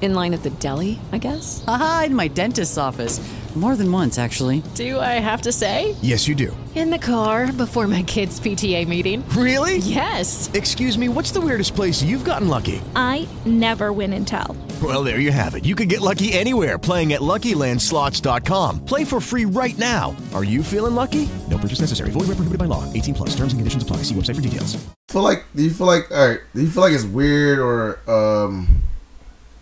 In 0.00 0.14
line 0.14 0.32
at 0.32 0.42
the 0.42 0.50
deli, 0.50 0.98
I 1.12 1.18
guess? 1.18 1.62
Aha, 1.66 2.04
in 2.06 2.14
my 2.14 2.28
dentist's 2.28 2.78
office. 2.78 3.20
More 3.56 3.74
than 3.74 3.90
once, 3.90 4.16
actually. 4.16 4.62
Do 4.76 5.00
I 5.00 5.18
have 5.18 5.42
to 5.42 5.50
say? 5.50 5.96
Yes, 6.02 6.28
you 6.28 6.36
do. 6.36 6.56
In 6.76 6.90
the 6.90 6.98
car 6.98 7.50
before 7.52 7.88
my 7.88 8.04
kids' 8.04 8.38
PTA 8.38 8.86
meeting. 8.86 9.28
Really? 9.30 9.78
Yes. 9.78 10.48
Excuse 10.54 10.96
me, 10.96 11.08
what's 11.08 11.32
the 11.32 11.40
weirdest 11.40 11.74
place 11.74 12.00
you've 12.00 12.24
gotten 12.24 12.46
lucky? 12.46 12.80
I 12.94 13.26
never 13.44 13.92
win 13.92 14.12
and 14.12 14.26
tell. 14.26 14.56
Well, 14.80 15.02
there 15.02 15.18
you 15.18 15.32
have 15.32 15.56
it. 15.56 15.64
You 15.64 15.74
can 15.74 15.88
get 15.88 16.00
lucky 16.00 16.32
anywhere 16.32 16.78
playing 16.78 17.12
at 17.12 17.20
LuckyLandSlots.com. 17.22 18.84
Play 18.84 19.04
for 19.04 19.20
free 19.20 19.44
right 19.46 19.76
now. 19.76 20.16
Are 20.32 20.44
you 20.44 20.62
feeling 20.62 20.94
lucky? 20.94 21.28
No 21.50 21.58
purchase 21.58 21.80
necessary. 21.80 22.10
Void 22.12 22.28
where 22.28 22.36
prohibited 22.36 22.58
by 22.58 22.66
law. 22.66 22.90
18 22.92 23.14
plus. 23.14 23.30
Terms 23.30 23.52
and 23.52 23.58
conditions 23.58 23.82
apply. 23.82 23.98
See 24.04 24.14
website 24.14 24.36
for 24.36 24.40
details. 24.42 24.76
feel 25.08 25.22
like? 25.22 25.44
Do 25.56 25.64
you 25.64 25.70
feel 25.70 25.88
like? 25.88 26.08
All 26.12 26.28
right. 26.28 26.40
Do 26.54 26.62
you 26.62 26.70
feel 26.70 26.84
like 26.84 26.92
it's 26.92 27.04
weird 27.04 27.58
or 27.58 27.98
um, 28.08 28.80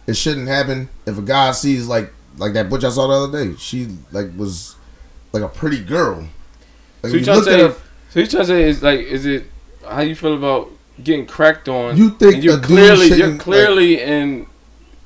it 0.09 0.15
shouldn't 0.17 0.49
happen 0.49 0.89
if 1.07 1.17
a 1.19 1.23
guy 1.23 1.53
sees 1.53 1.87
like 1.87 2.13
like 2.39 2.55
that 2.55 2.69
butch 2.69 2.83
I 2.85 2.89
saw 2.91 3.07
the 3.07 3.15
other 3.15 3.45
day? 3.45 3.57
She 3.59 3.87
like 4.11 4.29
was 4.37 4.75
like 5.33 5.43
a 5.45 5.49
pretty 5.49 5.83
girl. 5.85 6.27
Like, 7.03 7.11
So 7.13 7.17
you 7.19 7.25
trying 7.25 7.39
to 7.39 7.45
say? 7.45 7.63
her- 7.63 7.75
So 8.11 8.21
you 8.21 8.27
trying 8.27 8.43
to 8.43 8.47
say 8.47 8.63
is 8.69 8.83
like, 8.83 9.01
is 9.01 9.27
it 9.27 9.45
how 9.89 10.01
you 10.01 10.15
feel 10.17 10.35
about 10.35 10.71
getting 11.05 11.27
cracked 11.27 11.69
on? 11.69 11.97
You 11.97 12.11
think 12.11 12.35
and 12.37 12.45
you're 12.45 12.59
clearly 12.61 13.09
you're 13.09 13.37
clearly 13.39 14.01
in, 14.03 14.47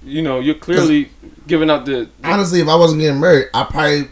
you 0.05 0.23
know, 0.23 0.41
you're 0.41 0.55
clearly 0.55 1.11
giving 1.47 1.69
out 1.71 1.85
the. 1.87 2.09
honestly, 2.25 2.61
if 2.61 2.69
I 2.69 2.77
wasn't 2.77 3.01
getting 3.01 3.21
married, 3.21 3.47
I 3.53 3.65
probably 3.65 4.09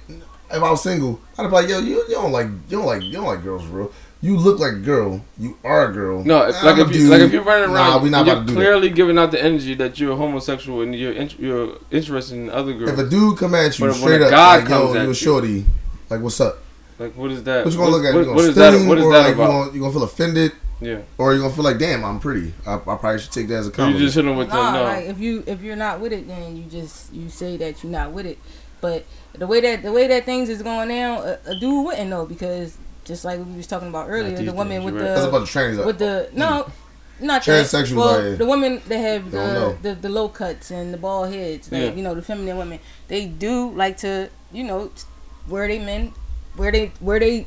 if 0.53 0.63
I 0.63 0.71
was 0.71 0.83
single, 0.83 1.21
I'd 1.39 1.45
be 1.45 1.51
like, 1.51 1.69
yo, 1.69 1.79
you, 1.79 1.97
you 2.09 2.15
don't 2.15 2.33
like 2.33 2.47
you 2.47 2.77
don't 2.79 2.87
like 2.87 3.03
you 3.03 3.13
don't 3.13 3.27
like 3.27 3.43
girls, 3.45 3.65
bro. 3.67 3.91
You 4.23 4.37
look 4.37 4.59
like 4.59 4.73
a 4.75 4.77
girl. 4.77 5.25
You 5.39 5.57
are 5.65 5.89
a 5.91 5.93
girl. 5.95 6.23
No, 6.25 6.43
I'm 6.43 6.53
like 6.65 6.77
a 6.77 6.81
if 6.83 6.89
you 6.89 7.03
dude. 7.03 7.11
like 7.11 7.21
if 7.23 7.33
you're 7.33 7.43
running 7.43 7.73
Nah, 7.73 7.93
around, 7.93 8.03
we 8.03 8.11
not 8.11 8.27
you're 8.27 8.35
about 8.35 8.43
to 8.43 8.49
do 8.49 8.55
that. 8.55 8.61
clearly 8.61 8.91
giving 8.91 9.17
out 9.19 9.31
the 9.31 9.43
energy 9.43 9.73
that 9.75 9.99
you're 9.99 10.15
homosexual 10.17 10.83
and 10.83 10.95
you're 10.95 11.13
in, 11.13 11.31
you're 11.39 11.79
interested 11.91 12.35
in 12.37 12.51
other 12.51 12.75
girls. 12.75 12.91
If 12.91 12.99
a 12.99 13.09
dude 13.09 13.39
come 13.39 13.55
at 13.55 13.79
you 13.79 13.87
But 13.87 13.95
straight 13.95 14.21
up, 14.21 14.31
guy 14.31 14.57
like, 14.59 14.67
comes 14.67 14.85
yo, 14.85 14.95
at 14.95 14.97
you 15.01 15.05
you- 15.05 15.11
a 15.11 15.15
shorty, 15.15 15.65
like 16.11 16.21
what's 16.21 16.39
up? 16.41 16.59
like 16.99 17.17
what 17.17 17.31
is 17.31 17.43
that? 17.45 17.65
What 17.65 17.73
you 17.73 17.79
gonna 17.81 17.91
look 17.93 18.05
at? 18.05 18.13
What, 18.15 18.19
you 18.21 18.25
gonna 18.27 18.37
what 18.37 18.45
is 18.45 18.55
that? 18.57 18.87
What 18.89 18.99
is 18.99 19.05
or 19.05 19.13
that 19.15 19.19
like 19.27 19.35
about? 19.37 19.43
you 19.47 19.49
gonna, 19.65 19.73
you 19.73 19.81
gonna 19.81 19.93
feel 19.95 20.03
offended, 20.03 20.53
yeah, 20.83 20.99
or 21.17 21.33
you 21.33 21.41
gonna 21.41 21.55
feel 21.55 21.65
like, 21.65 21.79
damn, 21.79 22.05
I'm 22.05 22.21
pretty. 22.21 22.53
I, 22.67 22.75
I 22.75 22.79
probably 22.79 23.19
should 23.21 23.33
take 23.33 23.49
that 23.49 23.55
as 23.55 23.67
a 23.69 23.71
you 23.71 23.75
compliment. 23.75 24.05
just 24.05 24.17
hit 24.17 24.27
him 24.27 24.37
with 24.37 24.51
the 24.51 24.73
no. 24.73 24.83
like 24.85 25.07
if 25.07 25.19
you 25.19 25.43
if 25.47 25.63
you're 25.63 25.77
not 25.77 25.99
with 26.01 26.13
it, 26.13 26.29
then 26.29 26.59
you 26.59 26.65
just 26.65 27.11
you 27.15 27.31
say 27.31 27.57
that 27.57 27.83
you're 27.83 27.91
not 27.91 28.13
with 28.13 28.27
it. 28.27 28.39
But 28.83 29.07
the 29.33 29.47
way 29.47 29.63
that 29.63 29.83
the 29.83 29.93
way 29.93 30.09
that 30.09 30.27
things 30.27 30.51
is 30.51 30.61
going 30.63 30.89
now, 30.91 31.21
a, 31.23 31.39
a 31.47 31.59
dude 31.59 31.87
wouldn't 31.87 32.11
know 32.11 32.27
because 32.27 32.77
just 33.11 33.25
like 33.25 33.39
we 33.45 33.57
was 33.57 33.67
talking 33.67 33.89
about 33.89 34.09
earlier, 34.09 34.37
the 34.37 34.53
woman 34.53 34.85
with 34.85 34.95
you're 34.95 35.03
the. 35.03 35.09
That's 35.11 35.27
a 35.27 35.31
bunch 35.31 35.45
of 35.49 35.51
trainers. 35.51 35.85
with 35.85 35.99
the 35.99 36.31
no, 36.33 36.63
hmm. 37.19 37.27
not 37.27 37.43
Transsexuals. 37.43 37.97
Well, 37.97 38.37
the 38.37 38.47
women 38.47 38.81
that 38.89 38.99
have 38.99 39.31
the, 39.31 39.77
the 39.83 39.95
the 39.95 40.09
low 40.09 40.29
cuts 40.29 40.71
and 40.71 40.95
the 40.95 40.99
bald 40.99 41.33
heads, 41.35 41.71
like 41.71 41.83
Yeah. 41.83 41.93
you 41.93 42.03
know, 42.03 42.15
the 42.15 42.23
feminine 42.23 42.57
women, 42.57 42.79
they 43.09 43.27
do 43.27 43.71
like 43.73 43.99
to 43.99 44.31
you 44.53 44.65
know 44.65 44.91
where 45.47 45.67
they 45.69 45.79
men, 45.79 46.13
where 46.57 46.73
they 46.73 46.93
where 47.01 47.19
they 47.21 47.47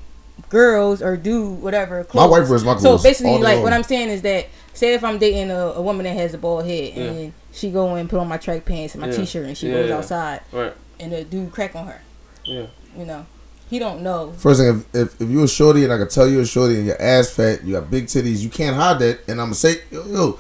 girls 0.50 1.02
or 1.02 1.16
do 1.18 1.50
whatever. 1.50 2.06
My 2.14 2.26
wife 2.26 2.50
wears 2.50 2.64
my 2.64 2.76
clothes. 2.76 3.02
So 3.02 3.08
basically, 3.10 3.38
like 3.38 3.56
long. 3.56 3.64
what 3.64 3.74
I'm 3.74 3.84
saying 3.84 4.10
is 4.10 4.22
that 4.24 4.48
say 4.74 4.94
if 4.94 5.04
I'm 5.04 5.18
dating 5.18 5.52
a, 5.52 5.56
a 5.80 5.82
woman 5.82 6.04
that 6.06 6.16
has 6.18 6.34
a 6.34 6.38
bald 6.38 6.66
head 6.66 6.94
and 6.98 7.34
she 7.52 7.72
go 7.72 7.96
and 7.96 8.10
put 8.10 8.20
on 8.20 8.28
my 8.28 8.38
track 8.38 8.66
pants 8.66 8.96
and 8.96 9.02
my 9.02 9.08
Yeah. 9.10 9.16
t-shirt 9.18 9.46
and 9.46 9.58
she 9.58 9.68
Yeah, 9.68 9.74
goes 9.76 9.90
yeah. 9.90 9.98
outside 9.98 10.42
right. 10.52 10.74
and 11.00 11.12
the 11.14 11.24
dude 11.24 11.52
crack 11.52 11.76
on 11.76 11.86
her, 11.88 12.02
Yeah. 12.44 12.66
you 12.98 13.06
know, 13.06 13.26
he 13.74 13.80
don't 13.80 14.02
know. 14.02 14.32
First 14.34 14.60
thing, 14.60 14.70
if, 14.94 14.96
if, 14.96 15.22
if 15.22 15.30
you 15.30 15.44
a 15.44 15.48
shorty 15.48 15.84
and 15.84 15.92
I 15.92 15.98
can 15.98 16.08
tell 16.08 16.28
you 16.28 16.42
a 16.42 16.46
shorty 16.46 16.76
and 16.76 16.86
your 16.86 17.02
ass 17.02 17.32
fat, 17.32 17.64
you 17.64 17.74
got 17.74 17.90
big 17.90 18.06
titties, 18.06 18.42
you 18.44 18.50
can't 18.50 18.76
hide 18.76 19.00
that. 19.00 19.22
And 19.28 19.42
I'm 19.42 19.48
gonna 19.48 19.56
say, 19.56 19.82
yo, 19.90 20.06
yo 20.06 20.40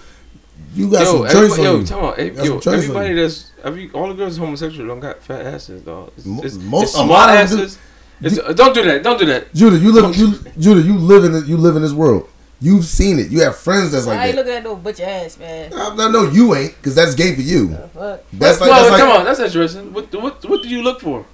you 0.75 0.89
got 0.89 1.01
Yo, 1.01 1.05
some 1.05 1.17
joints 1.21 1.35
everybody, 1.35 1.61
on 1.61 1.65
yo, 1.65 1.79
you. 1.79 1.85
come 1.87 2.03
on, 2.05 2.13
eh, 2.19 2.23
yo, 2.43 2.59
some 2.59 2.73
on 2.73 2.79
everybody 2.79 3.09
you. 3.09 3.15
that's 3.15 3.51
every 3.63 3.91
all 3.91 4.07
the 4.07 4.13
girls 4.13 4.37
homosexual 4.37 4.87
don't 4.87 4.99
got 4.99 5.21
fat 5.23 5.45
asses, 5.45 5.81
dog. 5.81 6.11
It's, 6.15 6.25
Mo- 6.25 6.41
it's, 6.43 6.55
most- 6.57 6.83
it's 6.83 6.91
a 6.91 6.95
small 6.97 7.07
lot 7.07 7.29
of 7.29 7.49
them 7.49 7.57
do. 7.57 7.63
asses. 7.63 7.79
It's, 8.21 8.39
uh, 8.39 8.53
don't 8.53 8.73
do 8.73 8.83
that. 8.83 9.03
Don't 9.03 9.19
do 9.19 9.25
that. 9.25 9.53
Judah, 9.53 9.77
you 9.77 9.91
live, 9.91 10.15
you, 10.15 10.39
Judah, 10.59 10.81
you 10.81 10.97
live 10.97 11.23
in, 11.25 11.47
you 11.47 11.57
live 11.57 11.75
in 11.75 11.81
this 11.81 11.91
world. 11.91 12.29
You've 12.61 12.85
seen 12.85 13.19
it. 13.19 13.29
You 13.29 13.41
have 13.41 13.57
friends 13.57 13.91
that's 13.91 14.07
like 14.07 14.17
I 14.17 14.27
ain't 14.27 14.35
that. 14.37 14.41
looking 14.45 14.53
at 14.57 14.63
no 14.63 14.77
butch 14.77 15.01
ass, 15.01 15.37
man. 15.37 15.73
I, 15.73 15.95
I 15.99 16.09
know 16.09 16.29
you 16.29 16.55
ain't, 16.55 16.73
because 16.77 16.95
that's 16.95 17.13
gay 17.13 17.35
for 17.35 17.41
you. 17.41 17.75
Fuck. 17.93 18.23
That's 18.31 18.61
like, 18.61 18.69
well, 18.69 18.81
that's 18.81 18.91
like 18.91 18.99
come 19.01 19.09
on, 19.09 19.25
that's 19.25 19.39
interesting. 19.41 19.91
What 19.91 20.13
what 20.15 20.45
what 20.45 20.63
do 20.63 20.69
you 20.69 20.81
look 20.81 21.01
for? 21.01 21.25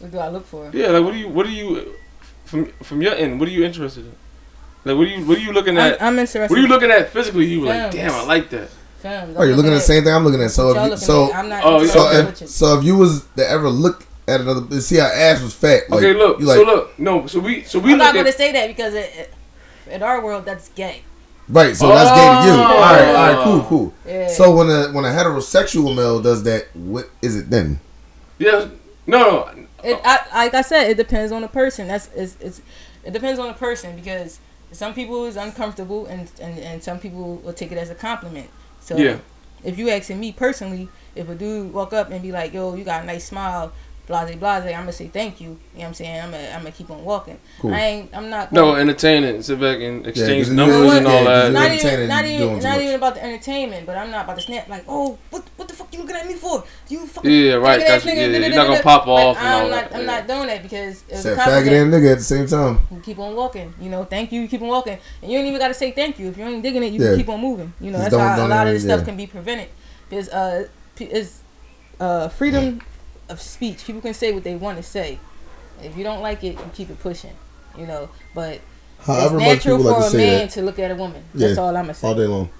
What 0.00 0.10
do 0.12 0.18
I 0.18 0.28
look 0.28 0.46
for? 0.46 0.70
Yeah, 0.72 0.88
like 0.88 1.04
what 1.04 1.12
do 1.12 1.18
you 1.18 1.28
what 1.28 1.46
do 1.46 1.52
you 1.52 1.94
from 2.44 2.66
from 2.82 3.00
your 3.02 3.14
end? 3.14 3.38
What 3.38 3.48
are 3.48 3.52
you 3.52 3.64
interested 3.64 4.04
in? 4.06 4.14
Like, 4.84 4.96
what 4.96 5.06
are 5.06 5.10
you 5.10 5.24
what 5.26 5.36
are 5.38 5.40
you 5.40 5.52
looking 5.52 5.78
I'm- 5.78 5.92
at? 5.92 6.02
I'm 6.02 6.18
interested. 6.18 6.50
What 6.50 6.58
are 6.58 6.62
you 6.62 6.68
looking 6.68 6.90
at 6.90 7.10
physically? 7.10 7.46
You 7.46 7.60
were 7.60 7.66
like, 7.68 7.92
damn, 7.92 8.10
I 8.12 8.24
like 8.24 8.48
that. 8.50 8.68
Films. 9.00 9.34
Oh, 9.38 9.44
you're 9.44 9.56
looking 9.56 9.72
at 9.72 9.76
the 9.76 9.80
same 9.80 10.04
thing 10.04 10.12
I'm 10.12 10.24
looking 10.24 10.42
at. 10.42 10.50
So, 10.50 10.70
if 10.76 10.90
you, 10.90 10.96
so, 10.98 11.30
at. 11.32 11.36
I'm 11.36 11.48
not 11.48 11.62
Oh, 11.64 11.86
so, 11.86 12.10
interested. 12.12 12.44
if, 12.44 12.50
so 12.50 12.78
if 12.78 12.84
you 12.84 12.96
was 12.98 13.24
to 13.36 13.48
ever 13.48 13.70
look 13.70 14.04
at 14.28 14.42
another, 14.42 14.78
see 14.82 15.00
our 15.00 15.10
ass 15.10 15.40
was 15.42 15.54
fat. 15.54 15.88
Like, 15.88 16.02
okay, 16.02 16.12
look. 16.12 16.40
like, 16.40 16.56
so 16.58 16.62
look, 16.64 16.98
no. 16.98 17.26
So 17.26 17.40
we 17.40 17.62
so 17.64 17.78
we 17.78 17.92
I'm 17.92 17.98
look 17.98 18.04
not 18.06 18.12
going 18.14 18.26
to 18.26 18.30
at. 18.30 18.36
say 18.36 18.52
that 18.52 18.66
because 18.68 18.92
it, 18.94 19.10
it, 19.16 19.34
in 19.90 20.02
our 20.02 20.22
world 20.22 20.44
that's 20.44 20.68
gay. 20.70 21.02
right. 21.48 21.74
So 21.74 21.88
that's 21.88 22.10
gay 22.10 22.26
to 22.26 22.56
you. 22.56 22.62
Oh. 22.62 22.62
All 22.62 22.80
right, 22.80 23.08
all 23.08 23.34
right, 23.36 23.44
cool, 23.44 23.62
cool. 23.64 23.94
Yeah. 24.06 24.28
So 24.28 24.54
when 24.54 24.68
a 24.68 24.92
when 24.92 25.04
a 25.06 25.08
heterosexual 25.08 25.96
male 25.96 26.20
does 26.20 26.42
that, 26.44 26.66
what 26.76 27.08
is 27.22 27.36
it 27.36 27.48
then? 27.50 27.80
Yeah. 28.38 28.68
No, 29.06 29.50
no. 29.56 29.59
It, 29.84 30.00
I, 30.04 30.20
like 30.44 30.54
I 30.54 30.62
said, 30.62 30.90
it 30.90 30.96
depends 30.96 31.32
on 31.32 31.42
the 31.42 31.48
person. 31.48 31.88
That's 31.88 32.08
it's, 32.14 32.36
it's 32.40 32.60
it 33.04 33.12
depends 33.12 33.38
on 33.38 33.48
the 33.48 33.54
person 33.54 33.96
because 33.96 34.38
some 34.72 34.94
people 34.94 35.24
is 35.24 35.36
uncomfortable 35.36 36.06
and, 36.06 36.30
and 36.40 36.58
and 36.58 36.82
some 36.82 36.98
people 36.98 37.36
will 37.36 37.52
take 37.52 37.72
it 37.72 37.78
as 37.78 37.90
a 37.90 37.94
compliment. 37.94 38.48
So 38.80 38.96
Yeah. 38.96 39.18
if 39.64 39.78
you 39.78 39.90
asking 39.90 40.20
me 40.20 40.32
personally, 40.32 40.88
if 41.14 41.28
a 41.28 41.34
dude 41.34 41.72
walk 41.72 41.92
up 41.92 42.10
and 42.10 42.22
be 42.22 42.32
like, 42.32 42.52
"Yo, 42.54 42.74
you 42.74 42.84
got 42.84 43.02
a 43.02 43.06
nice 43.06 43.24
smile," 43.26 43.72
blase 44.06 44.34
blase, 44.36 44.64
I'm 44.66 44.72
gonna 44.82 44.92
say 44.92 45.08
thank 45.08 45.40
you. 45.40 45.48
You 45.48 45.54
know 45.54 45.58
what 45.74 45.86
I'm 45.88 45.94
saying? 45.94 46.20
I'm 46.20 46.30
gonna 46.30 46.48
I'm 46.54 46.60
gonna 46.62 46.72
keep 46.72 46.90
on 46.90 47.04
walking. 47.04 47.38
Cool. 47.60 47.74
I 47.74 47.80
ain't. 47.80 48.14
I'm 48.16 48.30
not. 48.30 48.52
No, 48.52 48.66
gonna- 48.70 48.80
entertain 48.82 49.24
it. 49.24 49.42
Sit 49.44 49.60
back 49.60 49.80
and 49.80 50.06
exchange 50.06 50.48
you- 50.48 50.54
numbers 50.54 50.76
Yeah, 50.86 50.96
and 50.98 51.06
all 51.06 51.12
'cause 51.18 51.26
that. 51.26 51.46
you- 51.48 51.52
not 51.52 51.70
even, 51.72 52.08
not 52.08 52.24
even, 52.24 52.48
not 52.58 52.62
much. 52.76 52.82
even 52.82 52.94
about 52.94 53.14
the 53.16 53.24
entertainment, 53.24 53.86
but 53.86 53.96
I'm 53.98 54.10
not 54.10 54.24
about 54.24 54.36
to 54.36 54.42
snap 54.42 54.68
like, 54.68 54.84
oh, 54.88 55.18
what, 55.30 55.44
looking 56.00 56.16
at 56.16 56.26
me 56.26 56.34
for? 56.34 56.64
You 56.88 57.06
fucking 57.06 57.30
yeah, 57.30 57.54
right. 57.54 57.80
That's, 57.80 58.04
nigga, 58.04 58.14
yeah, 58.16 58.26
nigga, 58.28 58.40
you're 58.40 58.50
da- 58.50 58.56
not 58.56 58.66
gonna 58.66 58.76
da- 58.76 58.82
pop 58.82 59.06
like, 59.06 59.24
off 59.26 59.36
and 59.38 59.46
I'm 59.48 59.64
all 59.64 59.70
not, 59.70 59.90
that, 59.90 59.94
I'm 59.94 60.00
yeah. 60.00 60.06
not 60.06 60.26
doing 60.26 60.46
that 60.48 60.62
because 60.62 61.02
it 61.08 61.12
was 61.12 61.20
Said 61.22 61.32
a 61.32 61.36
faggot 61.36 61.44
compliment. 61.44 61.94
and 61.94 61.94
nigga 61.94 62.12
at 62.12 62.18
the 62.18 62.24
same 62.24 62.46
time. 62.46 62.78
You 62.90 63.00
keep 63.00 63.18
on 63.18 63.34
walking, 63.36 63.74
you 63.80 63.90
know. 63.90 64.04
Thank 64.04 64.32
you. 64.32 64.40
You 64.42 64.48
keep 64.48 64.62
on 64.62 64.68
walking, 64.68 64.98
and 65.22 65.30
you 65.30 65.38
ain't 65.38 65.46
even 65.48 65.58
got 65.60 65.68
to 65.68 65.74
say 65.74 65.90
thank 65.92 66.18
you. 66.18 66.28
If 66.28 66.36
you 66.38 66.44
ain't 66.44 66.62
digging 66.62 66.82
it, 66.82 66.92
you 66.92 67.00
Yeah. 67.02 67.10
can 67.10 67.18
keep 67.18 67.28
on 67.28 67.40
moving. 67.40 67.72
You 67.80 67.90
know, 67.90 67.98
Just 67.98 68.10
that's 68.10 68.22
don't- 68.22 68.38
how 68.38 68.46
a 68.46 68.48
lot 68.48 68.66
of 68.66 68.72
this 68.74 68.82
stuff 68.84 69.04
can 69.04 69.16
be 69.16 69.26
prevented. 69.26 69.68
Because 70.08 70.28
uh, 70.30 70.66
p- 70.96 71.04
it's 71.04 71.40
uh, 72.00 72.28
freedom 72.28 72.80
of 73.28 73.40
speech. 73.40 73.84
People 73.84 74.00
can 74.00 74.14
say 74.14 74.32
what 74.32 74.42
they 74.44 74.56
want 74.56 74.76
to 74.76 74.82
say. 74.82 75.18
If 75.82 75.96
you 75.96 76.04
don't 76.04 76.20
like 76.20 76.42
it, 76.44 76.52
you 76.54 76.70
keep 76.74 76.90
it 76.90 76.98
pushing. 77.00 77.32
You 77.78 77.86
know, 77.86 78.08
but 78.34 78.60
However 79.00 79.36
it's 79.36 79.44
natural 79.64 79.78
people 79.78 79.92
like 79.92 80.04
for 80.04 80.10
to 80.10 80.16
a 80.16 80.20
man 80.20 80.38
that. 80.46 80.50
to 80.50 80.62
look 80.62 80.78
at 80.78 80.90
a 80.90 80.94
woman. 80.94 81.22
That's 81.34 81.56
all 81.56 81.68
I'm 81.68 81.84
gonna 81.84 81.94
say. 81.94 82.06
all 82.06 82.14
day 82.14 82.26
long. 82.26 82.50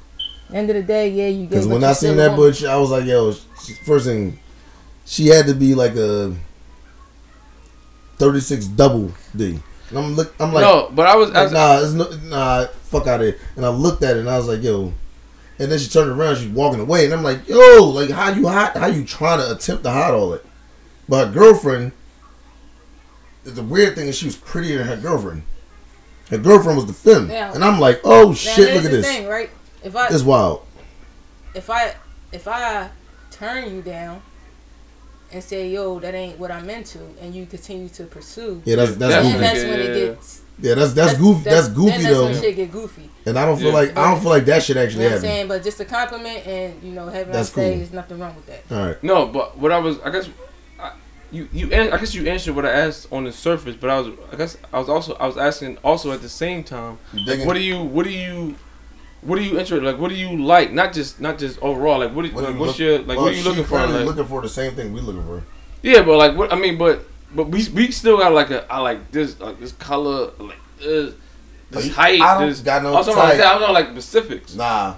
End 0.53 0.69
of 0.71 0.77
the 0.77 0.83
day, 0.83 1.09
yeah, 1.09 1.29
you. 1.29 1.45
gay, 1.45 1.51
Because 1.51 1.67
when 1.69 1.85
I 1.85 1.93
seen 1.93 2.17
that 2.17 2.33
woman. 2.37 2.51
butch, 2.53 2.65
I 2.65 2.77
was 2.77 2.91
like, 2.91 3.05
yo, 3.05 3.33
she, 3.65 3.75
first 3.85 4.07
thing, 4.07 4.39
she 5.05 5.27
had 5.29 5.47
to 5.47 5.55
be 5.55 5.75
like 5.75 5.95
a 5.97 6.35
36 8.19 8.67
double 8.67 9.13
D. 9.35 9.59
And 9.91 9.99
I'm 9.99 10.15
look, 10.15 10.35
I'm 10.39 10.53
like, 10.53 10.63
No, 10.63 10.91
but 10.95 11.07
I 11.07 11.17
was- 11.17 11.31
I 11.33 11.43
was- 11.45 11.53
nah, 11.53 11.79
it's 11.81 11.93
no, 11.93 12.09
nah, 12.29 12.67
fuck 12.85 13.07
out 13.07 13.21
of 13.21 13.27
here. 13.27 13.39
And 13.57 13.65
I 13.65 13.71
looked 13.71 14.03
at 14.03 14.17
it 14.17 14.21
and 14.21 14.31
I 14.31 14.37
was 14.39 14.47
like, 14.49 14.63
yo. 14.63 14.93
And 15.59 15.71
then 15.71 15.79
she 15.79 15.89
turned 15.89 16.11
around, 16.11 16.37
she's 16.37 16.49
walking 16.49 16.81
away, 16.81 17.05
and 17.05 17.13
I'm 17.13 17.23
like, 17.23 17.47
yo, 17.49 17.85
like 17.85 18.11
how 18.11 18.31
you 18.31 18.49
hot? 18.49 18.77
how 18.77 18.87
you 18.87 19.05
trying 19.05 19.41
to 19.41 19.53
attempt 19.53 19.85
to 19.85 19.91
hide 19.91 20.15
all 20.15 20.33
it? 20.33 20.45
But 21.09 21.27
her 21.29 21.33
girlfriend, 21.33 21.93
the 23.45 23.63
weird 23.63 23.95
thing 23.95 24.09
is 24.09 24.17
she 24.17 24.27
was 24.27 24.37
prettier 24.37 24.79
than 24.79 24.87
her 24.87 24.97
girlfriend. 24.97 25.43
Her 26.31 26.39
girlfriend 26.39 26.77
was 26.77 26.87
the 26.87 26.93
femme, 26.93 27.29
Yeah. 27.31 27.53
and 27.53 27.65
I'm 27.65 27.81
like, 27.81 28.01
oh 28.05 28.29
Now, 28.29 28.35
shit, 28.35 28.57
here's 28.69 28.75
look 28.77 28.85
at 28.87 28.91
this. 28.93 29.07
Thing, 29.07 29.27
right? 29.27 29.51
If 29.83 29.97
I 29.97 30.09
It's 30.09 30.23
wild. 30.23 30.63
if 31.55 31.71
I 31.71 31.95
if 32.33 32.47
I 32.47 32.89
turn 33.31 33.75
you 33.75 33.83
down 33.83 34.23
and 35.33 35.43
say, 35.43 35.69
"Yo, 35.71 35.99
that 36.01 36.15
ain't 36.15 36.39
what 36.39 36.51
I'm 36.51 36.69
into," 36.71 36.99
and 37.21 37.35
you 37.35 37.47
continue 37.47 37.89
to 37.91 38.05
pursue, 38.05 38.63
Yeah, 38.65 38.77
that's- 38.77 38.97
that's 38.97 39.13
then 39.13 39.25
goofy. 39.25 39.39
that's 39.39 39.59
when 39.61 39.79
Yeah. 39.79 39.85
it 39.85 39.95
gets. 40.15 40.41
Yeah, 40.63 40.75
that's 40.75 40.93
that's, 40.93 41.15
goofy. 41.15 41.45
That's, 41.49 41.69
goofy 41.69 41.91
then 41.93 42.03
that's 42.03 42.15
though. 42.17 42.25
when 42.27 42.41
shit 42.41 42.57
get 42.57 42.71
goofy. 42.71 43.09
And 43.25 43.39
I 43.39 43.47
don't 43.47 43.57
feel 43.59 43.69
Yeah. 43.69 43.75
like 43.75 43.97
I 43.97 44.11
don't 44.11 44.21
feel 44.21 44.29
like 44.31 44.45
that 44.45 44.63
should 44.63 44.77
You 44.77 44.83
actually 44.83 45.05
know 45.05 45.11
what 45.11 45.17
I'm 45.19 45.23
happen. 45.23 45.31
saying? 45.37 45.49
But 45.49 45.65
just 45.65 45.81
a 45.81 45.85
compliment 45.87 46.47
and 46.47 46.83
you 46.83 46.93
know 46.93 47.07
having 47.07 47.33
That's 47.33 47.49
on 47.49 47.53
stage, 47.55 47.71
cool. 47.71 47.77
there's 47.79 47.93
nothing 47.93 48.19
wrong 48.19 48.35
with 48.37 48.47
that. 48.47 48.63
All 48.77 48.87
right. 48.89 49.03
No, 49.03 49.27
but 49.27 49.57
what 49.59 49.73
I 49.73 49.79
was, 49.79 49.97
I 50.05 50.11
guess, 50.11 50.29
I, 50.79 50.91
you 51.33 51.49
you, 51.53 51.67
I 51.73 51.97
guess 51.97 52.15
you 52.15 52.27
answered 52.29 52.55
what 52.55 52.67
I 52.67 52.71
asked 52.73 53.07
on 53.11 53.25
the 53.25 53.33
surface, 53.33 53.75
but 53.81 53.89
I 53.89 54.01
was, 54.01 54.09
I 54.33 54.37
guess, 54.37 54.59
I 54.73 54.79
was 54.79 54.89
also, 54.91 55.15
I 55.15 55.27
was 55.27 55.39
asking 55.39 55.79
also 55.83 56.13
at 56.13 56.21
the 56.21 56.29
same 56.29 56.63
time, 56.63 56.99
like, 57.27 57.45
what 57.47 57.55
do 57.55 57.61
you, 57.61 57.81
what 57.83 58.05
do 58.05 58.11
you, 58.11 58.57
what 59.23 59.39
are 59.39 59.43
you 59.43 59.51
interested, 59.59 59.83
like, 59.83 59.99
what 59.99 60.09
do 60.09 60.15
you 60.15 60.37
like, 60.43 60.73
not 60.73 60.93
just, 60.93 61.21
not 61.21 61.39
just 61.39 61.59
overall, 61.63 61.99
like, 62.01 62.15
what, 62.15 62.25
do, 62.25 62.33
What 62.33 62.45
like, 62.45 62.59
what's 62.59 62.73
look- 62.73 62.79
your, 62.79 62.99
like, 63.01 63.07
well, 63.09 63.23
what 63.23 63.33
are 63.33 63.37
you 63.37 63.45
looking 63.45 63.65
for, 63.65 63.77
clearly 63.79 63.93
like, 63.95 64.07
looking 64.07 64.25
for 64.27 64.41
the 64.43 64.49
same 64.49 64.73
thing 64.75 64.93
we 64.93 65.01
looking 65.01 65.25
for. 65.25 65.43
yeah, 65.83 66.03
but 66.03 66.17
like, 66.17 66.37
what 66.37 66.53
I 66.53 66.57
mean, 66.57 66.79
but, 66.79 67.03
but 67.35 67.49
we, 67.49 67.67
we 67.75 67.91
still 67.91 68.19
got 68.19 68.33
like 68.33 68.51
a, 68.51 68.71
I 68.73 68.79
like 68.81 69.11
this, 69.13 69.39
like 69.41 69.61
this 69.61 69.73
color, 69.73 70.31
like 70.39 70.57
this, 70.79 71.15
this 71.71 71.87
you- 71.87 71.93
height, 71.93 72.21
I 72.21 72.39
don't 72.41 72.49
this, 72.49 72.61
got 72.61 72.83
no 72.83 72.95
I 72.95 72.97
was 72.99 73.09
like 73.09 73.17
type. 73.17 73.37
that, 73.39 73.47
I 73.47 73.59
don't 73.59 73.61
know 73.69 73.73
like 73.73 73.89
specifics. 73.91 74.55
Nah, 74.55 74.97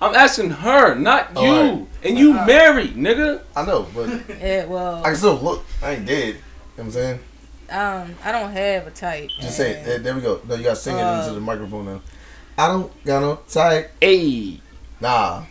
I'm 0.00 0.14
asking 0.14 0.50
her, 0.50 0.94
not 0.94 1.32
Oh, 1.36 1.44
you, 1.44 1.50
alright. 1.70 1.88
and 2.04 2.18
you 2.18 2.32
married, 2.32 2.94
nigga. 2.94 3.42
I 3.54 3.66
know, 3.66 3.86
but 3.94 4.08
Yeah, 4.40 4.64
well, 4.64 5.00
I 5.04 5.08
can 5.08 5.16
still 5.16 5.34
look. 5.34 5.64
I 5.82 5.92
ain't 5.96 6.06
dead. 6.06 6.28
You 6.28 6.32
know 6.34 6.38
what 6.76 6.84
I'm 6.84 6.90
saying? 6.92 7.18
um, 7.68 8.14
I 8.24 8.32
don't 8.32 8.50
have 8.50 8.86
a 8.86 8.90
type. 8.90 9.28
Just 9.40 9.56
say 9.58 9.72
it. 9.72 9.84
There, 9.84 9.98
there 9.98 10.14
we 10.14 10.22
go. 10.22 10.40
No, 10.48 10.54
you 10.54 10.64
gotta 10.64 10.76
sing 10.76 10.96
it 10.96 11.02
Uh, 11.02 11.20
into 11.20 11.34
the 11.34 11.40
microphone 11.40 11.84
now. 11.84 12.00
I 12.58 12.68
don't 12.68 13.04
got 13.04 13.20
no 13.20 13.36
type. 13.48 13.90
Hey. 14.00 14.60
Nah. 15.00 15.44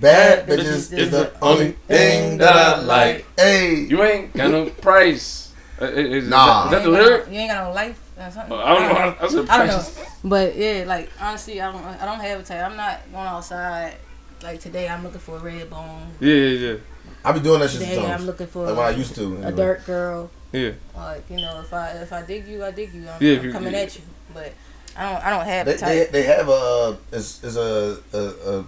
Bad 0.00 0.46
Bad 0.46 0.58
bitches 0.58 0.92
bitches 0.92 0.98
is 0.98 1.10
the 1.10 1.32
only 1.42 1.72
thing 1.86 2.38
that 2.38 2.52
I 2.54 2.80
like. 2.82 3.26
Hey. 3.36 3.74
You 3.88 4.02
ain't 4.02 4.32
got 4.34 4.50
no 4.50 4.66
price. 4.66 5.52
Uh, 5.80 5.86
is, 5.86 6.24
is 6.24 6.28
Nah. 6.28 6.68
That, 6.70 6.78
is 6.78 6.84
that 6.84 6.90
the 6.90 6.90
You 6.90 6.96
ain't 6.96 7.04
got 7.04 7.10
lyric? 7.10 7.26
You 7.32 7.38
ain't 7.40 7.50
got 7.50 7.64
no 7.68 7.72
life. 7.74 8.04
Or 8.18 8.30
something. 8.32 8.52
Uh, 8.52 8.56
I 8.56 8.74
don't 8.74 8.88
know. 8.88 8.94
how- 8.94 9.16
That's 9.20 9.34
a 9.34 9.46
I 9.48 9.58
don't 9.58 9.66
know. 9.68 10.04
But 10.24 10.56
yeah, 10.56 10.84
like 10.88 11.08
honestly, 11.20 11.60
I 11.60 11.70
don't. 11.70 11.84
I 11.84 12.04
don't 12.04 12.18
have 12.20 12.40
a 12.40 12.42
type. 12.42 12.64
I'm 12.68 12.76
not 12.76 13.00
going 13.12 13.26
outside. 13.26 13.94
Like 14.42 14.60
today, 14.60 14.88
I'm 14.88 15.02
looking 15.04 15.20
for 15.20 15.36
a 15.36 15.40
red 15.40 15.70
bone. 15.70 16.12
Yeah, 16.20 16.34
yeah, 16.34 16.68
yeah. 16.70 16.76
I 17.24 17.32
be 17.32 17.40
doing 17.40 17.60
that 17.60 17.70
shit 17.70 17.80
Today, 17.80 17.94
sometimes. 17.96 18.20
I'm 18.20 18.26
looking 18.26 18.46
for 18.48 18.66
like 18.66 18.76
when 18.76 18.86
I 18.86 18.90
used 18.90 19.14
to. 19.16 19.22
a 19.22 19.36
anyway. 19.36 19.52
dirt 19.52 19.86
girl. 19.86 20.30
yeah. 20.52 20.70
Like 20.96 21.24
you 21.30 21.36
know, 21.36 21.60
if 21.60 21.72
I 21.72 21.90
if 21.90 22.12
I 22.12 22.22
dig 22.22 22.46
you, 22.48 22.64
I 22.64 22.70
dig 22.72 22.92
you. 22.92 23.08
I'm, 23.08 23.22
Yeah, 23.22 23.38
I'm 23.38 23.44
you- 23.44 23.52
coming 23.52 23.72
yeah. 23.72 23.78
at 23.80 23.94
you. 23.96 24.02
But 24.34 24.52
I 24.98 25.12
don't. 25.12 25.24
I 25.26 25.30
don't 25.30 25.44
have 25.46 25.66
They, 25.66 25.74
a 25.74 25.76
they, 25.76 25.80
type. 26.04 26.10
they 26.12 26.22
have 26.24 26.48
a 26.48 26.98
is 27.12 27.42
is 27.44 27.56
a, 27.56 27.98
a 28.12 28.18
a 28.58 28.64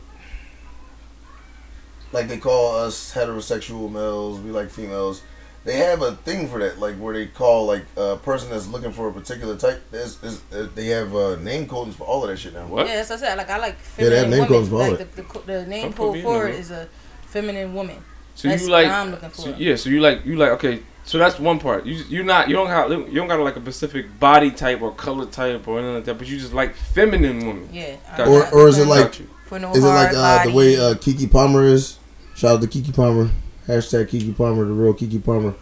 like 2.12 2.28
they 2.28 2.38
call 2.38 2.76
us 2.76 3.12
heterosexual 3.14 3.90
males, 3.90 4.40
we 4.40 4.50
like 4.50 4.70
females. 4.70 5.22
They 5.62 5.76
have 5.76 6.00
a 6.00 6.12
thing 6.12 6.48
for 6.48 6.58
that, 6.60 6.78
like 6.78 6.96
where 6.96 7.12
they 7.12 7.26
call 7.26 7.66
like 7.66 7.84
a 7.96 8.16
person 8.16 8.48
that's 8.50 8.66
looking 8.66 8.92
for 8.92 9.08
a 9.08 9.12
particular 9.12 9.56
type. 9.56 9.82
There's, 9.90 10.22
is 10.22 10.40
uh, 10.52 10.68
they 10.74 10.86
have 10.86 11.14
uh, 11.14 11.36
name 11.36 11.66
codes 11.68 11.94
for 11.96 12.04
all 12.04 12.24
of 12.24 12.30
that 12.30 12.38
shit 12.38 12.54
now. 12.54 12.66
What? 12.66 12.86
Yeah, 12.86 12.96
that's 12.96 13.10
what 13.10 13.18
I 13.18 13.22
said. 13.26 13.36
Like 13.38 13.50
I 13.50 13.58
like 13.58 13.76
Yeah, 13.98 14.08
they 14.08 14.16
have 14.20 14.28
name 14.30 14.40
women. 14.40 14.48
codes 14.48 14.68
for 14.70 14.76
like 14.76 15.00
it. 15.00 15.16
the, 15.16 15.22
the, 15.22 15.38
the 15.60 15.66
name 15.66 15.92
code 15.92 16.22
for 16.22 16.44
the 16.44 16.48
it 16.48 16.52
room. 16.52 16.60
is 16.60 16.70
a 16.70 16.88
feminine 17.26 17.74
woman. 17.74 18.02
So 18.34 18.48
That's 18.48 18.62
you 18.62 18.70
like? 18.70 18.86
what 18.86 18.94
I'm 18.94 19.10
looking 19.10 19.28
for. 19.30 19.42
so- 19.42 19.54
yeah. 19.58 19.76
So 19.76 19.90
you 19.90 20.00
like? 20.00 20.24
You 20.24 20.36
like? 20.36 20.50
Okay. 20.52 20.80
So 21.04 21.18
that's 21.18 21.38
one 21.38 21.58
part. 21.58 21.86
You 21.86 22.04
you 22.08 22.22
not 22.22 22.48
you 22.48 22.54
don't 22.54 22.68
have 22.68 22.90
you 22.90 23.14
don't 23.14 23.26
got 23.28 23.40
like 23.40 23.56
a 23.56 23.60
specific 23.60 24.20
body 24.20 24.50
type 24.50 24.80
or 24.82 24.92
color 24.92 25.26
type 25.26 25.66
or 25.66 25.78
anything 25.78 25.94
like 25.96 26.04
that, 26.04 26.18
but 26.18 26.28
you 26.28 26.38
just 26.38 26.52
like 26.52 26.74
feminine 26.74 27.38
women. 27.46 27.68
Yeah. 27.72 27.96
Got 28.16 28.28
Or 28.28 28.38
you. 28.38 28.44
or 28.52 28.68
is 28.68 28.78
it 28.78 28.86
like 28.86 29.20
no 29.50 29.72
is 29.72 29.82
it 29.82 29.86
like 29.88 30.12
uh, 30.14 30.44
the 30.44 30.52
way 30.52 30.76
uh, 30.76 30.94
Keke 30.94 31.30
Palmer 31.30 31.64
is? 31.64 31.98
Shout 32.36 32.56
out 32.56 32.62
to 32.62 32.68
Keke 32.68 32.94
Palmer. 32.94 33.30
Hashtag 33.66 34.08
Keke 34.08 34.36
Palmer, 34.36 34.64
the 34.64 34.72
real 34.72 34.94
Keke 34.94 35.22
Palmer. 35.24 35.54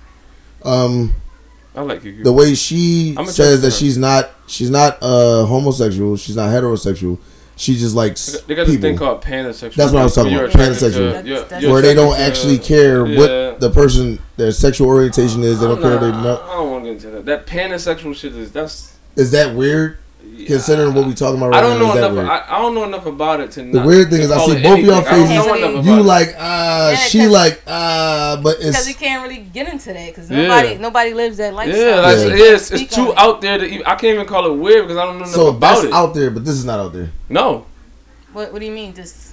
Um, 0.65 1.15
I 1.75 1.83
like 1.83 2.03
you. 2.05 2.23
the 2.25 2.33
way 2.33 2.55
she 2.55 3.15
I'm 3.17 3.27
says 3.27 3.39
attracted 3.39 3.61
that 3.63 3.67
her. 3.67 3.71
she's 3.71 3.97
not 3.99 4.31
she's 4.47 4.71
not 4.71 4.99
uh 5.01 5.45
homosexual, 5.47 6.17
she's 6.17 6.37
not 6.37 6.51
heterosexual. 6.51 7.19
She 7.59 7.75
just 7.77 7.95
likes 7.97 8.41
They 8.47 8.55
got 8.55 8.67
this 8.67 8.77
people. 8.77 8.89
thing 8.89 8.97
called 8.97 9.21
pansexual. 9.23 9.75
That's 9.75 9.93
what 9.93 10.01
I 10.01 10.05
was 10.05 10.15
talking 10.15 10.33
about, 10.33 10.41
you're 10.41 10.49
attracted 10.49 10.79
to- 10.93 10.99
pansexual. 11.01 11.27
you're- 11.27 11.41
That's- 11.49 11.65
where 11.73 11.83
they 11.83 11.93
don't 11.95 12.17
actually 12.19 12.59
care 12.59 13.05
yeah. 13.05 13.19
what 13.19 13.61
the 13.61 13.71
person 13.71 14.21
their 14.37 14.53
sexual 14.53 14.87
orientation 14.87 15.43
is. 15.43 15.59
They 15.61 15.67
don't 15.67 15.83
care. 15.83 15.99
They 15.99 16.11
Nah. 16.13 16.35
I 16.35 16.55
don't 16.55 16.71
want 16.71 16.85
to 16.85 16.91
get 16.95 17.05
into 17.05 17.11
that. 17.17 17.27
That 17.27 17.47
pansexual 17.47 18.15
shit 18.15 18.35
is 18.37 18.53
that's. 18.53 18.93
Is 19.17 19.33
that 19.33 19.55
weird? 19.57 19.99
Considering 20.47 20.95
what 20.95 21.07
we're 21.07 21.15
talking 21.15 21.37
about 21.37 21.51
right 21.51 21.59
I 21.59 21.61
don't 21.61 21.79
now, 21.79 21.95
know 21.95 22.17
enough. 22.17 22.47
I, 22.49 22.57
I 22.57 22.63
don't 22.63 22.75
know 22.75 22.85
enough 22.85 23.07
about 23.07 23.41
it 23.41 23.51
to. 23.53 23.63
Know 23.65 23.81
The 23.81 23.87
weird 23.87 24.11
thing 24.11 24.21
is 24.23 24.31
I 24.31 24.39
see 24.39 24.63
both 24.63 24.79
of 24.79 24.85
y'all 24.85 24.95
anything. 25.07 25.39
I 25.39 25.45
don't 25.45 25.61
know 25.61 25.69
faces. 25.83 25.87
You 25.87 25.93
about 25.93 26.01
it. 26.01 26.05
like 26.05 26.29
uh, 26.39 26.39
Yeah, 26.39 26.95
she 26.97 27.19
'cause- 27.21 27.29
like 27.31 27.63
uh, 27.67 28.37
but 28.43 28.59
Because 28.59 28.77
it's 28.79 28.87
we 28.87 28.95
can't 28.95 29.23
really 29.23 29.43
get 29.43 29.69
into 29.69 29.93
that 29.93 30.07
because 30.07 30.31
Yeah. 30.31 30.43
nobody 30.43 30.79
nobody 30.79 31.15
lives 31.15 31.37
that 31.39 31.55
lifestyle. 31.55 31.81
Yeah, 31.89 32.01
like, 32.01 32.17
Yeah. 32.19 32.25
yeah, 32.47 32.55
it's, 32.55 32.71
it's 32.71 32.95
too 32.95 33.11
it. 33.11 33.19
out 33.19 33.41
there. 33.41 33.59
To 33.59 33.65
even, 33.67 33.87
I 33.87 33.91
can't 33.97 34.15
even 34.15 34.27
call 34.27 34.47
it 34.47 34.57
weird 34.57 34.85
because 34.87 34.97
I 34.97 35.05
don't 35.07 35.15
know 35.19 35.25
enough 35.25 35.35
so 35.35 35.49
about 35.49 35.61
that's 35.61 35.85
it. 35.85 35.93
out 35.93 36.15
there, 36.15 36.31
but 36.31 36.45
this 36.45 36.55
is 36.55 36.65
not 36.65 36.79
out 36.81 36.93
there. 36.93 37.11
No, 37.29 37.67
What 38.33 38.53
What 38.53 38.61
do 38.61 38.67
you 38.67 38.73
mean? 38.73 38.95
Just 38.95 39.28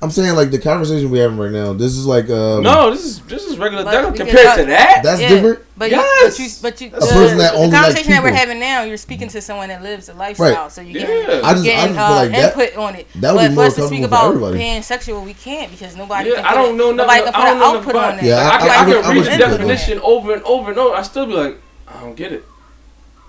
I'm 0.00 0.12
saying 0.12 0.36
like 0.36 0.52
the 0.52 0.60
conversation 0.60 1.10
we 1.10 1.18
are 1.18 1.22
having 1.24 1.38
right 1.38 1.50
now. 1.50 1.72
This 1.72 1.96
is 1.96 2.06
like 2.06 2.30
um, 2.30 2.62
no, 2.62 2.90
this 2.92 3.04
is 3.04 3.20
this 3.22 3.44
is 3.44 3.58
regular 3.58 3.82
But 3.82 3.94
deco 3.94 4.16
compared 4.16 4.46
I- 4.46 4.56
to 4.58 4.64
that. 4.66 5.00
That's 5.02 5.20
yeah, 5.20 5.28
different. 5.28 5.58
But 5.76 5.90
Yes. 5.90 6.38
you, 6.38 6.48
but 6.62 6.80
you, 6.80 6.90
but 6.90 7.02
A 7.02 7.06
you, 7.06 7.12
person 7.12 7.36
the, 7.36 7.42
that 7.42 7.52
the 7.52 7.58
only 7.58 7.70
likes 7.70 7.84
conversation 7.86 8.10
that 8.12 8.22
we're 8.22 8.32
having 8.32 8.58
now, 8.60 8.82
you're 8.82 8.96
speaking 8.96 9.28
to 9.28 9.40
someone 9.40 9.68
that 9.70 9.80
lives 9.82 10.08
a 10.08 10.14
lifestyle, 10.14 10.54
Right. 10.64 10.72
so 10.72 10.80
you're 10.82 11.00
Yeah. 11.02 11.06
getting, 11.06 11.44
I 11.44 11.52
just- 11.52 11.62
I 11.62 11.62
getting 11.64 11.94
just 11.94 11.94
feel 11.94 12.04
uh, 12.04 12.10
like 12.16 12.30
that- 12.32 12.58
input 12.58 12.76
on 12.78 12.94
it. 12.96 13.06
that 13.16 13.32
would 13.34 13.38
but 13.38 13.42
be 13.42 13.48
for 13.48 13.54
more 13.54 13.64
us 13.66 13.74
to 13.74 13.86
speak 13.86 14.00
comfortable 14.02 14.08
for 14.08 14.36
about 14.38 14.46
everybody. 14.54 14.58
pansexual, 14.58 15.24
we 15.24 15.34
can't 15.34 15.70
because 15.70 15.96
nobody. 15.96 16.30
Yeah, 16.30 16.36
can 16.36 16.44
I 16.46 16.54
don't 16.54 16.76
know 16.76 16.92
nothing. 16.92 16.96
Nobody 16.96 17.22
can 17.22 17.32
put 17.32 17.40
I 17.40 17.44
don't 17.44 17.52
an 17.54 17.58
know 17.60 17.72
nothing 17.74 17.78
output 17.80 17.94
on 17.96 18.04
about 18.04 18.20
that. 18.20 18.24
Yeah, 18.26 18.36
I, 18.36 18.54
I- 18.54 18.58
can, 18.58 18.68
I 18.68 18.74
I, 18.74 18.86
would- 18.86 19.02
can 19.04 19.14
read 19.14 19.18
the 19.18 19.24
speak 19.24 19.32
on 19.34 19.38
that. 19.50 19.56
definition 19.58 20.00
over 20.00 20.32
and 20.34 20.42
over 20.44 20.70
and 20.70 20.78
over. 20.78 20.94
I 20.96 21.02
still 21.02 21.26
be 21.26 21.32
like, 21.34 21.60
I 21.88 22.00
don't 22.00 22.14
get 22.16 22.32
it. 22.32 22.44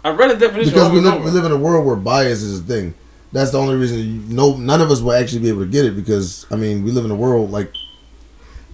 I 0.03 0.09
read 0.11 0.31
the 0.31 0.35
definition 0.37 0.73
because 0.73 0.91
we 0.91 0.99
live, 1.01 1.23
we 1.23 1.29
live 1.31 1.45
in 1.45 1.51
a 1.51 1.57
world 1.57 1.85
where 1.85 1.95
bias 1.95 2.41
is 2.41 2.59
a 2.59 2.63
thing. 2.63 2.93
That's 3.31 3.51
the 3.51 3.59
only 3.59 3.75
reason 3.75 3.99
you, 3.99 4.21
no 4.35 4.57
none 4.57 4.81
of 4.81 4.89
us 4.89 5.01
will 5.01 5.13
actually 5.13 5.41
be 5.41 5.49
able 5.49 5.61
to 5.61 5.67
get 5.71 5.85
it 5.85 5.95
because 5.95 6.45
I 6.49 6.55
mean 6.55 6.83
we 6.83 6.91
live 6.91 7.05
in 7.05 7.11
a 7.11 7.15
world 7.15 7.51
like 7.51 7.71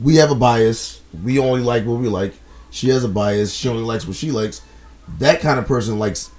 we 0.01 0.15
have 0.15 0.31
a 0.31 0.35
bias. 0.35 1.01
We 1.23 1.39
only 1.39 1.61
like 1.61 1.85
what 1.85 1.99
we 1.99 2.07
like. 2.07 2.33
She 2.71 2.89
has 2.89 3.03
a 3.03 3.07
bias. 3.09 3.53
She 3.53 3.69
only 3.69 3.83
likes 3.83 4.05
what 4.07 4.15
she 4.17 4.31
likes. 4.31 4.61
That 5.19 5.39
kind 5.41 5.59
of 5.59 5.65
person 5.67 5.99
likes. 5.99 6.31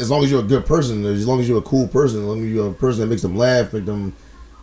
As 0.00 0.10
long 0.10 0.24
as 0.24 0.30
you're 0.30 0.40
a 0.40 0.46
good 0.46 0.66
person, 0.66 1.04
as 1.04 1.26
long 1.26 1.40
as 1.40 1.48
you're 1.48 1.58
a 1.58 1.62
cool 1.62 1.86
person, 1.86 2.20
as 2.20 2.24
long 2.24 2.42
as 2.44 2.50
you're 2.50 2.70
a 2.70 2.74
person 2.74 3.00
that 3.02 3.06
makes 3.06 3.22
them 3.22 3.36
laugh, 3.36 3.72
make 3.72 3.84
them 3.84 4.14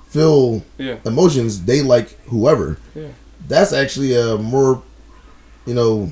feel 0.08 0.64
Yeah. 0.78 0.98
emotions, 1.06 1.64
they 1.64 1.82
like 1.82 2.20
whoever. 2.26 2.78
Yeah. 2.96 3.08
That's 3.48 3.72
actually 3.72 4.14
a 4.16 4.38
more, 4.38 4.82
you 5.66 5.74
know, 5.74 6.12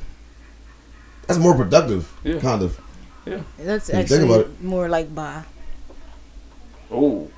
that's 1.27 1.39
more 1.39 1.55
productive, 1.55 2.11
Yeah. 2.23 2.39
kind 2.39 2.61
of. 2.61 2.79
Yeah. 3.25 3.39
That's 3.57 3.89
When 3.89 3.99
you 4.01 4.07
think 4.07 4.23
about 4.23 4.39
actually 4.41 4.65
more 4.67 4.87
like 4.87 5.13
bi. 5.13 5.43
Oh. 6.91 7.29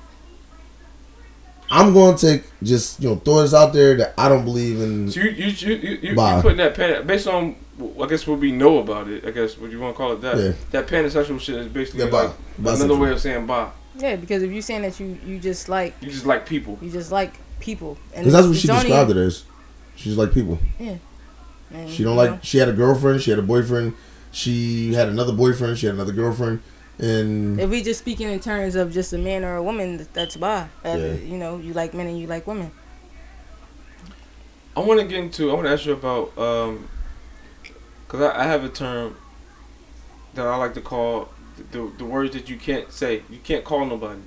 I'm 1.70 1.94
going 1.94 2.16
to 2.16 2.26
take 2.26 2.44
just 2.62 3.00
you 3.00 3.08
know 3.08 3.16
throw 3.16 3.40
this 3.42 3.54
out 3.54 3.72
there 3.72 3.96
that 3.96 4.14
I 4.18 4.28
don't 4.28 4.44
believe 4.44 4.80
in. 4.80 5.10
So 5.10 5.20
you 5.20 5.30
you 5.30 5.46
you 5.46 5.74
you, 5.76 5.98
you, 6.10 6.14
Bye. 6.14 6.42
putting 6.42 6.58
that 6.58 6.74
pan 6.74 7.06
based 7.06 7.26
on 7.26 7.56
I 8.00 8.06
guess 8.06 8.26
what 8.26 8.38
we 8.40 8.52
know 8.52 8.78
about 8.78 9.08
it. 9.08 9.24
I 9.24 9.30
guess 9.30 9.56
what 9.56 9.70
you 9.70 9.80
want 9.80 9.94
to 9.94 9.96
call 9.96 10.12
it 10.12 10.20
that. 10.20 10.36
Yeah. 10.36 10.52
That 10.72 10.86
pansexual 10.86 11.40
shit 11.40 11.56
is 11.56 11.68
basically 11.68 12.04
Yeah, 12.04 12.10
bi. 12.10 12.22
like 12.24 12.32
another 12.58 12.84
Bisexual. 12.94 13.00
way 13.00 13.10
of 13.12 13.20
saying 13.20 13.46
bi. 13.46 13.70
Yeah, 13.96 14.16
because 14.16 14.42
if 14.42 14.50
you're 14.52 14.60
saying 14.62 14.82
that 14.82 15.00
you 15.00 15.18
you 15.26 15.38
just 15.38 15.68
like 15.70 15.94
You 16.02 16.10
just 16.10 16.26
like 16.26 16.44
people. 16.46 16.78
you 16.82 16.90
just 16.90 17.10
like 17.10 17.34
people, 17.60 17.96
and 18.14 18.24
Because 18.24 18.32
that's 18.34 18.46
what 18.46 18.52
it's 18.52 18.60
she 18.60 18.68
only- 18.70 18.82
described 18.82 19.10
it 19.10 19.16
as. 19.16 19.44
She's 19.96 20.16
like 20.18 20.32
people. 20.34 20.58
Yeah. 20.78 20.96
And, 21.72 21.88
She 21.88 22.02
don't 22.02 22.16
like. 22.16 22.30
know, 22.32 22.38
She 22.42 22.58
had 22.58 22.68
a 22.68 22.72
girlfriend. 22.72 23.22
She 23.22 23.30
had 23.30 23.38
a 23.38 23.42
boyfriend. 23.42 23.94
She 24.30 24.92
had 24.94 25.08
another 25.08 25.32
boyfriend. 25.32 25.78
She 25.78 25.86
had 25.86 25.94
another 25.94 26.12
girlfriend. 26.12 26.60
And 27.02 27.58
If 27.60 27.68
we 27.68 27.82
just 27.82 27.98
speaking 28.00 28.28
in 28.30 28.38
terms 28.40 28.76
of 28.76 28.92
just 28.92 29.12
a 29.12 29.18
man 29.18 29.44
or 29.44 29.56
a 29.56 29.62
woman, 29.62 30.06
that's 30.12 30.36
bi. 30.36 30.68
Uh, 30.84 30.96
Yeah. 30.96 31.12
You 31.14 31.36
know, 31.36 31.58
you 31.58 31.72
like 31.74 31.92
men 31.94 32.06
and 32.06 32.18
you 32.18 32.26
like 32.28 32.46
women. 32.46 32.70
I 34.76 34.80
want 34.80 35.00
to 35.00 35.06
get 35.06 35.18
into. 35.18 35.50
I 35.50 35.54
want 35.54 35.66
to 35.66 35.72
ask 35.72 35.84
you 35.84 35.92
about 35.92 36.36
um, 36.38 36.88
because 38.06 38.22
I, 38.22 38.42
I 38.42 38.44
have 38.44 38.64
a 38.64 38.68
term 38.68 39.16
that 40.34 40.46
I 40.46 40.56
like 40.56 40.74
to 40.74 40.80
call 40.80 41.28
the, 41.56 41.62
the 41.78 41.92
the 41.98 42.04
words 42.04 42.32
that 42.34 42.48
you 42.48 42.56
can't 42.56 42.90
say. 42.90 43.22
You 43.28 43.38
can't 43.44 43.64
call 43.64 43.84
nobody. 43.84 44.20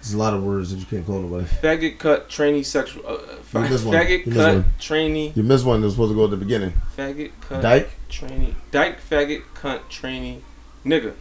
there's 0.00 0.12
a 0.12 0.18
lot 0.18 0.34
of 0.34 0.42
words 0.42 0.70
that 0.74 0.78
you 0.80 0.84
can't 0.86 1.06
call 1.06 1.20
nobody. 1.20 1.46
Faggot, 1.46 1.98
cut, 1.98 2.28
trainee, 2.28 2.62
sexual. 2.64 3.06
Uh, 3.06 3.12
uh, 3.12 3.60
You 3.62 3.70
missed 3.70 3.86
one. 3.86 3.94
faggot, 3.96 4.10
You 4.26 4.32
missed 4.32 4.36
cut, 4.36 4.54
one. 4.56 4.64
trainee, 4.78 5.32
You 5.34 5.42
missed 5.42 5.64
one 5.64 5.80
that 5.80 5.86
was 5.86 5.94
supposed 5.94 6.10
to 6.10 6.16
go 6.16 6.24
at 6.24 6.30
the 6.30 6.36
beginning. 6.36 6.74
faggot, 6.98 7.30
cut, 7.40 7.62
Dyke, 7.62 7.88
trainee, 8.10 8.54
dyke, 8.72 8.98
faggot, 9.08 9.42
cunt, 9.54 9.88
trainee, 9.88 10.42
nigga. 10.84 11.14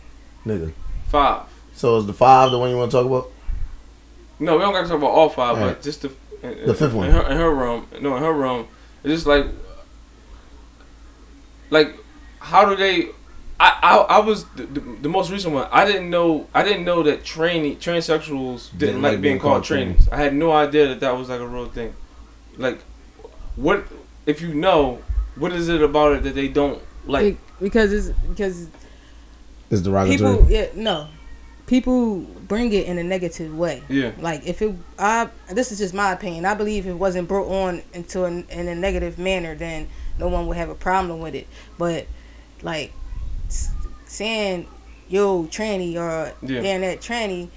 Nigga. 0.45 0.73
Five. 1.09 1.43
So 1.73 1.97
is 1.97 2.05
the 2.05 2.13
five 2.13 2.51
the 2.51 2.59
one 2.59 2.69
you 2.69 2.77
want 2.77 2.91
to 2.91 2.97
talk 2.97 3.05
about? 3.05 3.31
No, 4.39 4.55
we 4.57 4.61
don't 4.61 4.73
got 4.73 4.81
to 4.83 4.87
talk 4.87 4.97
about 4.97 5.11
all 5.11 5.29
five, 5.29 5.57
Alright. 5.57 5.75
but 5.75 5.83
just 5.83 6.01
the 6.01 6.11
in, 6.41 6.65
The 6.65 6.73
fifth 6.73 6.93
one. 6.93 7.07
in 7.07 7.13
her, 7.13 7.21
in 7.29 7.37
her 7.37 7.53
room. 7.53 7.87
No, 8.01 8.15
in 8.17 8.23
her 8.23 8.33
room, 8.33 8.67
it's 9.03 9.13
just 9.13 9.27
like, 9.27 9.45
like, 11.69 11.95
how 12.39 12.65
do 12.69 12.75
they? 12.75 13.09
I 13.59 13.77
I, 13.83 13.95
I 13.97 14.19
was 14.19 14.45
the, 14.55 14.63
the, 14.63 14.79
the 15.03 15.09
most 15.09 15.29
recent 15.31 15.53
one. 15.53 15.67
I 15.71 15.85
didn't 15.85 16.09
know 16.09 16.47
I 16.53 16.63
didn't 16.63 16.83
know 16.83 17.03
that 17.03 17.23
training 17.23 17.77
transsexuals 17.77 18.75
didn't, 18.77 19.01
like 19.01 19.21
being 19.21 19.39
called 19.39 19.63
trainees. 19.63 20.09
I 20.11 20.17
had 20.17 20.33
no 20.33 20.51
idea 20.51 20.87
that 20.87 20.99
that 21.01 21.15
was 21.15 21.29
like 21.29 21.39
a 21.39 21.47
real 21.47 21.67
thing. 21.69 21.93
Like, 22.57 22.79
what 23.55 23.85
if 24.25 24.41
you 24.41 24.53
know? 24.53 25.01
What 25.35 25.53
is 25.53 25.69
it 25.69 25.81
about 25.81 26.13
it 26.13 26.23
that 26.23 26.35
they 26.35 26.47
don't 26.47 26.81
like? 27.05 27.37
Because 27.61 27.93
it's 27.93 28.09
because 28.27 28.67
It's 29.71 29.81
derogatory. 29.81 30.35
people 30.37 30.51
yeah 30.51 30.67
no 30.75 31.07
people 31.65 32.19
bring 32.19 32.73
it 32.73 32.85
in 32.87 32.97
a 32.97 33.03
negative 33.03 33.57
way 33.57 33.81
Yeah. 33.87 34.11
like 34.19 34.45
if 34.45 34.61
it 34.61 34.75
i 34.99 35.29
this 35.49 35.71
is 35.71 35.77
just 35.79 35.93
my 35.93 36.11
opinion 36.11 36.45
i 36.45 36.53
believe 36.53 36.85
if 36.85 36.91
it 36.91 36.95
wasn't 36.95 37.27
brought 37.29 37.47
on 37.49 37.81
into 37.93 38.25
an, 38.25 38.45
in 38.49 38.67
a 38.67 38.75
negative 38.75 39.17
manner 39.17 39.55
then 39.55 39.87
no 40.19 40.27
one 40.27 40.47
would 40.47 40.57
have 40.57 40.69
a 40.69 40.75
problem 40.75 41.21
with 41.21 41.33
it 41.35 41.47
but 41.77 42.05
like 42.61 42.91
saying 44.05 44.67
yo 45.07 45.43
tranny 45.45 45.95
or 45.95 46.33
Yeah. 46.45 46.61
damn 46.61 46.81
that 46.81 46.99
tranny 47.01 47.49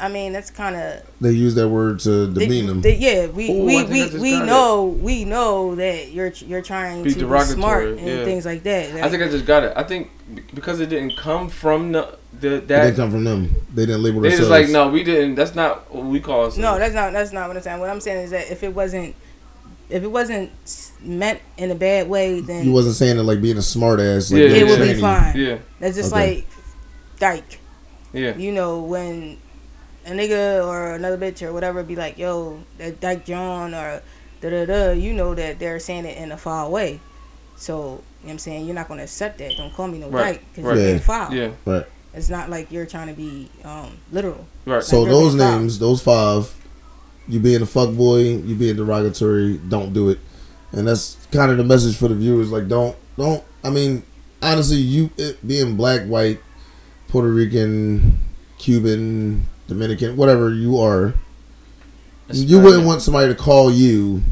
i 0.00 0.08
mean 0.08 0.32
that's 0.32 0.50
kind 0.50 0.76
of 0.76 1.02
They 1.20 1.32
use 1.32 1.54
that 1.56 1.68
word 1.68 1.98
to 2.00 2.32
demean 2.32 2.66
them. 2.66 2.82
yeah 2.84 3.26
we 3.26 3.50
Ooh, 3.50 3.64
we 3.64 3.84
we, 3.84 4.18
we 4.18 4.30
got 4.32 4.42
it. 4.42 4.46
know 4.46 4.84
we 4.86 5.24
know 5.24 5.74
that 5.74 6.12
you're 6.12 6.28
you're 6.46 6.62
trying 6.62 7.02
Be 7.02 7.14
to 7.14 7.26
be 7.26 7.40
smart 7.44 7.88
and 7.88 8.00
yeah. 8.00 8.24
things 8.24 8.44
like 8.46 8.62
that 8.62 8.94
I 9.04 9.08
think 9.10 9.22
I 9.22 9.28
just 9.28 9.44
got 9.46 9.64
it. 9.64 9.72
I 9.76 9.82
think 9.82 10.10
because 10.54 10.78
it 10.80 10.86
didn't 10.88 11.16
come 11.16 11.48
from 11.48 11.92
the, 11.92 12.16
the 12.38 12.56
It 12.56 12.68
that 12.68 12.82
didn't 12.84 12.96
come 12.96 13.10
from 13.10 13.24
them. 13.24 13.54
They 13.74 13.86
didn't 13.86 14.02
label 14.02 14.20
They 14.20 14.28
themselves. 14.30 14.50
just 14.50 14.50
like 14.50 14.68
no, 14.70 14.88
we 14.90 15.02
didn't. 15.02 15.34
That's 15.36 15.54
not 15.54 15.92
what 15.92 16.04
we 16.04 16.20
call 16.20 16.40
ourselves. 16.44 16.58
No, 16.58 16.78
that's 16.78 16.94
not 16.94 17.12
that's 17.12 17.32
not 17.32 17.48
what 17.48 17.56
I'm 17.56 17.62
saying. 17.62 17.80
What 17.80 17.88
I'm 17.90 18.00
saying 18.00 18.24
is 18.24 18.30
that 18.30 18.50
if 18.50 18.62
it 18.62 18.74
wasn't 18.74 19.14
if 19.88 20.02
it 20.02 20.06
wasn't 20.10 20.50
meant 21.00 21.40
in 21.56 21.70
a 21.70 21.74
bad 21.74 22.08
way, 22.10 22.40
then 22.40 22.66
You 22.66 22.72
wasn't 22.72 22.94
saying 22.96 23.18
it 23.18 23.22
like 23.22 23.40
being 23.40 23.56
a 23.56 23.62
smart 23.62 24.00
ass. 24.00 24.30
Like 24.30 24.42
Yeah, 24.42 24.48
it 24.48 24.66
would 24.66 24.80
be 24.86 25.00
fine. 25.00 25.34
Yeah. 25.36 25.58
That's 25.80 25.96
just 25.96 26.12
Okay. 26.12 26.36
like 26.36 26.46
dyke. 27.18 27.58
Yeah. 28.12 28.36
You 28.36 28.52
know 28.52 28.82
when 28.82 29.38
a 30.08 30.12
nigga 30.12 30.66
or 30.66 30.94
another 30.94 31.18
bitch 31.18 31.42
or 31.46 31.52
whatever 31.52 31.82
be 31.82 31.94
like, 31.96 32.18
"Yo, 32.18 32.60
that 32.78 33.00
dyke 33.00 33.24
John" 33.24 33.74
or 33.74 34.02
da 34.40 34.50
da 34.50 34.64
da. 34.66 34.90
You 34.92 35.12
know 35.12 35.34
that 35.34 35.58
they're 35.58 35.78
saying 35.78 36.04
it 36.06 36.16
in 36.18 36.32
a 36.32 36.36
foul 36.36 36.70
way. 36.70 37.00
So 37.56 37.74
you 37.74 37.80
know 37.84 37.98
what 38.22 38.30
I'm 38.32 38.38
saying 38.38 38.66
you're 38.66 38.74
not 38.74 38.88
gonna 38.88 39.02
accept 39.04 39.38
that. 39.38 39.52
Don't 39.56 39.72
call 39.74 39.88
me 39.88 39.98
no 39.98 40.08
Right. 40.08 40.34
dyke 40.34 40.42
because 40.52 40.64
Right. 40.64 40.74
you're 40.76 40.84
Yeah. 40.84 40.90
being 40.92 41.00
foul. 41.00 41.34
Yeah. 41.34 41.48
Right. 41.64 41.86
It's 42.14 42.28
not 42.30 42.48
like 42.50 42.72
you're 42.72 42.86
trying 42.86 43.08
to 43.08 43.14
be 43.14 43.48
um, 43.64 43.98
literal. 44.10 44.46
Right. 44.64 44.82
So 44.82 45.00
Like, 45.00 45.10
you're 45.10 45.20
those 45.20 45.34
being 45.34 45.46
foul. 45.48 45.58
names, 45.60 45.78
those 45.78 46.00
five, 46.00 46.54
you 47.28 47.38
being 47.40 47.60
a 47.62 47.66
fuck 47.66 47.90
boy, 47.94 48.18
you 48.38 48.54
being 48.54 48.76
derogatory, 48.76 49.60
don't 49.68 49.92
do 49.92 50.08
it. 50.08 50.18
And 50.72 50.86
that's 50.88 51.16
kind 51.30 51.50
of 51.50 51.58
the 51.58 51.64
message 51.64 51.96
for 51.96 52.08
the 52.08 52.14
viewers. 52.14 52.50
Like, 52.50 52.66
don't, 52.68 52.96
don't. 53.16 53.42
I 53.62 53.70
mean, 53.70 54.02
honestly, 54.42 54.78
you 54.78 55.10
it, 55.18 55.46
being 55.46 55.76
black, 55.76 56.04
white, 56.06 56.40
Puerto 57.08 57.28
Rican, 57.28 58.18
Cuban, 58.58 59.46
Dominican, 59.68 60.16
whatever 60.16 60.50
you 60.52 60.78
are, 60.80 61.14
you 62.32 62.58
wouldn't 62.60 62.84
want 62.86 63.00
somebody 63.02 63.28
to 63.28 63.34
call 63.38 63.70
you 63.70 64.22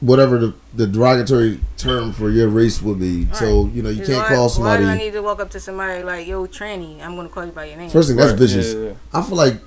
whatever 0.00 0.38
the, 0.38 0.54
the 0.74 0.86
derogatory 0.86 1.58
term 1.78 2.12
for 2.12 2.30
your 2.30 2.48
race 2.48 2.82
would 2.82 2.98
be. 3.00 3.26
So 3.32 3.66
you 3.72 3.82
know 3.82 3.88
you 3.90 4.04
can't 4.04 4.22
why- 4.22 4.34
call 4.34 4.44
Why 4.48 4.52
somebody. 4.54 4.84
do 4.84 4.90
I 4.90 4.98
need 4.98 5.12
to 5.14 5.22
walk 5.22 5.40
up 5.40 5.50
to 5.50 5.60
somebody 5.60 6.02
like, 6.02 6.26
"Yo, 6.26 6.46
tranny"? 6.46 7.00
I'm 7.02 7.16
gonna 7.16 7.28
call 7.30 7.46
you 7.46 7.52
by 7.52 7.64
your 7.66 7.78
name. 7.78 7.90
First 7.90 8.08
thing, 8.08 8.16
that's 8.16 8.30
Right, 8.32 8.38
vicious. 8.38 8.74
yeah, 8.74 8.80
yeah. 8.80 8.92
I 9.12 9.22
feel 9.22 9.36
like, 9.36 9.58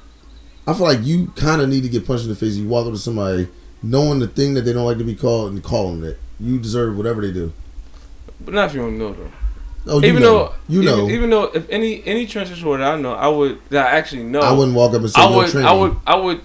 I 0.68 0.74
feel 0.74 0.86
like 0.86 1.04
you 1.04 1.28
kind 1.36 1.62
of 1.62 1.70
need 1.70 1.82
to 1.84 1.90
get 1.90 2.06
punched 2.06 2.24
in 2.24 2.30
the 2.30 2.36
face. 2.36 2.56
You 2.56 2.68
walk 2.68 2.86
up 2.86 2.94
to 2.94 3.00
somebody, 3.00 3.48
knowing 3.82 4.20
the 4.20 4.28
thing 4.28 4.54
that 4.54 4.62
they 4.62 4.74
don't 4.74 4.86
like 4.86 5.00
to 5.00 5.04
be 5.04 5.16
called, 5.16 5.52
and 5.52 5.64
call 5.64 5.88
them 5.92 6.02
that. 6.02 6.18
You 6.40 6.60
deserve 6.60 6.96
whatever 6.96 7.22
they 7.22 7.32
do. 7.34 7.52
But 8.40 8.54
not 8.54 8.70
if 8.70 8.76
you 8.76 8.82
don't 8.82 8.98
know 9.00 9.14
though. 9.14 9.32
Oh, 9.90 10.04
even 10.04 10.22
know. 10.22 10.38
though 10.46 10.54
you 10.68 10.82
even, 10.84 10.98
know, 10.98 11.10
even 11.10 11.30
though 11.30 11.44
if 11.46 11.70
any 11.70 12.04
any 12.06 12.26
that 12.26 12.82
I 12.82 12.96
know, 13.00 13.14
I 13.14 13.28
would 13.28 13.60
that 13.70 13.88
I 13.88 13.98
actually 13.98 14.24
know. 14.24 14.42
I 14.42 14.52
wouldn't 14.52 14.76
walk 14.76 14.94
up 14.94 15.02
and 15.02 15.10
say, 15.10 15.22
I 15.22 15.30
"Yo, 15.30 15.36
would. 15.38 15.56
I 15.56 15.74
would 15.74 15.96
I 16.08 16.16
would 16.16 16.42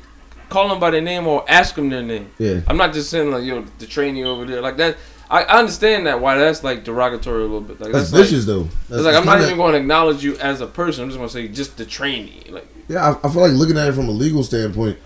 call 0.49 0.68
them 0.68 0.78
by 0.80 0.90
their 0.90 1.01
name 1.01 1.26
or 1.26 1.45
ask 1.49 1.74
them 1.74 1.90
their 1.90 2.03
name. 2.03 2.30
Yeah. 2.38 2.61
I'm 2.68 2.76
not 2.76 2.92
just 2.92 3.11
saying 3.11 3.30
like 3.30 3.45
yo 3.45 3.62
the 3.78 3.86
trainee 3.86 4.24
over 4.24 4.45
there 4.45 4.61
like 4.61 4.76
that. 4.78 4.97
I, 5.30 5.42
I 5.42 5.59
understand 5.59 6.07
that 6.07 6.20
why 6.20 6.36
that's 6.36 6.62
like 6.62 6.84
derogatory 6.84 7.40
a 7.40 7.47
little 7.47 7.61
bit. 7.62 7.80
Like 7.80 7.92
That's 7.92 8.12
like- 8.12 8.22
vicious, 8.22 8.45
though. 8.45 8.64
That's- 8.64 8.90
it's 8.90 9.05
like 9.05 9.14
I'm 9.16 9.24
not 9.24 9.40
even 9.40 9.57
going 9.57 9.72
to 9.72 9.78
acknowledge 9.78 10.22
you 10.22 10.36
as 10.36 10.61
a 10.61 10.66
person. 10.66 11.03
I'm 11.03 11.09
just 11.09 11.18
going 11.18 11.28
to 11.28 11.32
say 11.32 11.49
just 11.49 11.76
the 11.76 11.86
trainee. 11.86 12.42
Like 12.51 12.66
Yeah, 12.88 13.11
I, 13.22 13.26
I 13.26 13.32
feel 13.32 13.40
like 13.42 13.53
looking 13.53 13.78
at 13.78 13.88
it 13.88 13.95
from 13.95 14.09
a 14.09 14.12
legal 14.12 14.45
standpoint, 14.45 14.99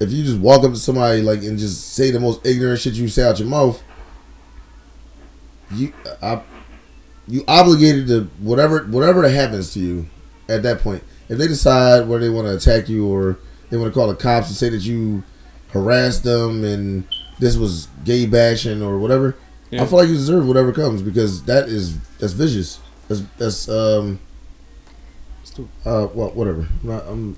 if 0.00 0.10
you 0.10 0.24
just 0.24 0.38
walk 0.38 0.64
up 0.64 0.72
to 0.72 0.76
somebody 0.78 1.22
like 1.22 1.42
and 1.44 1.56
just 1.58 1.94
say 1.94 2.10
the 2.10 2.18
most 2.20 2.44
ignorant 2.44 2.80
shit 2.80 2.94
you 2.94 3.06
say 3.08 3.22
out 3.22 3.38
your 3.38 3.48
mouth, 3.48 3.80
you 5.72 5.92
I, 6.20 6.42
you 7.30 7.44
obligated 7.48 8.08
to 8.08 8.24
whatever 8.40 8.80
whatever 8.84 9.26
happens 9.28 9.72
to 9.74 9.80
you 9.80 10.06
at 10.48 10.62
that 10.64 10.80
point. 10.80 11.02
If 11.28 11.38
they 11.38 11.46
decide 11.46 12.08
where 12.08 12.18
they 12.18 12.28
want 12.28 12.46
to 12.48 12.54
attack 12.56 12.88
you 12.88 13.06
or 13.08 13.38
they 13.70 13.76
want 13.76 13.92
to 13.92 13.98
call 13.98 14.08
the 14.08 14.16
cops 14.16 14.48
and 14.48 14.56
say 14.56 14.68
that 14.68 14.82
you 14.82 15.22
harassed 15.68 16.24
them 16.24 16.64
and 16.64 17.04
this 17.38 17.56
was 17.56 17.86
gay 18.04 18.26
bashing 18.26 18.82
or 18.82 18.98
whatever, 18.98 19.36
Yeah. 19.70 19.82
I 19.82 19.86
feel 19.86 19.98
like 19.98 20.08
you 20.08 20.14
deserve 20.14 20.46
whatever 20.46 20.72
comes 20.72 21.02
because 21.02 21.44
that 21.44 21.68
is 21.68 21.96
that's 22.18 22.32
vicious. 22.32 22.80
That's 23.08 23.22
that's 23.38 23.68
um. 23.68 24.18
Uh, 25.84 26.08
well, 26.14 26.30
whatever. 26.30 26.66
I'm 26.82 26.88
not- 26.88 27.04
I'm 27.06 27.36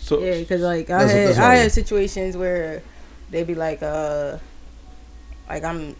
so 0.00 0.18
Yeah, 0.20 0.38
because 0.38 0.60
like 0.62 0.90
I 0.90 0.98
That's- 0.98 1.12
had 1.12 1.28
that's 1.28 1.38
I 1.38 1.54
all. 1.56 1.62
had 1.62 1.72
situations 1.72 2.36
where 2.36 2.82
they'd 3.30 3.46
be 3.46 3.54
like, 3.54 3.82
uh, 3.82 4.38
like 5.48 5.62
I'm 5.64 5.94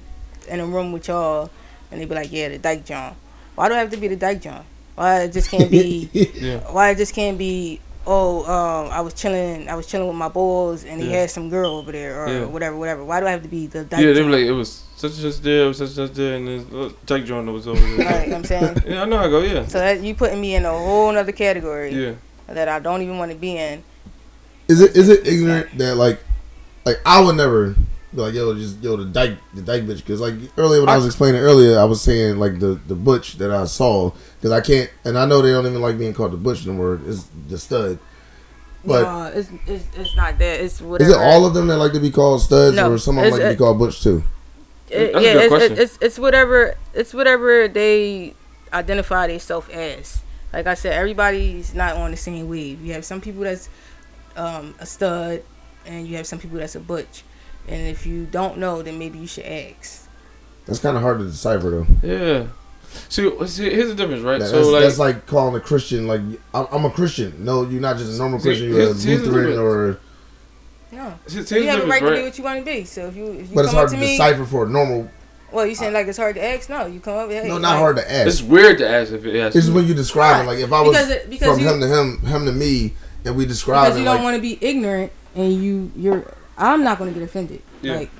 in 0.48 0.60
a 0.60 0.66
room 0.66 0.92
with 0.92 1.08
y'all, 1.08 1.50
and 1.90 2.00
they'd 2.00 2.08
be 2.08 2.14
like, 2.14 2.32
yeah, 2.32 2.48
the 2.48 2.58
Dyke 2.58 2.84
John. 2.84 3.14
Why 3.54 3.68
do 3.68 3.74
I 3.74 3.78
have 3.78 3.90
to 3.90 3.96
be 3.96 4.08
the 4.08 4.16
Dyke 4.16 4.40
John? 4.40 4.64
Why 4.94 5.22
it 5.22 5.32
just 5.32 5.50
can't 5.50 5.70
be? 5.70 6.08
Yeah. 6.34 6.58
Why 6.72 6.90
it 6.90 6.98
just 6.98 7.14
can't 7.14 7.38
be 7.38 7.80
oh, 8.04 8.44
um, 8.52 8.90
I 8.90 9.00
was 9.00 9.14
chilling, 9.14 9.68
I 9.68 9.76
was 9.76 9.86
chilling 9.86 10.08
with 10.08 10.16
my 10.16 10.28
boys, 10.28 10.84
and 10.84 11.00
he 11.00 11.08
Yeah. 11.10 11.20
had 11.20 11.30
some 11.30 11.48
girl 11.50 11.70
over 11.76 11.92
there, 11.92 12.24
or 12.24 12.28
Yeah. 12.28 12.44
whatever, 12.46 12.76
whatever. 12.76 13.04
Why 13.04 13.20
do 13.20 13.26
I 13.26 13.30
have 13.30 13.42
to 13.42 13.48
be 13.48 13.68
the 13.68 13.84
dyke 13.84 14.00
Yeah, 14.00 14.12
they 14.12 14.22
were 14.22 14.30
like, 14.30 14.40
it 14.44 14.50
was 14.52 14.82
such 14.96 15.12
and 15.12 15.32
such 15.32 15.40
there, 15.42 15.64
it 15.64 15.68
was 15.68 15.78
such 15.78 15.86
and 15.96 16.08
such 16.08 16.12
there, 16.14 16.34
and 16.34 16.48
then 16.48 16.66
uh, 16.74 16.88
Jake 17.06 17.24
John 17.26 17.52
was 17.52 17.68
over 17.68 17.80
there. 17.80 18.04
Right, 18.04 18.22
you 18.24 18.32
know 18.32 18.38
what 18.38 18.38
I'm 18.38 18.44
saying? 18.44 18.82
Yeah, 18.88 19.02
I 19.02 19.04
know 19.04 19.18
how 19.18 19.26
I 19.26 19.28
go, 19.28 19.40
yeah. 19.42 19.66
So 19.66 19.78
that 19.78 20.00
you 20.00 20.16
putting 20.16 20.40
me 20.40 20.56
in 20.56 20.64
a 20.64 20.70
whole 20.70 21.16
other 21.16 21.30
category 21.30 21.94
Yeah. 21.94 22.14
that 22.48 22.68
I 22.68 22.80
don't 22.80 23.02
even 23.02 23.18
want 23.18 23.30
to 23.30 23.38
be 23.38 23.56
in. 23.56 23.84
Is 24.68 24.80
it 24.80 24.96
is 24.96 25.08
it 25.08 25.26
ignorant 25.26 25.76
that 25.78 25.96
like 25.96 26.18
like 26.84 26.96
I 27.06 27.20
would 27.20 27.36
never 27.36 27.70
be 27.70 27.76
like 28.12 28.34
yo 28.34 28.54
just 28.54 28.82
yo 28.82 28.96
the 28.96 29.04
dyke 29.06 29.38
the 29.54 29.62
dyke 29.62 29.84
bitch 29.84 29.98
because 29.98 30.20
like 30.20 30.34
earlier 30.58 30.80
when 30.80 30.88
I, 30.88 30.96
was 30.96 31.06
explaining 31.06 31.40
earlier 31.40 31.78
I 31.78 31.84
was 31.84 32.02
saying 32.02 32.38
like 32.38 32.58
the 32.58 32.78
the 32.86 32.94
butch 32.94 33.38
that 33.38 33.50
I 33.50 33.64
saw 33.64 34.10
because 34.36 34.52
I 34.52 34.60
can't 34.60 34.90
and 35.04 35.18
I 35.18 35.24
know 35.24 35.40
they 35.40 35.50
don't 35.50 35.66
even 35.66 35.80
like 35.80 35.98
being 35.98 36.12
called 36.12 36.32
the 36.32 36.36
butch 36.36 36.66
no 36.66 36.74
word. 36.74 37.06
it's 37.06 37.26
the 37.48 37.58
stud 37.58 37.98
but 38.84 39.02
no, 39.02 39.38
it's, 39.38 39.48
it's 39.66 39.86
it's 39.96 40.16
not 40.16 40.38
that. 40.38 40.60
It's 40.60 40.80
whatever. 40.80 41.10
is 41.10 41.16
it 41.16 41.20
all 41.20 41.46
of 41.46 41.54
them 41.54 41.68
that 41.68 41.76
like 41.78 41.92
to 41.92 42.00
be 42.00 42.10
called 42.10 42.42
studs 42.42 42.76
No, 42.76 42.90
or 42.90 42.98
some 42.98 43.16
of 43.16 43.24
them 43.24 43.32
like 43.32 43.42
to 43.42 43.50
be 43.50 43.56
called 43.56 43.78
butch 43.78 44.02
too? 44.02 44.24
It- 44.90 45.12
That's 45.12 45.24
a 45.24 45.26
yeah, 45.26 45.32
good 45.34 45.42
it's, 45.42 45.48
question. 45.48 45.72
it's, 45.72 45.80
it's 45.80 45.98
it's 46.02 46.18
whatever 46.18 46.74
it's 46.92 47.14
whatever 47.14 47.68
they 47.68 48.34
identify 48.72 49.28
themselves 49.28 49.68
as. 49.68 50.22
Like 50.52 50.66
I 50.66 50.74
said, 50.74 50.92
everybody's 50.92 51.74
not 51.74 51.96
on 51.96 52.10
the 52.10 52.16
same 52.16 52.48
wave. 52.48 52.82
You 52.84 52.92
have 52.92 53.04
some 53.06 53.20
people 53.22 53.42
that's 53.42 53.70
um, 54.36 54.74
a 54.78 54.84
stud, 54.84 55.42
and 55.86 56.06
you 56.06 56.16
have 56.16 56.26
some 56.26 56.38
people 56.38 56.58
that's 56.58 56.74
a 56.74 56.80
butch. 56.80 57.24
And 57.68 57.86
if 57.88 58.06
you 58.06 58.26
don't 58.26 58.58
know, 58.58 58.82
then 58.82 58.98
maybe 58.98 59.18
you 59.18 59.26
should 59.26 59.44
ask. 59.46 60.08
That's 60.66 60.78
kind 60.80 60.96
of 60.96 61.02
hard 61.02 61.18
to 61.20 61.24
decipher 61.26 61.70
though. 61.70 61.86
Yeah. 62.02 62.46
See, 63.08 63.30
see, 63.46 63.70
here's 63.70 63.88
the 63.88 63.94
difference, 63.94 64.22
right? 64.22 64.38
That- 64.40 64.50
so 64.50 64.56
that's, 64.58 64.68
like, 64.70 64.82
that's 64.82 64.98
like 64.98 65.26
calling 65.26 65.54
a 65.54 65.60
Christian 65.60 66.06
like 66.06 66.20
I'm, 66.52 66.66
I'm 66.70 66.84
a 66.84 66.90
Christian. 66.90 67.44
No, 67.44 67.62
you're 67.68 67.80
not 67.80 67.96
just 67.96 68.12
a 68.12 68.16
normal 68.18 68.38
See, 68.38 68.48
Christian. 68.48 68.68
You're 68.68 68.78
a 68.80 68.82
here's- 68.84 69.02
here's 69.02 69.22
the 69.22 69.30
Lutheran 69.30 69.58
or. 69.58 69.98
No, 70.90 71.14
See- 71.26 71.38
you 71.38 71.44
see, 71.44 71.54
here's 71.62 71.66
have 71.74 71.84
a 71.84 71.86
right 71.86 72.00
difference, 72.00 72.16
to 72.16 72.20
be 72.20 72.24
what 72.28 72.38
you 72.38 72.44
want 72.44 72.58
to 72.58 72.64
be. 72.64 72.84
So 72.84 73.06
if 73.06 73.16
you, 73.16 73.32
if 73.32 73.48
you 73.48 73.54
But 73.54 73.64
it's 73.64 73.72
hard 73.74 73.88
to 73.90 73.94
to 73.94 74.00
me, 74.00 74.08
decipher 74.18 74.44
for 74.44 74.66
a 74.66 74.68
normal. 74.68 75.08
well, 75.50 75.66
you 75.66 75.74
saying 75.74 75.94
like 75.94 76.06
it's 76.06 76.18
hard 76.18 76.34
to 76.34 76.44
ask? 76.44 76.68
No, 76.68 76.84
you 76.86 77.00
come 77.00 77.16
up. 77.16 77.30
Hey, 77.30 77.48
No, 77.48 77.56
not 77.56 77.70
like- 77.70 77.78
hard 77.78 77.96
to 77.96 78.12
ask. 78.12 78.28
It's 78.28 78.42
weird 78.42 78.76
to 78.78 78.88
ask 78.88 79.10
if 79.12 79.24
it 79.24 79.38
asks. 79.40 79.56
It's 79.56 79.68
when 79.68 79.86
you 79.86 79.94
describe 79.94 80.44
it. 80.44 80.46
Like 80.46 80.58
if 80.58 80.70
I 80.72 80.82
was 80.82 80.90
Because 80.90 81.10
it- 81.10 81.30
because 81.30 81.48
from 81.48 81.60
you- 81.60 81.68
him 81.68 81.80
to 81.80 81.86
him, 81.88 82.18
him 82.26 82.44
to 82.44 82.52
me, 82.52 82.92
and 83.24 83.36
we 83.36 83.46
describe 83.46 83.84
it. 83.84 83.86
because 83.86 83.96
it 83.96 84.00
you 84.00 84.04
don't 84.04 84.16
like 84.16 84.24
want 84.24 84.36
to 84.36 84.42
be 84.42 84.58
ignorant 84.60 85.12
and 85.34 85.50
you 85.62 85.90
you're 85.96 86.24
I'm 86.62 86.84
not 86.84 86.98
going 86.98 87.12
to 87.12 87.18
get 87.18 87.26
offended. 87.28 87.62
Yeah. 87.82 87.96
Like 87.96 88.10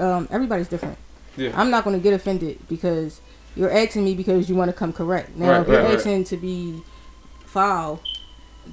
um, 0.00 0.28
everybody's 0.30 0.68
different. 0.68 0.98
Yeah. 1.36 1.52
I'm 1.54 1.70
not 1.70 1.84
going 1.84 1.94
to 1.96 2.02
get 2.02 2.14
offended 2.14 2.58
because 2.68 3.20
you're 3.54 3.70
asking 3.70 4.04
me 4.04 4.14
because 4.14 4.48
you 4.48 4.54
want 4.54 4.70
to 4.70 4.76
come 4.76 4.92
correct. 4.92 5.36
Now 5.36 5.50
Right, 5.50 5.60
if 5.60 5.68
you're 5.68 5.76
right, 5.78 5.84
right. 5.88 5.96
asking 5.96 6.24
to 6.24 6.36
be 6.36 6.82
foul, 7.44 8.00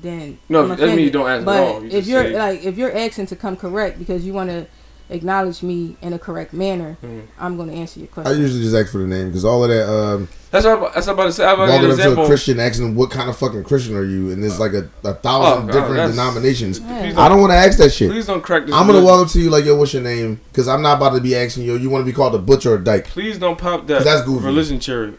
then 0.01 0.39
No, 0.49 0.63
I'm 0.63 0.69
that 0.69 0.79
doesn't 0.79 0.99
you 0.99 1.11
don't 1.11 1.27
ask 1.29 1.39
at 1.41 1.45
But 1.45 1.63
all. 1.63 1.83
You 1.83 1.89
if 1.97 2.07
you're 2.07 2.23
say- 2.23 2.37
like 2.39 2.63
if 2.63 2.77
you're 2.77 2.95
asking 2.97 3.27
to 3.27 3.35
come 3.35 3.55
correct 3.57 3.99
because 3.99 4.25
you 4.25 4.33
want 4.33 4.49
to 4.49 4.65
acknowledge 5.09 5.61
me 5.61 5.97
in 6.01 6.13
a 6.13 6.19
correct 6.19 6.53
manner, 6.53 6.97
Mhm. 7.03 7.23
I'm 7.39 7.57
going 7.57 7.69
to 7.69 7.75
answer 7.75 7.99
your 7.99 8.07
question. 8.07 8.31
I 8.33 8.35
usually 8.37 8.63
just 8.63 8.75
ask 8.75 8.91
for 8.91 8.99
the 8.99 9.07
name 9.07 9.27
because 9.27 9.43
all 9.45 9.63
of 9.63 9.69
that. 9.69 9.87
Um, 9.89 10.27
That's 10.53 10.65
what, 10.65 10.77
I- 10.91 10.93
that's 10.93 11.07
what 11.07 11.13
I'm 11.13 11.19
about 11.19 11.23
to 11.25 11.31
say. 11.33 11.45
I'm 11.45 11.57
walking 11.57 11.91
up 11.91 11.97
to 11.97 12.21
a. 12.21 12.25
Christian, 12.27 12.59
asking 12.59 12.85
them 12.85 12.95
what 12.95 13.09
kind 13.09 13.27
of 13.27 13.35
fucking 13.37 13.63
Christian 13.63 13.95
are 13.95 14.03
you, 14.05 14.29
and 14.31 14.43
there's 14.43 14.59
like 14.59 14.73
a, 14.73 14.87
a 15.03 15.15
thousand 15.15 15.69
Oh, 15.69 15.73
God, 15.73 15.73
different 15.73 16.11
denominations. 16.11 16.79
I 16.79 17.27
don't 17.27 17.41
want 17.41 17.51
to 17.51 17.57
ask 17.57 17.79
that 17.79 17.89
shit. 17.91 18.11
Please 18.11 18.27
don't 18.27 18.41
crack 18.43 18.67
this. 18.67 18.75
I'm 18.75 18.85
gonna 18.85 19.03
walk 19.03 19.25
up 19.25 19.31
to 19.33 19.39
you 19.41 19.49
like, 19.49 19.65
yo, 19.65 19.75
what's 19.75 19.93
your 19.93 20.03
name? 20.03 20.39
Because 20.51 20.67
I'm 20.67 20.83
not 20.83 20.97
about 20.97 21.15
to 21.15 21.21
be 21.21 21.35
asking 21.35 21.63
you. 21.63 21.75
You 21.77 21.89
want 21.89 22.03
to 22.03 22.05
be 22.05 22.13
called 22.15 22.35
a 22.35 22.37
butcher 22.37 22.73
or 22.73 22.75
a 22.75 22.83
dyke? 22.83 23.05
Please 23.07 23.39
don't 23.39 23.57
pop 23.57 23.87
that. 23.87 23.95
'Cause 23.97 24.05
that's 24.05 24.21
goofy. 24.27 24.45
Religion 24.45 24.79
cherry. 24.79 25.13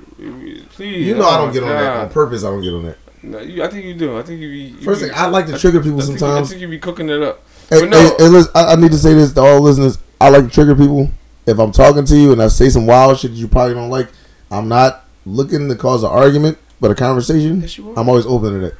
Please. 0.70 1.06
You 1.06 1.16
know 1.16 1.24
oh 1.24 1.28
I 1.30 1.36
don't 1.38 1.52
get 1.52 1.62
on 1.64 1.68
that 1.70 1.96
on 1.96 2.10
purpose. 2.10 2.44
I 2.44 2.50
don't 2.50 2.62
get 2.62 2.72
on 2.72 2.84
that. 2.84 2.98
No, 3.24 3.40
you, 3.40 3.64
I 3.64 3.68
think 3.68 3.86
you 3.86 3.94
do. 3.94 4.16
I 4.18 4.22
think 4.22 4.40
you 4.40 4.48
be. 4.48 4.58
You 4.58 4.76
First 4.82 5.00
be, 5.02 5.08
thing, 5.08 5.16
I 5.16 5.26
like 5.26 5.46
to 5.46 5.58
trigger 5.58 5.80
people 5.82 5.98
I 6.00 6.04
think- 6.04 6.18
sometimes. 6.20 6.48
I 6.48 6.50
think 6.50 6.60
you 6.62 6.68
be 6.68 6.78
cooking 6.78 7.08
it 7.08 7.22
up. 7.22 7.40
Hey, 7.70 7.80
but 7.80 7.88
no, 7.88 7.98
hey, 7.98 8.10
hey, 8.18 8.28
listen, 8.28 8.52
I, 8.54 8.72
I 8.72 8.76
need 8.76 8.92
to 8.92 8.98
say 8.98 9.14
this 9.14 9.32
to 9.32 9.40
all 9.40 9.60
listeners. 9.60 9.98
I 10.20 10.28
like 10.28 10.44
to 10.44 10.50
trigger 10.50 10.76
people. 10.76 11.10
If 11.46 11.58
I'm 11.58 11.72
talking 11.72 12.04
to 12.04 12.16
you 12.16 12.32
and 12.32 12.42
I 12.42 12.48
say 12.48 12.68
some 12.70 12.86
wild 12.86 13.18
shit 13.18 13.32
that 13.32 13.36
you 13.36 13.48
probably 13.48 13.74
don't 13.74 13.90
like, 13.90 14.08
I'm 14.50 14.68
not 14.68 15.03
looking 15.26 15.68
to 15.68 15.74
cause 15.76 16.02
an 16.02 16.10
argument, 16.10 16.58
but 16.80 16.90
a 16.90 16.94
conversation. 16.94 17.60
Yes, 17.62 17.78
you 17.78 17.90
are. 17.90 17.98
I'm 17.98 18.08
always 18.08 18.26
open 18.26 18.60
to 18.60 18.74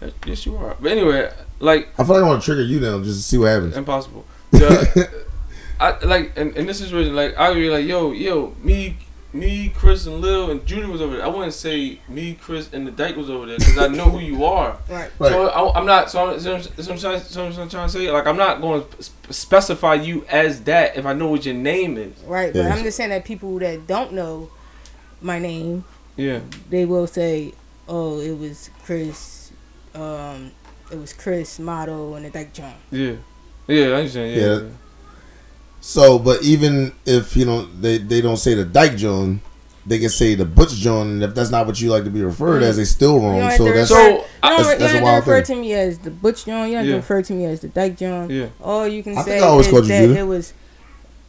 that. 0.00 0.14
yes, 0.26 0.46
you 0.46 0.56
are. 0.56 0.76
But 0.80 0.92
anyway, 0.92 1.30
like 1.60 1.88
I 1.98 2.04
feel 2.04 2.14
like 2.16 2.24
I 2.24 2.28
want 2.28 2.42
to 2.42 2.44
trigger 2.46 2.62
you 2.62 2.80
now 2.80 2.98
just 3.02 3.18
to 3.20 3.28
see 3.28 3.38
what 3.38 3.46
happens. 3.48 3.76
impossible. 3.76 4.24
The- 4.50 5.22
I 5.80 5.98
like 6.04 6.36
in, 6.36 6.54
in 6.54 6.66
this 6.66 6.78
situation, 6.78 7.14
like 7.16 7.36
I 7.36 7.48
would 7.48 7.56
be 7.56 7.68
like, 7.68 7.84
yo, 7.84 8.12
yo, 8.12 8.54
me, 8.62 8.96
me, 9.32 9.68
Chris, 9.70 10.06
and 10.06 10.20
Lil 10.20 10.50
and 10.52 10.64
Judy 10.64 10.86
was 10.86 11.00
over 11.00 11.16
there. 11.16 11.24
I 11.24 11.28
wouldn't 11.28 11.54
say 11.54 11.98
me, 12.08 12.34
Chris, 12.34 12.72
and 12.72 12.86
the 12.86 12.92
Dyke 12.92 13.16
was 13.16 13.28
over 13.28 13.46
there 13.46 13.58
because 13.58 13.78
I 13.78 13.88
know 13.88 14.04
who 14.04 14.20
you 14.20 14.44
are. 14.44 14.76
Right. 14.88 15.10
So 15.18 15.48
I, 15.48 15.76
I'm 15.76 15.84
not. 15.86 16.08
So 16.10 16.34
I'm, 16.34 16.38
so 16.38 16.54
I'm, 16.54 16.62
so 16.62 16.92
I'm, 16.92 16.98
trying, 16.98 17.20
so 17.20 17.46
I'm 17.46 17.68
trying 17.68 17.88
to 17.88 17.92
say, 17.92 18.08
like, 18.12 18.26
I'm 18.28 18.36
not 18.36 18.60
going 18.60 18.84
to 18.86 19.02
sp- 19.02 19.32
specify 19.32 19.94
you 19.94 20.24
as 20.28 20.62
that 20.64 20.96
if 20.96 21.04
I 21.06 21.14
know 21.14 21.26
what 21.28 21.44
your 21.46 21.54
name 21.56 21.96
is. 21.96 22.16
Right, 22.24 22.52
but 22.52 22.60
Yes. 22.60 22.76
I'm 22.78 22.84
just 22.84 22.96
saying 22.96 23.10
that 23.10 23.24
people 23.24 23.58
that 23.58 23.86
don't 23.88 24.12
know 24.12 24.50
my 25.22 25.38
name, 25.38 25.84
Yeah. 26.16 26.40
they 26.70 26.84
will 26.84 27.06
say, 27.06 27.52
"Oh, 27.88 28.20
it 28.20 28.38
was 28.38 28.70
Chris, 28.84 29.50
um, 29.94 30.50
it 30.90 30.98
was 30.98 31.12
Chris 31.12 31.58
Motto 31.58 32.14
and 32.14 32.24
the 32.26 32.30
Dyke 32.30 32.52
John." 32.52 32.74
Yeah. 32.90 33.12
Yeah, 33.66 33.86
I 33.86 33.92
understand. 33.94 34.34
Yeah. 34.36 34.46
Yeah. 34.46 34.60
So, 35.80 36.18
but 36.18 36.42
even 36.42 36.92
if 37.06 37.36
you 37.36 37.44
know 37.44 37.66
they 37.80 37.98
they 37.98 38.20
don't 38.20 38.36
say 38.36 38.54
the 38.54 38.64
Dyke 38.64 38.96
John, 38.96 39.40
they 39.84 39.98
can 39.98 40.10
say 40.10 40.34
the 40.36 40.44
Butch 40.44 40.74
John, 40.74 41.08
and 41.08 41.22
if 41.24 41.34
that's 41.34 41.50
not 41.50 41.66
what 41.66 41.80
you 41.80 41.90
like 41.90 42.04
to 42.04 42.10
be 42.10 42.22
referred 42.22 42.62
as, 42.62 42.76
they 42.76 42.84
still 42.84 43.14
You 43.14 43.20
wrong. 43.26 43.40
don't 43.40 43.56
So 43.58 43.64
that's 43.64 43.90
refer, 43.90 43.94
So, 43.94 43.98
you 44.00 44.08
don't, 44.10 44.22
that's- 44.42 44.80
you 44.94 45.00
don't 45.00 45.06
have 45.06 45.24
to 45.24 45.30
refer 45.30 45.44
thing. 45.44 45.56
to 45.56 45.60
me 45.62 45.72
as 45.74 45.98
the 45.98 46.10
Butch 46.10 46.44
John. 46.46 46.66
You 46.68 46.74
don't 46.74 46.78
have 46.78 46.86
Yeah. 46.86 46.92
to 46.92 46.96
refer 46.98 47.22
to 47.22 47.32
me 47.32 47.44
as 47.46 47.60
the 47.60 47.68
Dyke 47.68 47.96
John. 47.98 48.30
Yeah. 48.30 48.46
All 48.62 48.86
you 48.86 49.02
can 49.02 49.18
I 49.18 49.22
say 49.22 49.38
I 49.38 49.42
always 49.42 49.66
is 49.66 49.72
called 49.72 49.84
you 49.86 49.90
that 50.08 50.16
it 50.20 50.26
was. 50.26 50.52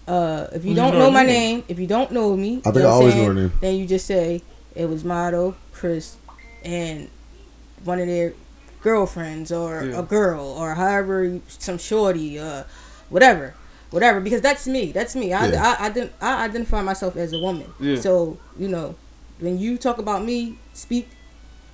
Uh, 0.08 0.48
if 0.54 0.64
you 0.66 0.72
You 0.72 0.76
don't 0.76 0.94
know 0.94 1.00
know 1.06 1.12
my 1.12 1.24
name. 1.24 1.58
name, 1.60 1.64
if 1.70 1.80
you 1.80 1.88
don't 1.88 2.12
know 2.12 2.36
me, 2.36 2.58
I 2.66 2.72
think 2.72 2.78
I 2.78 2.80
know 2.90 3.00
what 3.00 3.16
know 3.16 3.26
her 3.26 3.34
name. 3.34 3.52
Then 3.62 3.76
you 3.76 3.86
just 3.88 4.06
say 4.06 4.42
it 4.76 4.90
was 4.90 5.04
Motto, 5.06 5.56
Chris, 5.72 6.18
and 6.64 7.08
one 7.86 8.00
of 8.00 8.08
their 8.08 8.34
girlfriends 8.82 9.52
or 9.52 9.84
Yeah. 9.86 10.00
a 10.00 10.04
girl 10.04 10.46
or 10.46 10.76
however 10.76 11.40
some 11.48 11.78
shorty, 11.78 12.38
uh, 12.38 12.64
whatever, 13.10 13.54
whatever. 13.92 14.20
Because 14.20 14.42
that's 14.42 14.68
me. 14.68 14.92
That's 14.92 15.16
me. 15.16 15.32
I 15.32 15.48
Yeah. 15.48 15.76
I, 15.80 15.86
I, 15.86 15.90
ident- 15.90 16.10
I 16.22 16.44
identify 16.46 16.82
myself 16.82 17.16
as 17.16 17.32
a 17.32 17.40
woman. 17.40 17.68
Yeah. 17.80 18.00
So 18.00 18.38
you 18.60 18.68
know, 18.68 18.96
when 19.40 19.58
you 19.58 19.78
talk 19.78 20.00
about 20.00 20.24
me, 20.26 20.58
speak 20.74 21.08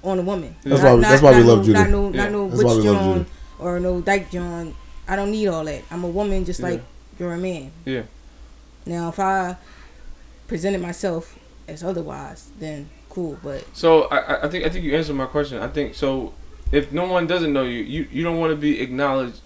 on 0.03 0.19
a 0.19 0.21
woman. 0.21 0.55
That's 0.63 0.82
Not- 0.82 0.88
why 0.89 0.95
we- 0.95 1.01
not- 1.01 1.09
that's 1.09 1.21
why 1.23 1.32
we 1.38 1.43
love 1.43 1.57
no, 1.59 1.63
Judah. 1.63 1.80
Not 1.80 1.89
no, 1.89 2.09
Yeah. 2.11 2.23
not 2.23 2.32
no 2.32 2.47
That's 2.49 2.63
why 2.63 2.73
Butch 2.75 2.84
John 2.84 3.13
Judah. 3.17 3.25
or 3.59 3.80
no 3.80 4.01
Dyke 4.01 4.30
John. 4.30 4.75
I 5.07 5.15
don't 5.15 5.32
need 5.32 5.47
all 5.47 5.65
that. 5.65 5.82
I'm 5.89 6.03
a 6.03 6.07
woman 6.07 6.45
just 6.45 6.59
Yeah. 6.59 6.67
like 6.67 6.84
you're 7.17 7.34
a 7.34 7.38
man. 7.38 7.71
Yeah. 7.86 8.03
Now, 8.89 9.09
if 9.09 9.19
I 9.19 9.55
presented 10.47 10.81
myself 10.81 11.37
as 11.67 11.83
otherwise, 11.83 12.49
then 12.59 12.89
cool. 13.09 13.37
But 13.43 13.63
So 13.73 14.03
I, 14.05 14.17
I- 14.17 14.45
I 14.45 14.49
think 14.49 14.65
I 14.65 14.69
think 14.69 14.83
you 14.85 14.95
answered 14.95 15.15
my 15.15 15.27
question. 15.27 15.61
I 15.61 15.67
think 15.67 15.93
so. 15.95 16.33
If 16.71 16.91
no 16.91 17.05
one 17.05 17.25
doesn't 17.27 17.51
know 17.53 17.63
you, 17.63 17.79
you, 17.95 18.07
you 18.11 18.23
don't 18.23 18.39
want 18.39 18.51
to 18.51 18.55
be 18.55 18.79
acknowledged 18.81 19.39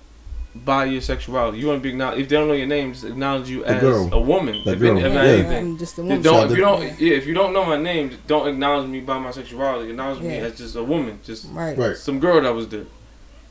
by 0.55 0.85
your 0.85 1.01
sexuality. 1.01 1.57
You 1.59 1.67
want 1.67 1.79
to 1.79 1.83
be 1.83 1.89
acknowledged. 1.89 2.21
If 2.21 2.29
they 2.29 2.35
don't 2.35 2.47
know 2.47 2.53
your 2.53 2.67
name, 2.67 2.91
just 2.93 3.05
acknowledge 3.05 3.49
you 3.49 3.61
The 3.63 3.69
as 3.69 3.81
girl. 3.81 4.09
a 4.13 4.19
woman. 4.19 4.61
The 4.65 4.73
if, 4.73 4.79
girl. 4.79 4.97
if 4.97 5.03
Yeah, 5.03 5.13
not 5.13 5.23
yeah. 5.25 5.31
anything. 5.31 5.57
I'm 5.71 5.77
just 5.77 5.93
a 5.97 6.01
Then 6.03 6.07
woman. 6.07 6.21
Don't 6.21 6.51
if 6.51 6.57
you 6.57 6.63
don't 6.63 6.81
yeah 7.01 7.13
if 7.21 7.25
you 7.27 7.33
don't 7.33 7.53
know 7.53 7.65
my 7.65 7.77
name, 7.77 8.11
don't 8.27 8.47
acknowledge 8.47 8.87
me 8.89 8.99
by 9.01 9.17
my 9.19 9.31
sexuality. 9.31 9.89
Acknowledge 9.89 10.21
me 10.21 10.35
as 10.37 10.57
just 10.57 10.75
a 10.75 10.83
woman, 10.83 11.19
just 11.23 11.47
right. 11.51 11.77
right. 11.77 11.97
some 11.97 12.19
girl 12.19 12.39
that 12.41 12.53
was 12.53 12.67
there. 12.69 12.85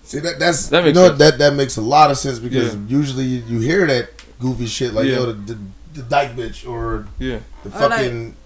See 0.04 0.20
that 0.20 0.38
that's 0.38 0.68
That 0.68 0.80
you 0.80 0.84
makes 0.86 0.94
know 0.96 1.06
sense. 1.08 1.18
that 1.18 1.38
that 1.38 1.54
makes 1.54 1.76
a 1.76 1.82
lot 1.82 2.10
of 2.10 2.18
sense 2.18 2.38
because 2.38 2.74
Yeah. 2.74 2.80
usually 2.98 3.24
you, 3.24 3.42
you 3.48 3.58
hear 3.60 3.86
that 3.86 4.10
goofy 4.38 4.66
shit 4.66 4.92
like 4.94 5.06
Yeah. 5.06 5.14
yo 5.16 5.26
the, 5.26 5.54
the 5.54 5.58
the 5.94 6.02
dyke 6.02 6.32
bitch 6.36 6.68
or 6.68 7.06
Yeah, 7.18 7.40
the 7.64 7.70
Or 7.70 7.88
like- 7.88 7.90
fucking 8.00 8.36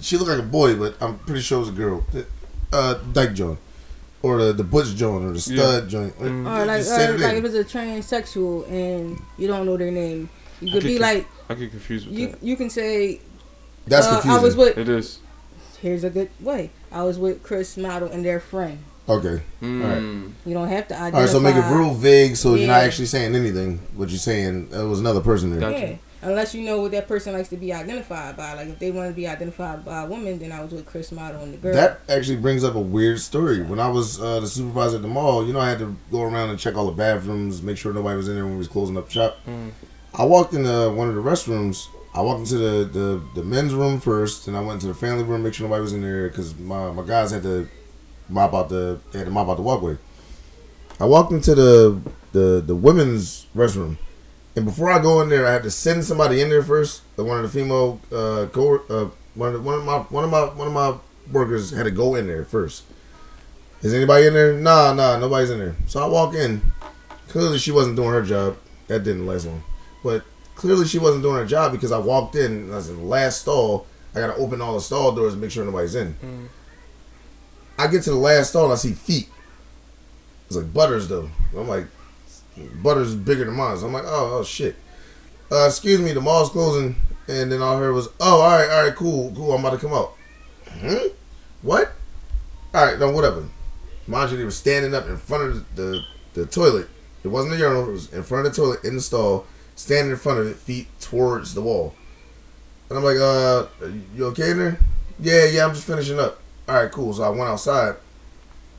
she 0.00 0.16
looked 0.16 0.30
like 0.30 0.38
a 0.38 0.42
boy 0.42 0.74
but 0.74 0.96
I'm 1.00 1.18
pretty 1.20 1.42
sure 1.42 1.58
it 1.58 1.60
was 1.60 1.68
a 1.68 1.72
girl 1.72 2.04
uh 2.72 2.94
dyke 3.12 3.34
John 3.34 3.58
or 4.22 4.38
the 4.42 4.52
the 4.52 4.64
butch 4.64 4.94
John 4.96 5.24
or 5.24 5.32
the 5.32 5.40
stud 5.40 5.88
joint 5.88 6.18
Mm. 6.18 6.46
Or 6.50 6.64
like, 6.64 6.78
Just 6.78 6.90
say 6.96 7.04
or 7.08 7.12
the 7.12 7.18
like 7.18 7.34
name. 7.34 7.44
if 7.44 7.54
it's 7.54 7.74
a 7.74 7.78
transsexual 7.78 8.68
and 8.70 9.20
you 9.38 9.46
don't 9.46 9.66
know 9.66 9.76
their 9.76 9.90
name, 9.90 10.28
you 10.60 10.72
could 10.72 10.82
be 10.82 10.98
conf- 10.98 11.00
like, 11.02 11.26
I 11.50 11.54
get 11.54 11.70
confused 11.70 12.08
with 12.08 12.18
you 12.18 12.26
that. 12.28 12.42
you 12.42 12.56
can 12.56 12.70
say, 12.70 13.20
that's 13.86 14.06
uh, 14.06 14.12
confusing 14.20 14.40
I 14.40 14.42
was 14.42 14.56
with. 14.56 14.78
It 14.78 14.88
is. 14.88 15.18
Here's 15.82 16.02
a 16.04 16.10
good 16.10 16.30
way. 16.40 16.70
I 16.90 17.02
was 17.04 17.18
with 17.18 17.42
Chris 17.42 17.76
Model 17.76 18.08
and 18.08 18.24
their 18.24 18.40
friend. 18.40 18.78
okay 19.08 19.42
Mm. 19.62 20.32
You 20.46 20.54
don't 20.54 20.68
have 20.68 20.88
to 20.88 20.94
identify. 20.94 21.18
all 21.18 21.24
right 21.24 21.30
so 21.30 21.38
make 21.38 21.54
it 21.54 21.66
real 21.70 21.94
vague 21.94 22.34
so 22.36 22.54
you're 22.56 22.66
not 22.66 22.78
Yeah. 22.80 22.86
actually 22.86 23.06
saying 23.06 23.34
anything 23.36 23.78
but 23.96 24.08
you're 24.08 24.18
saying 24.18 24.70
it 24.72 24.82
was 24.82 24.98
another 24.98 25.20
person 25.20 25.50
there 25.50 25.60
Gotcha. 25.60 25.78
Yeah. 25.90 25.96
Unless 26.26 26.54
you 26.54 26.62
know 26.62 26.80
what 26.80 26.90
that 26.90 27.06
person 27.06 27.34
likes 27.34 27.48
to 27.50 27.56
be 27.56 27.72
identified 27.72 28.36
by. 28.36 28.54
Like 28.54 28.68
if 28.68 28.78
they 28.78 28.90
want 28.90 29.08
to 29.08 29.14
be 29.14 29.28
identified 29.28 29.84
by 29.84 30.02
a 30.02 30.06
woman, 30.06 30.38
then 30.38 30.52
I 30.52 30.60
was 30.60 30.72
with 30.72 30.84
Chris 30.84 31.12
Model 31.12 31.42
and 31.42 31.54
the 31.54 31.58
girl. 31.58 31.74
That 31.74 32.00
actually 32.08 32.36
brings 32.38 32.64
up 32.64 32.74
a 32.74 32.80
weird 32.80 33.20
story. 33.20 33.62
When 33.62 33.78
I 33.78 33.88
was 33.88 34.20
uh, 34.20 34.40
the 34.40 34.48
supervisor 34.48 34.96
at 34.96 35.02
the 35.02 35.08
mall, 35.08 35.46
you 35.46 35.52
know, 35.52 35.60
I 35.60 35.70
had 35.70 35.78
to 35.78 35.96
go 36.10 36.22
around 36.22 36.50
and 36.50 36.58
check 36.58 36.74
all 36.76 36.86
the 36.86 36.92
bathrooms, 36.92 37.62
make 37.62 37.78
sure 37.78 37.92
nobody 37.92 38.16
was 38.16 38.28
in 38.28 38.34
there 38.34 38.44
when 38.44 38.54
we 38.54 38.58
was 38.58 38.68
closing 38.68 38.98
up 38.98 39.10
shop. 39.10 39.38
Mm. 39.46 39.70
I 40.14 40.24
walked 40.24 40.52
into 40.54 40.90
one 40.90 41.08
of 41.08 41.14
the 41.14 41.20
restrooms. 41.22 41.86
I 42.14 42.22
walked 42.22 42.40
into 42.40 42.56
the, 42.56 42.84
the, 42.84 43.22
the 43.34 43.42
men's 43.44 43.74
room 43.74 44.00
first, 44.00 44.48
and 44.48 44.56
I 44.56 44.60
went 44.60 44.80
to 44.80 44.86
the 44.86 44.94
family 44.94 45.22
room, 45.22 45.42
make 45.42 45.54
sure 45.54 45.68
nobody 45.68 45.82
was 45.82 45.92
in 45.92 46.00
there, 46.00 46.28
because 46.28 46.58
my, 46.58 46.90
my 46.90 47.04
guys 47.04 47.30
had 47.30 47.42
to 47.42 47.68
mop 48.28 48.54
out 48.54 48.68
the 48.68 48.98
they 49.12 49.20
had 49.20 49.26
to 49.26 49.30
mop 49.30 49.48
out 49.48 49.56
the 49.56 49.62
walkway. 49.62 49.96
I 50.98 51.04
walked 51.04 51.32
into 51.32 51.54
the 51.54 52.00
the 52.32 52.62
the 52.66 52.74
women's 52.74 53.46
restroom, 53.54 53.98
and 54.56 54.64
before 54.64 54.90
I 54.90 54.98
go 54.98 55.20
in 55.20 55.28
there, 55.28 55.46
I 55.46 55.52
had 55.52 55.62
to 55.64 55.70
send 55.70 56.04
somebody 56.04 56.40
in 56.40 56.48
there 56.48 56.62
first. 56.62 57.02
One 57.16 57.36
of 57.36 57.42
the 57.42 57.48
female 57.48 58.00
uh, 58.10 58.46
co 58.50 58.80
uh 58.88 59.10
one 59.34 59.48
of 59.48 59.54
the, 59.54 59.60
one 59.60 59.78
of 59.78 59.84
my 59.84 59.98
one 59.98 60.24
of 60.24 60.30
my 60.30 60.44
one 60.44 60.66
of 60.66 60.72
my 60.72 60.94
workers 61.30 61.70
had 61.70 61.84
to 61.84 61.90
go 61.90 62.14
in 62.14 62.26
there 62.26 62.44
first. 62.44 62.84
Is 63.82 63.92
anybody 63.92 64.26
in 64.26 64.32
there? 64.34 64.54
Nah, 64.54 64.94
nah, 64.94 65.18
nobody's 65.18 65.50
in 65.50 65.58
there. 65.58 65.76
So 65.86 66.02
I 66.02 66.06
walk 66.06 66.34
in. 66.34 66.62
Clearly, 67.28 67.58
she 67.58 67.70
wasn't 67.70 67.96
doing 67.96 68.10
her 68.10 68.22
job. 68.22 68.56
That 68.88 69.04
didn't 69.04 69.26
last 69.26 69.46
long, 69.46 69.62
but 70.02 70.24
clearly 70.54 70.86
she 70.86 70.98
wasn't 70.98 71.22
doing 71.22 71.36
her 71.36 71.44
job 71.44 71.72
because 71.72 71.92
I 71.92 71.98
walked 71.98 72.34
in. 72.34 72.52
And 72.52 72.72
I 72.72 72.76
was 72.76 72.88
in 72.88 72.96
the 72.96 73.04
last 73.04 73.42
stall. 73.42 73.86
I 74.14 74.20
gotta 74.20 74.36
open 74.36 74.62
all 74.62 74.74
the 74.74 74.80
stall 74.80 75.12
doors 75.12 75.34
and 75.34 75.42
make 75.42 75.50
sure 75.50 75.64
nobody's 75.64 75.94
in. 75.94 76.14
Mm. 76.14 76.48
I 77.78 77.88
get 77.88 78.02
to 78.04 78.10
the 78.10 78.16
last 78.16 78.50
stall 78.50 78.64
and 78.64 78.72
I 78.72 78.76
see 78.76 78.92
feet. 78.94 79.28
It's 80.46 80.56
like 80.56 80.72
Butters 80.72 81.08
though. 81.08 81.28
I'm 81.54 81.68
like, 81.68 81.86
Butters 82.82 83.14
bigger 83.14 83.44
than 83.44 83.54
mine. 83.54 83.76
So 83.78 83.86
I'm 83.86 83.92
like, 83.92 84.04
oh, 84.06 84.38
oh 84.38 84.44
shit. 84.44 84.76
Uh, 85.50 85.66
excuse 85.66 86.00
me, 86.00 86.12
the 86.12 86.20
mall's 86.20 86.50
closing. 86.50 86.96
And 87.28 87.50
then 87.50 87.60
all 87.60 87.76
I 87.76 87.80
heard 87.80 87.92
was, 87.92 88.08
oh, 88.20 88.40
all 88.40 88.58
right, 88.58 88.70
all 88.70 88.84
right, 88.84 88.94
cool, 88.94 89.32
cool. 89.34 89.52
I'm 89.52 89.64
about 89.64 89.80
to 89.80 89.86
come 89.86 89.92
out. 89.92 90.14
Hmm? 90.68 91.08
What? 91.62 91.92
All 92.72 92.86
right, 92.86 92.98
no, 92.98 93.10
whatever. 93.10 93.44
Mind 94.06 94.30
you, 94.30 94.36
they 94.36 94.44
were 94.44 94.50
standing 94.50 94.94
up 94.94 95.06
in 95.06 95.16
front 95.16 95.44
of 95.44 95.76
the, 95.76 95.82
the, 95.82 96.04
the 96.34 96.46
toilet. 96.46 96.88
It 97.24 97.28
wasn't 97.28 97.54
a 97.54 97.58
urinal. 97.58 97.88
It 97.88 97.92
was 97.92 98.12
in 98.12 98.22
front 98.22 98.46
of 98.46 98.54
the 98.54 98.62
toilet 98.62 98.84
in 98.84 98.94
the 98.94 99.00
stall, 99.00 99.46
standing 99.74 100.12
in 100.12 100.16
front 100.16 100.38
of 100.38 100.46
it, 100.46 100.56
feet 100.56 100.86
towards 101.00 101.54
the 101.54 101.62
wall. 101.62 101.94
And 102.88 102.98
I'm 102.98 103.04
like, 103.04 103.18
uh, 103.18 103.66
you 104.14 104.26
okay 104.26 104.52
in 104.52 104.58
there? 104.58 104.78
Yeah, 105.18 105.46
yeah, 105.46 105.66
I'm 105.66 105.74
just 105.74 105.86
finishing 105.86 106.20
up. 106.20 106.40
All 106.68 106.76
right, 106.76 106.92
cool. 106.92 107.12
So 107.12 107.24
I 107.24 107.30
went 107.30 107.42
outside. 107.42 107.96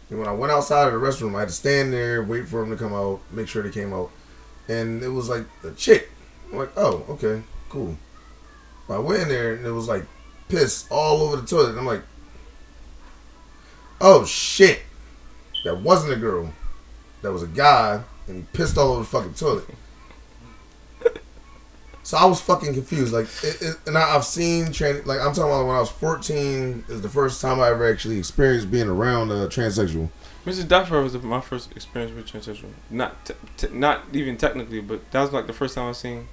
And 0.09 0.19
when 0.19 0.27
I 0.27 0.31
went 0.31 0.51
outside 0.51 0.87
of 0.87 0.93
the 0.93 0.99
restroom, 0.99 1.35
I 1.35 1.39
had 1.39 1.49
to 1.49 1.53
stand 1.53 1.91
there, 1.91 2.23
wait 2.23 2.47
for 2.47 2.61
them 2.61 2.69
to 2.69 2.77
come 2.77 2.93
out, 2.93 3.19
make 3.31 3.47
sure 3.47 3.61
they 3.61 3.69
came 3.69 3.93
out. 3.93 4.09
And 4.67 5.03
it 5.03 5.09
was 5.09 5.29
like 5.29 5.45
a 5.63 5.71
chick. 5.71 6.09
I'm 6.51 6.59
like, 6.59 6.71
oh, 6.77 7.05
okay, 7.09 7.41
cool. 7.69 7.97
I 8.89 8.99
went 8.99 9.23
in 9.23 9.27
there 9.27 9.53
and 9.55 9.65
it 9.65 9.71
was 9.71 9.87
like 9.87 10.05
piss 10.47 10.87
all 10.89 11.21
over 11.21 11.35
the 11.35 11.45
toilet. 11.45 11.71
And 11.71 11.79
I'm 11.79 11.85
like, 11.85 12.03
oh 13.99 14.25
shit. 14.25 14.81
That 15.65 15.81
wasn't 15.81 16.13
a 16.13 16.17
girl. 16.17 16.53
That 17.21 17.33
was 17.33 17.43
a 17.43 17.47
guy, 17.47 18.03
and 18.27 18.37
he 18.37 18.43
pissed 18.53 18.77
all 18.77 18.91
over 18.91 18.99
the 19.01 19.07
fucking 19.07 19.33
toilet. 19.33 19.65
So 22.07 22.15
I 22.15 22.23
was 22.23 22.39
fucking 22.39 22.73
confused. 22.73 23.11
Like, 23.11 23.25
it, 23.43 23.61
it, 23.61 23.75
and 23.85 23.97
I, 23.97 24.15
I've 24.15 24.23
seen 24.23 24.71
trans. 24.71 25.05
Like, 25.05 25.19
I'm 25.19 25.33
talking 25.33 25.51
about 25.51 25.67
when 25.67 25.75
I 25.75 25.81
was 25.81 25.89
14 25.89 26.85
is 26.87 27.01
the 27.01 27.09
first 27.09 27.41
time 27.41 27.59
I 27.59 27.67
ever 27.67 27.85
actually 27.85 28.17
experienced 28.17 28.71
being 28.71 28.87
around 28.87 29.29
a 29.29 29.49
transsexual. 29.49 30.07
Mrs. 30.45 30.63
Doubtfire 30.63 31.03
was 31.03 31.21
my 31.21 31.41
first 31.41 31.69
experience 31.75 32.15
with 32.15 32.25
transsexual. 32.25 32.69
Not 32.89 33.25
te- 33.25 33.33
te- 33.57 33.73
not 33.73 34.03
even 34.13 34.37
technically, 34.37 34.79
but 34.79 35.11
that 35.11 35.21
was 35.21 35.33
like 35.33 35.47
the 35.47 35.53
first 35.53 35.75
time 35.75 35.89
I 35.89 35.91
seen 35.91 36.29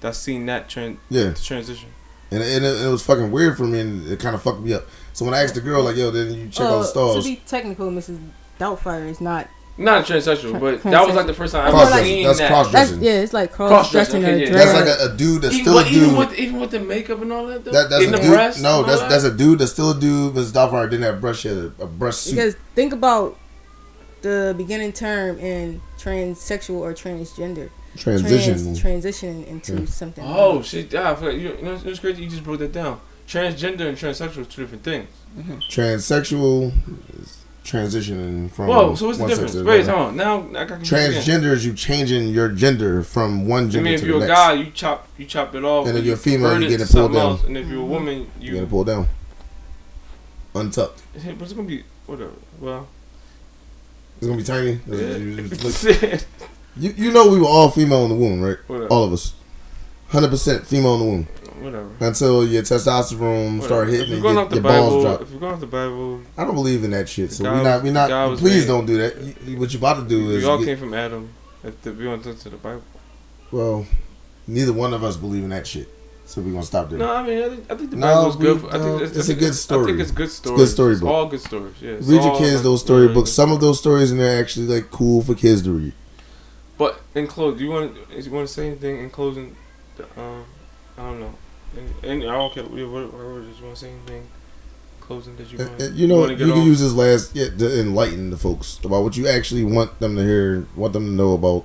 that 0.00 0.16
seen 0.16 0.46
that 0.46 0.66
tran- 0.66 0.96
Yeah. 1.10 1.24
the 1.24 1.40
transition. 1.44 1.90
And, 2.30 2.42
and 2.42 2.64
it, 2.64 2.86
it 2.86 2.88
was 2.88 3.04
fucking 3.04 3.30
weird 3.30 3.58
for 3.58 3.64
me, 3.64 3.80
and 3.80 4.08
it 4.10 4.18
kind 4.20 4.34
of 4.34 4.40
fucked 4.40 4.60
me 4.62 4.72
up. 4.72 4.86
So 5.12 5.26
when 5.26 5.34
I 5.34 5.42
asked 5.42 5.56
the 5.56 5.60
girl, 5.60 5.82
like, 5.82 5.96
yo, 5.96 6.10
then 6.10 6.32
you 6.32 6.48
check 6.48 6.64
out 6.64 6.72
Uh, 6.72 6.78
the 6.78 6.84
stars?" 6.84 7.24
To 7.24 7.30
be 7.30 7.36
technical, 7.44 7.90
Mrs. 7.90 8.18
Doubtfire 8.58 9.06
is 9.10 9.20
not. 9.20 9.46
Not 9.78 10.04
transsexual, 10.06 10.58
but 10.58 10.80
Transsexual. 10.80 10.90
that 10.90 11.06
was 11.06 11.14
like 11.16 11.26
the 11.26 11.34
first 11.34 11.52
time 11.54 11.68
I 11.68 11.70
Cross- 11.70 11.92
ever 11.92 12.04
seen 12.04 12.26
that's 12.26 12.38
that. 12.40 12.48
cross- 12.50 12.72
That's, 12.72 12.88
Dressing. 12.90 13.04
yeah, 13.06 13.12
it's 13.20 13.32
like 13.32 13.52
cross 13.52 13.70
Cross-dressing, 13.70 14.24
okay, 14.24 14.44
yeah. 14.44 14.50
that's 14.50 14.74
like 14.74 14.86
a, 15.08 15.12
a 15.14 15.16
dude 15.16 15.42
that's 15.42 15.54
even, 15.54 15.64
still 15.64 15.78
a 15.78 15.82
but 15.84 15.92
even 15.92 16.16
with 16.16 16.34
even 16.38 16.60
with 16.60 16.70
the 16.72 16.80
makeup 16.80 17.22
and 17.22 17.32
all 17.32 17.46
that, 17.46 17.64
though. 17.64 17.70
That, 17.70 17.88
that's 17.88 18.02
in 18.04 18.12
a 18.12 18.16
the 18.16 18.22
dude. 18.22 18.32
breast 18.32 18.60
no, 18.60 18.82
that's 18.82 19.00
that? 19.02 19.08
that's 19.10 19.24
a 19.24 19.32
dude 19.32 19.60
that's 19.60 19.70
still 19.72 19.92
a 19.92 20.00
dude. 20.00 20.34
Mrs. 20.34 20.52
Doubtfire 20.52 20.90
didn't 20.90 21.04
have 21.04 21.20
brush. 21.20 21.40
She 21.40 21.48
had 21.48 21.58
a, 21.58 21.72
a 21.82 21.86
brush 21.86 22.16
suit. 22.16 22.34
Because 22.34 22.56
think 22.74 22.92
about 22.92 23.38
the 24.22 24.52
beginning 24.56 24.92
term 24.92 25.38
in 25.38 25.80
transsexual 25.96 26.78
or 26.80 26.92
transgender. 26.92 27.70
Transition. 27.96 28.74
Trans, 28.74 28.82
transitioning 28.82 29.46
into 29.46 29.80
Yeah. 29.80 29.84
something. 29.86 30.24
Oh 30.26 30.60
shit! 30.62 30.92
Yeah, 30.92 31.12
I 31.12 31.14
forgot. 31.14 31.34
You, 31.34 31.56
you 31.56 31.62
know, 31.62 31.80
it's 31.84 32.00
crazy. 32.00 32.24
You 32.24 32.28
just 32.30 32.42
broke 32.42 32.58
that 32.58 32.72
down. 32.72 33.00
Transgender 33.28 33.86
and 33.88 33.96
transsexual 33.96 34.38
is 34.38 34.46
two 34.48 34.62
different 34.62 34.82
things. 34.82 35.08
Transsexual 35.70 36.72
is 37.20 37.44
transitioning 37.68 38.50
from. 38.50 38.66
Whoa! 38.68 38.94
So 38.94 39.06
what's 39.06 39.18
the 39.18 39.26
difference? 39.28 39.54
Wait, 39.56 39.86
hold 39.86 39.98
on. 40.00 40.16
Now 40.16 40.38
I 40.58 40.64
got. 40.64 40.80
Transgender 40.80 41.52
is 41.52 41.64
you 41.66 41.74
changing 41.74 42.28
your 42.28 42.48
gender 42.48 43.02
from 43.02 43.46
one 43.46 43.70
gender. 43.70 43.80
I 43.80 43.84
mean, 43.84 43.94
if 43.94 44.00
to 44.00 44.06
you're 44.06 44.18
the 44.20 44.24
a 44.24 44.28
next. 44.28 44.38
guy, 44.40 44.52
you 44.54 44.70
chop 44.70 45.08
you 45.18 45.26
chop 45.26 45.54
it 45.54 45.64
off. 45.64 45.86
And 45.86 45.98
if 45.98 46.04
you're 46.04 46.14
a 46.14 46.18
female, 46.18 46.58
you 46.60 46.66
it 46.66 46.70
get 46.70 46.80
it 46.80 46.90
pulled 46.90 47.12
down. 47.12 47.20
else. 47.32 47.44
And 47.44 47.56
if 47.56 47.66
you're 47.68 47.82
a 47.82 47.84
woman, 47.84 48.30
you 48.40 48.48
you. 48.48 48.54
gotta 48.54 48.66
pull 48.66 48.84
down, 48.84 49.06
untucked. 50.54 51.02
But 51.14 51.42
it's 51.42 51.52
gonna 51.52 51.68
be 51.68 51.84
whatever. 52.06 52.32
Well, 52.60 52.88
It's 54.18 54.26
gonna 54.26 54.38
be 54.38 54.44
tiny. 54.44 54.80
yeah. 54.86 56.18
You 56.80 56.94
you 56.96 57.10
know 57.12 57.28
we 57.28 57.40
were 57.40 57.46
all 57.46 57.70
female 57.70 58.04
in 58.04 58.08
the 58.10 58.14
womb, 58.14 58.40
right? 58.40 58.58
Whatever. 58.68 58.86
All 58.88 59.02
of 59.02 59.12
us, 59.12 59.34
hundred 60.10 60.28
percent 60.30 60.64
female 60.64 60.94
in 60.94 61.00
the 61.00 61.06
womb. 61.06 61.28
Whatever. 61.62 61.90
Until 62.00 62.46
your 62.46 62.62
testosterone 62.62 63.62
start 63.62 63.88
hitting 63.88 64.12
If 64.14 64.22
you're 64.22 64.26
and 64.28 64.34
your, 64.36 64.38
off 64.44 64.48
the 64.50 64.54
your 64.56 64.62
balls 64.62 64.92
Bible, 64.92 65.02
drop. 65.02 65.20
if 65.22 65.30
you're 65.30 65.40
going 65.40 65.52
off 65.54 65.60
the 65.60 65.66
Bible, 65.66 66.20
I 66.36 66.44
don't 66.44 66.54
believe 66.54 66.84
in 66.84 66.90
that 66.92 67.08
shit. 67.08 67.32
So 67.32 67.44
God 67.44 67.58
we 67.58 67.64
not 67.64 67.82
we 67.82 67.90
not. 67.90 68.38
Please 68.38 68.62
made- 68.62 68.66
don't 68.68 68.86
do 68.86 68.96
that. 68.98 69.16
You- 69.46 69.58
what 69.58 69.72
you 69.72 69.78
about 69.78 69.94
to 70.02 70.08
do 70.08 70.30
is 70.30 70.42
we 70.44 70.48
all 70.48 70.58
get- 70.58 70.64
came 70.66 70.78
from 70.78 70.94
Adam. 70.94 71.30
If 71.64 71.80
the, 71.82 71.92
we 71.92 72.06
want 72.06 72.22
to 72.24 72.34
to 72.34 72.48
the 72.50 72.56
Bible. 72.56 72.82
well, 73.50 73.86
neither 74.46 74.72
one 74.72 74.92
of 74.94 75.02
us 75.04 75.16
believe 75.16 75.42
in 75.44 75.50
that 75.50 75.66
shit. 75.66 75.88
So 76.26 76.42
we're 76.42 76.52
gonna 76.52 76.62
stop 76.62 76.90
there. 76.90 76.98
No, 76.98 77.10
I 77.14 77.26
mean, 77.26 77.42
I 77.42 77.48
think, 77.48 77.72
I 77.72 77.74
think 77.74 77.90
the 77.90 77.96
No, 77.96 78.06
Bible's 78.14 78.36
we 78.36 78.44
good. 78.44 78.60
for- 78.60 78.68
I 78.68 78.72
don't. 78.78 78.98
think 78.98 79.02
It's 79.02 79.16
a 79.16 79.20
I 79.20 79.22
think 79.24 79.38
good 79.40 79.54
story. 79.54 79.82
I 79.82 79.86
think 79.86 80.00
it's 80.00 80.10
good 80.10 80.24
It's 80.26 80.34
a 80.34 80.36
stories. 80.36 80.58
good 80.60 80.68
story 80.68 80.92
It's 80.92 81.00
book. 81.00 81.10
all 81.10 81.26
good 81.26 81.40
stories. 81.40 81.74
Yeah. 81.80 81.90
read 82.02 82.22
your 82.22 82.36
kids 82.38 82.62
those 82.62 82.80
storybooks. 82.82 83.30
good. 83.30 83.34
Some 83.34 83.50
of 83.52 83.60
those 83.60 83.78
stories 83.78 84.10
and 84.10 84.20
they're 84.20 84.38
actually 84.38 84.66
like 84.66 84.90
cool 84.90 85.22
for 85.22 85.34
kids 85.34 85.62
to 85.62 85.70
read. 85.72 85.94
But 86.76 87.00
in 87.14 87.26
close, 87.26 87.56
do 87.58 87.64
you 87.64 87.70
want 87.70 87.94
to 88.10 88.20
you 88.22 88.30
want 88.30 88.46
to 88.46 88.52
say 88.52 88.66
anything 88.66 88.98
in 89.00 89.08
closing? 89.10 89.56
The, 89.96 90.04
um, 90.20 90.44
I 90.98 91.02
don't 91.02 91.18
know. 91.20 91.34
And, 91.76 92.04
and 92.04 92.22
I 92.24 92.32
don't 92.34 92.52
care. 92.52 92.64
What, 92.64 92.72
what, 92.90 93.12
what, 93.12 93.42
did 93.46 93.56
you 93.56 93.64
want 93.64 93.76
to 93.76 93.84
say 93.84 93.90
anything? 93.90 94.26
Closing 95.00 95.36
that 95.36 95.50
you 95.52 95.58
Uh, 95.58 95.68
want? 95.68 95.82
uh, 95.82 95.84
you 95.86 96.06
know, 96.06 96.18
wanna 96.20 96.32
you 96.32 96.38
can 96.38 96.50
off? 96.50 96.66
use 96.66 96.80
this 96.80 96.92
last 96.92 97.34
yeah, 97.34 97.48
to 97.48 97.80
enlighten 97.80 98.30
the 98.30 98.36
folks 98.36 98.78
about 98.84 99.02
what 99.04 99.16
you 99.16 99.26
actually 99.26 99.64
want 99.64 99.98
them 100.00 100.16
to 100.16 100.22
hear, 100.22 100.66
want 100.76 100.92
them 100.92 101.06
to 101.06 101.12
know 101.12 101.32
about 101.34 101.64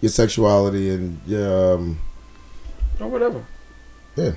your 0.00 0.10
sexuality 0.10 0.90
and 0.90 1.20
your 1.26 1.74
um, 1.74 1.98
or 3.00 3.08
whatever. 3.08 3.44
yeah. 4.16 4.32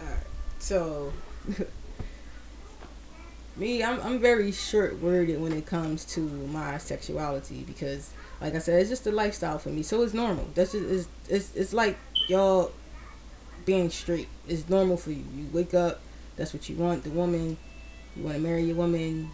All 0.00 0.06
right. 0.06 0.26
So, 0.58 1.12
me, 3.56 3.82
I'm 3.84 4.00
I'm 4.00 4.18
very 4.18 4.50
short 4.52 5.00
worded 5.00 5.40
when 5.40 5.52
it 5.52 5.66
comes 5.66 6.04
to 6.14 6.20
my 6.20 6.78
sexuality 6.78 7.62
because, 7.66 8.10
like 8.40 8.54
I 8.54 8.58
said, 8.58 8.80
it's 8.80 8.90
just 8.90 9.06
a 9.06 9.12
lifestyle 9.12 9.58
for 9.58 9.68
me. 9.68 9.82
So 9.82 10.02
it's 10.02 10.14
normal. 10.14 10.48
That's 10.54 10.72
just 10.72 10.84
it's 10.90 11.08
it's, 11.28 11.54
it's 11.54 11.72
like 11.72 11.96
y'all 12.28 12.72
being 13.64 13.90
straight. 13.90 14.28
It's 14.48 14.68
normal 14.68 14.96
for 14.96 15.10
you. 15.10 15.24
You 15.36 15.48
wake 15.52 15.74
up. 15.74 16.00
That's 16.36 16.52
what 16.52 16.68
you 16.68 16.76
want. 16.76 17.04
The 17.04 17.10
woman. 17.10 17.56
You 18.16 18.22
want 18.22 18.36
to 18.36 18.42
marry 18.42 18.62
your 18.64 18.76
woman. 18.76 19.30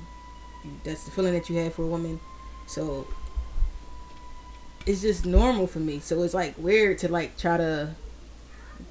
You, 0.64 0.70
that's 0.84 1.04
the 1.04 1.10
feeling 1.10 1.34
that 1.34 1.48
you 1.50 1.56
have 1.56 1.74
for 1.74 1.82
a 1.82 1.86
woman. 1.86 2.20
So 2.66 3.06
it's 4.86 5.02
just 5.02 5.26
normal 5.26 5.66
for 5.66 5.78
me. 5.80 6.00
So 6.00 6.22
it's 6.22 6.34
like 6.34 6.54
weird 6.58 6.98
to 6.98 7.08
like 7.08 7.36
try 7.36 7.56
to 7.56 7.94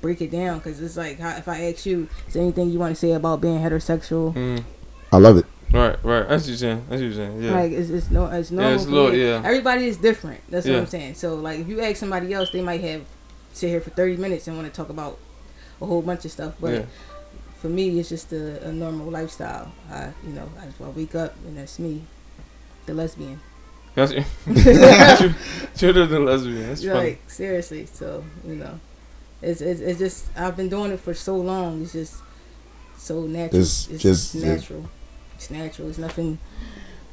break 0.01 0.21
it 0.21 0.31
down 0.31 0.59
because 0.59 0.79
it's 0.81 0.97
like 0.97 1.19
how, 1.19 1.35
if 1.37 1.47
I 1.47 1.71
ask 1.71 1.85
you, 1.85 2.07
is 2.27 2.33
there 2.33 2.43
anything 2.43 2.69
you 2.69 2.79
want 2.79 2.95
to 2.95 2.99
say 2.99 3.11
about 3.13 3.41
being 3.41 3.59
heterosexual? 3.59 4.33
Mm. 4.33 4.63
I 5.11 5.17
love 5.17 5.37
it. 5.37 5.45
Right, 5.71 6.03
right. 6.03 6.27
That's 6.27 6.43
what 6.43 6.47
you're 6.49 6.57
saying. 6.57 6.85
That's 6.89 7.01
what 7.01 7.07
you're 7.07 7.13
saying. 7.13 7.43
Yeah. 7.43 7.51
Like 7.51 7.71
it's, 7.71 7.89
it's 7.89 8.09
no, 8.11 8.25
it's 8.27 8.51
normal. 8.51 8.73
it's 8.75 8.85
for 8.85 8.91
little- 8.91 9.15
yeah. 9.15 9.41
Everybody 9.43 9.85
is 9.87 9.97
different. 9.97 10.41
That's 10.49 10.65
what 10.67 10.75
I'm 10.75 10.85
saying. 10.87 11.15
So 11.15 11.35
like 11.35 11.59
if 11.59 11.67
you 11.67 11.81
ask 11.81 11.97
somebody 11.97 12.33
else, 12.33 12.51
they 12.51 12.61
might 12.61 12.81
have 12.81 13.05
sit 13.53 13.69
here 13.69 13.81
for 13.81 13.89
30 13.91 14.17
minutes 14.17 14.47
and 14.47 14.55
want 14.57 14.71
to 14.71 14.75
talk 14.75 14.89
about 14.89 15.17
a 15.81 15.85
whole 15.85 16.01
bunch 16.01 16.25
of 16.25 16.31
stuff. 16.31 16.53
But 16.59 16.73
Yeah. 16.73 16.81
for 17.61 17.69
me, 17.69 17.99
it's 17.99 18.09
just 18.09 18.31
a, 18.33 18.67
a 18.67 18.71
normal 18.71 19.09
lifestyle. 19.09 19.71
I, 19.91 20.11
you 20.25 20.33
know, 20.33 20.49
I 20.61 20.65
just 20.65 20.81
I 20.81 20.89
wake 20.89 21.15
up 21.15 21.35
and 21.45 21.57
that's 21.57 21.79
me, 21.79 22.01
the 22.85 22.93
lesbian. 22.93 23.39
That's 23.95 24.11
you. 24.13 24.23
You're 25.79 26.05
the 26.05 26.19
lesbian. 26.19 26.67
That's 26.67 26.83
funny. 26.83 26.93
like 26.93 27.29
seriously. 27.29 27.85
So 27.87 28.23
you 28.47 28.55
know, 28.55 28.79
it's, 29.41 29.61
it's 29.61 29.81
it's 29.81 29.99
just 29.99 30.25
I've 30.37 30.55
been 30.55 30.69
doing 30.69 30.91
it 30.91 30.99
for 30.99 31.13
so 31.13 31.35
long. 31.37 31.81
It's 31.81 31.93
just 31.93 32.15
so 32.97 33.21
natural. 33.21 33.61
It's 33.61 33.87
It's, 33.89 34.03
just- 34.03 34.33
just 34.33 34.45
natural. 34.45 34.89
It's 35.35 35.49
natural. 35.49 35.89
It's 35.89 35.97
nothing 35.97 36.37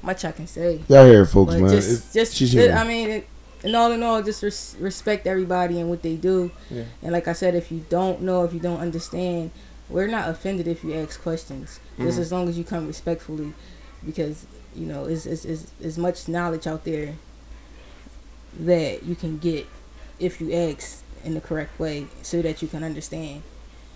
much 0.03 0.25
I 0.25 0.33
can 0.33 0.47
say. 0.47 0.81
Y'all 0.89 1.07
hear 1.07 1.23
it, 1.23 1.27
folks, 1.27 1.55
But 1.55 1.63
man. 1.63 1.71
Just, 1.71 2.11
It- 2.15 2.19
just 2.19 2.35
she's 2.35 2.55
it- 2.55 2.73
I 2.73 2.85
mean, 2.85 3.09
it, 3.11 3.29
and 3.65 3.75
all 3.75 3.91
in 3.93 4.03
all, 4.03 4.23
just 4.23 4.43
res- 4.43 4.77
respect 4.79 5.27
everybody 5.27 5.81
and 5.81 5.89
what 5.91 6.03
they 6.03 6.17
do. 6.17 6.51
Yeah. 6.71 6.85
And 7.03 7.13
like 7.13 7.27
I 7.29 7.33
said, 7.33 7.55
if 7.55 7.71
you 7.73 7.85
don't 7.89 8.23
know, 8.23 8.45
if 8.45 8.53
you 8.55 8.61
don't 8.61 8.81
understand, 8.81 9.51
we're 9.89 10.07
not 10.09 10.29
offended 10.29 10.67
if 10.67 10.83
you 10.85 10.95
ask 10.95 11.21
questions. 11.23 11.81
Just 11.99 12.19
Mhm. 12.19 12.23
as 12.23 12.33
long 12.33 12.49
as 12.49 12.59
you 12.59 12.65
come 12.65 12.87
respectfully, 12.87 13.53
because 14.05 14.47
you 14.75 14.85
know, 14.87 15.05
it's 15.07 15.25
it's 15.27 15.45
it's 15.47 15.67
as 15.83 15.97
much 15.97 16.29
knowledge 16.29 16.67
out 16.67 16.85
there 16.85 17.15
that 18.61 19.05
you 19.05 19.15
can 19.15 19.39
get 19.39 19.67
if 20.19 20.41
you 20.41 20.53
ask 20.53 21.03
in 21.25 21.35
the 21.35 21.41
correct 21.41 21.79
way, 21.79 22.07
so 22.23 22.43
that 22.43 22.61
you 22.63 22.69
can 22.69 22.85
understand. 22.85 23.43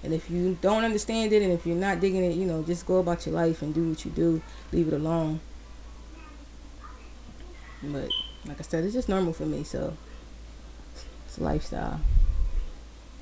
And 0.03 0.15
if 0.15 0.31
you 0.31 0.57
don't 0.63 0.85
understand 0.85 1.33
it, 1.35 1.43
and 1.43 1.53
if 1.53 1.67
you're 1.67 1.77
not 1.77 2.01
digging 2.01 2.25
it, 2.25 2.35
you 2.35 2.47
know, 2.47 2.63
just 2.63 2.87
go 2.87 2.99
about 2.99 3.27
your 3.27 3.35
life 3.35 3.61
and 3.61 3.75
do 3.75 3.91
what 3.91 4.05
you 4.05 4.11
do. 4.11 4.41
Leave 4.73 4.89
it 4.89 4.95
alone. 4.95 5.41
But 7.83 8.09
like 8.47 8.59
I 8.59 8.63
said, 8.63 8.85
it's 8.85 8.95
just 8.95 9.09
normal 9.09 9.33
for 9.33 9.47
me. 9.47 9.65
So 9.65 9.97
it's 11.27 11.39
a 11.39 11.43
lifestyle 11.43 12.01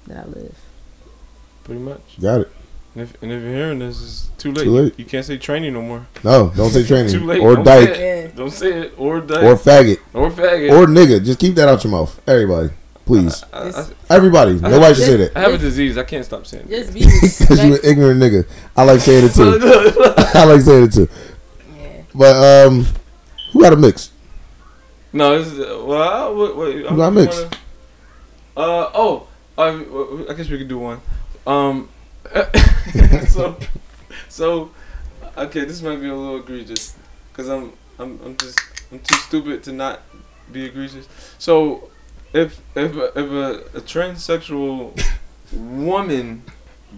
that 0.07 0.25
I 0.25 0.29
live. 0.29 0.57
Pretty 1.65 1.81
much. 1.81 2.21
Got 2.21 2.43
it. 2.43 2.53
And 2.95 3.03
if, 3.03 3.23
and 3.23 3.31
if 3.31 3.43
you're 3.43 3.53
hearing 3.53 3.79
this, 3.79 4.01
it's 4.03 4.31
too 4.39 4.51
late. 4.53 4.65
Too 4.65 4.71
late. 4.71 4.99
You 4.99 5.05
can't 5.05 5.25
say 5.25 5.37
training 5.37 5.75
no 5.75 5.83
more. 5.83 6.07
No, 6.25 6.51
don't 6.57 6.71
say 6.71 6.85
training. 6.85 7.13
too 7.13 7.25
late. 7.27 7.41
Or 7.41 7.57
Don't 7.57 7.65
dyke. 7.65 7.95
Say 7.95 8.19
it. 8.25 8.37
Don't 8.37 8.51
say 8.51 8.73
it. 8.73 8.95
Or 8.97 9.21
dyke. 9.21 9.43
Or 9.45 9.55
faggot. 9.57 9.99
Or 10.15 10.31
faggot. 10.31 10.71
Or 10.73 10.87
nigga. 10.87 11.25
Just 11.25 11.39
keep 11.39 11.55
that 11.57 11.69
out 11.69 11.85
your 11.85 11.91
mouth. 11.93 12.21
Everybody. 12.27 12.71
Please. 13.05 13.45
I- 13.53 13.69
I- 13.71 13.87
Everybody. 14.11 14.53
I- 14.53 14.69
Nobody 14.71 14.95
should 14.95 15.05
say 15.05 15.17
that. 15.17 15.37
I 15.37 15.41
have 15.41 15.53
a 15.55 15.59
disease. 15.59 15.97
I 15.99 16.05
can't 16.05 16.25
stop 16.25 16.47
saying 16.47 16.67
it. 16.69 16.93
Just 16.93 17.39
Because 17.39 17.65
you 17.65 17.75
an 17.75 17.81
ignorant 17.85 18.21
nigga. 18.21 18.47
I 18.77 18.85
like 18.85 19.01
saying 19.01 19.27
it 19.27 19.35
too. 19.35 19.59
I 20.39 20.45
like 20.45 20.61
saying 20.63 20.85
it 20.85 20.93
too. 20.93 21.09
Yeah. 21.77 22.03
But 22.15 22.67
um, 22.67 22.87
who 23.53 23.61
got 23.63 23.73
a 23.75 23.77
mix? 23.77 24.11
No, 25.13 25.39
this 25.43 25.53
is 25.53 25.59
well. 25.59 26.03
I, 26.31 26.73
Who 26.89 26.97
got 26.97 27.13
mixed? 27.13 27.43
wanna- 27.45 27.57
Uh 28.57 28.91
oh, 28.95 29.27
uh, 29.57 30.31
I 30.31 30.35
guess 30.35 30.49
we 30.49 30.59
could 30.59 30.69
do 30.69 30.79
one. 30.79 31.01
Um, 31.47 31.89
so, 33.29 33.57
so, 34.29 34.71
okay, 35.37 35.65
this 35.65 35.81
might 35.81 35.97
be 36.01 36.09
a 36.09 36.15
little 36.15 36.37
egregious, 36.41 36.95
cause 37.33 37.49
I'm, 37.49 37.73
I'm, 37.99 38.21
I'm 38.25 38.37
just, 38.37 38.59
I'm 38.93 38.99
too 38.99 39.15
stupid 39.17 39.63
to 39.65 39.73
not 39.73 40.03
be 40.53 40.65
egregious. 40.67 41.09
So, 41.39 41.89
if, 42.35 42.61
if, 42.75 42.95
a, 42.97 43.05
if 43.19 43.31
a, 43.31 43.79
a 43.79 43.81
transsexual 43.81 45.01
woman 45.53 46.43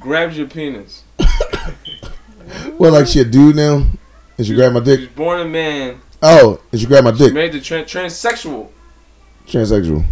grabs 0.01 0.37
your 0.37 0.49
penis, 0.49 1.05
Well, 2.79 2.93
like 2.93 3.07
she 3.07 3.21
a 3.21 3.25
dude 3.25 3.55
now, 3.57 3.87
and 4.39 4.47
she 4.47 4.55
grabbed 4.55 4.75
my 4.75 4.81
dick. 4.81 5.01
she's 5.01 5.09
born 5.11 5.41
a 5.41 5.45
man, 5.45 6.01
Oh, 6.23 6.61
and 6.73 6.81
she 6.81 6.87
grabbed 6.87 7.05
my 7.05 7.13
she 7.13 7.19
dick. 7.25 7.33
made 7.35 7.53
the 7.53 7.59
tran 7.59 7.85
transsexual. 7.85 8.69
Transsexual. 9.47 10.05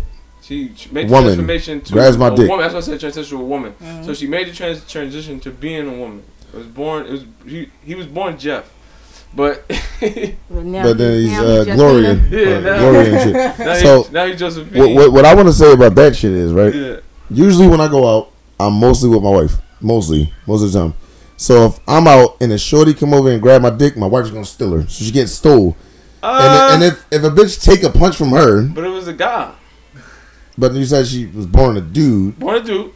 She 0.42 0.72
she 0.74 0.88
made 0.90 1.08
the 1.08 1.12
Woman 1.12 1.24
transformation 1.34 1.80
to 1.82 1.92
grabs 1.92 2.16
my 2.16 2.28
a 2.28 2.36
dick. 2.36 2.48
woman. 2.48 2.62
That's 2.70 2.72
why 2.88 2.94
I 2.94 2.98
said 2.98 3.12
transsexual 3.12 3.46
woman. 3.46 3.74
So 4.04 4.14
she 4.14 4.26
made 4.26 4.48
the 4.48 4.52
trans- 4.52 4.86
transition 4.90 5.38
to 5.40 5.50
being 5.50 5.86
a 5.86 5.92
woman. 5.92 6.22
It 6.52 6.56
was 6.56 6.66
born. 6.66 7.06
It 7.06 7.10
was 7.12 7.24
he, 7.46 7.68
he 7.84 7.94
was 7.94 8.06
born 8.06 8.38
Jeff, 8.38 8.70
but 9.34 9.64
But 9.68 10.98
then 10.98 11.20
he's 11.20 11.38
uh, 11.38 11.64
Gloria, 11.74 12.14
Yeah, 12.14 12.56
uh, 12.56 12.60
now- 12.60 12.78
Gloria 12.78 13.12
and 13.12 13.22
shit. 13.22 13.84
now 13.84 14.02
he- 14.02 14.12
now 14.12 14.26
he 14.26 14.34
Josephine. 14.36 14.78
What, 14.80 14.94
what, 14.94 15.12
what 15.12 15.24
I 15.26 15.34
want 15.34 15.48
to 15.48 15.52
say 15.54 15.72
about 15.72 15.94
that 15.96 16.16
shit 16.16 16.32
is 16.32 16.52
right. 16.52 16.74
Yeah. 16.74 16.96
Usually 17.30 17.68
when 17.68 17.80
I 17.82 17.88
go 17.88 18.08
out, 18.08 18.32
I'm 18.58 18.72
mostly 18.74 19.10
with 19.10 19.22
my 19.22 19.30
wife. 19.30 19.52
Mostly, 19.82 20.32
most 20.46 20.62
of 20.62 20.72
the 20.72 20.78
time. 20.80 20.94
So 21.36 21.66
if 21.66 21.78
I'm 21.86 22.08
out 22.08 22.36
and 22.40 22.50
a 22.52 22.58
shorty 22.58 22.94
come 22.94 23.12
over 23.14 23.30
and 23.30 23.40
grab 23.42 23.60
my 23.62 23.70
dick, 23.70 23.96
my 23.98 24.06
wife's 24.06 24.30
gonna 24.30 24.44
steal 24.46 24.72
her, 24.72 24.88
so 24.88 25.04
she 25.04 25.12
gets 25.12 25.32
stole. 25.32 25.76
Uh, 26.22 26.70
and, 26.74 26.82
and 26.82 26.92
if 26.92 27.06
if 27.12 27.22
a 27.24 27.30
bitch 27.30 27.62
take 27.62 27.82
a 27.82 27.90
punch 27.90 28.16
from 28.16 28.30
her, 28.30 28.62
but 28.62 28.84
it 28.84 28.88
was 28.88 29.06
a 29.08 29.12
guy, 29.12 29.54
but 30.56 30.72
you 30.74 30.84
said 30.84 31.06
she 31.06 31.26
was 31.26 31.46
born 31.46 31.76
a 31.76 31.80
dude, 31.80 32.38
born 32.38 32.56
a 32.56 32.62
dude. 32.62 32.92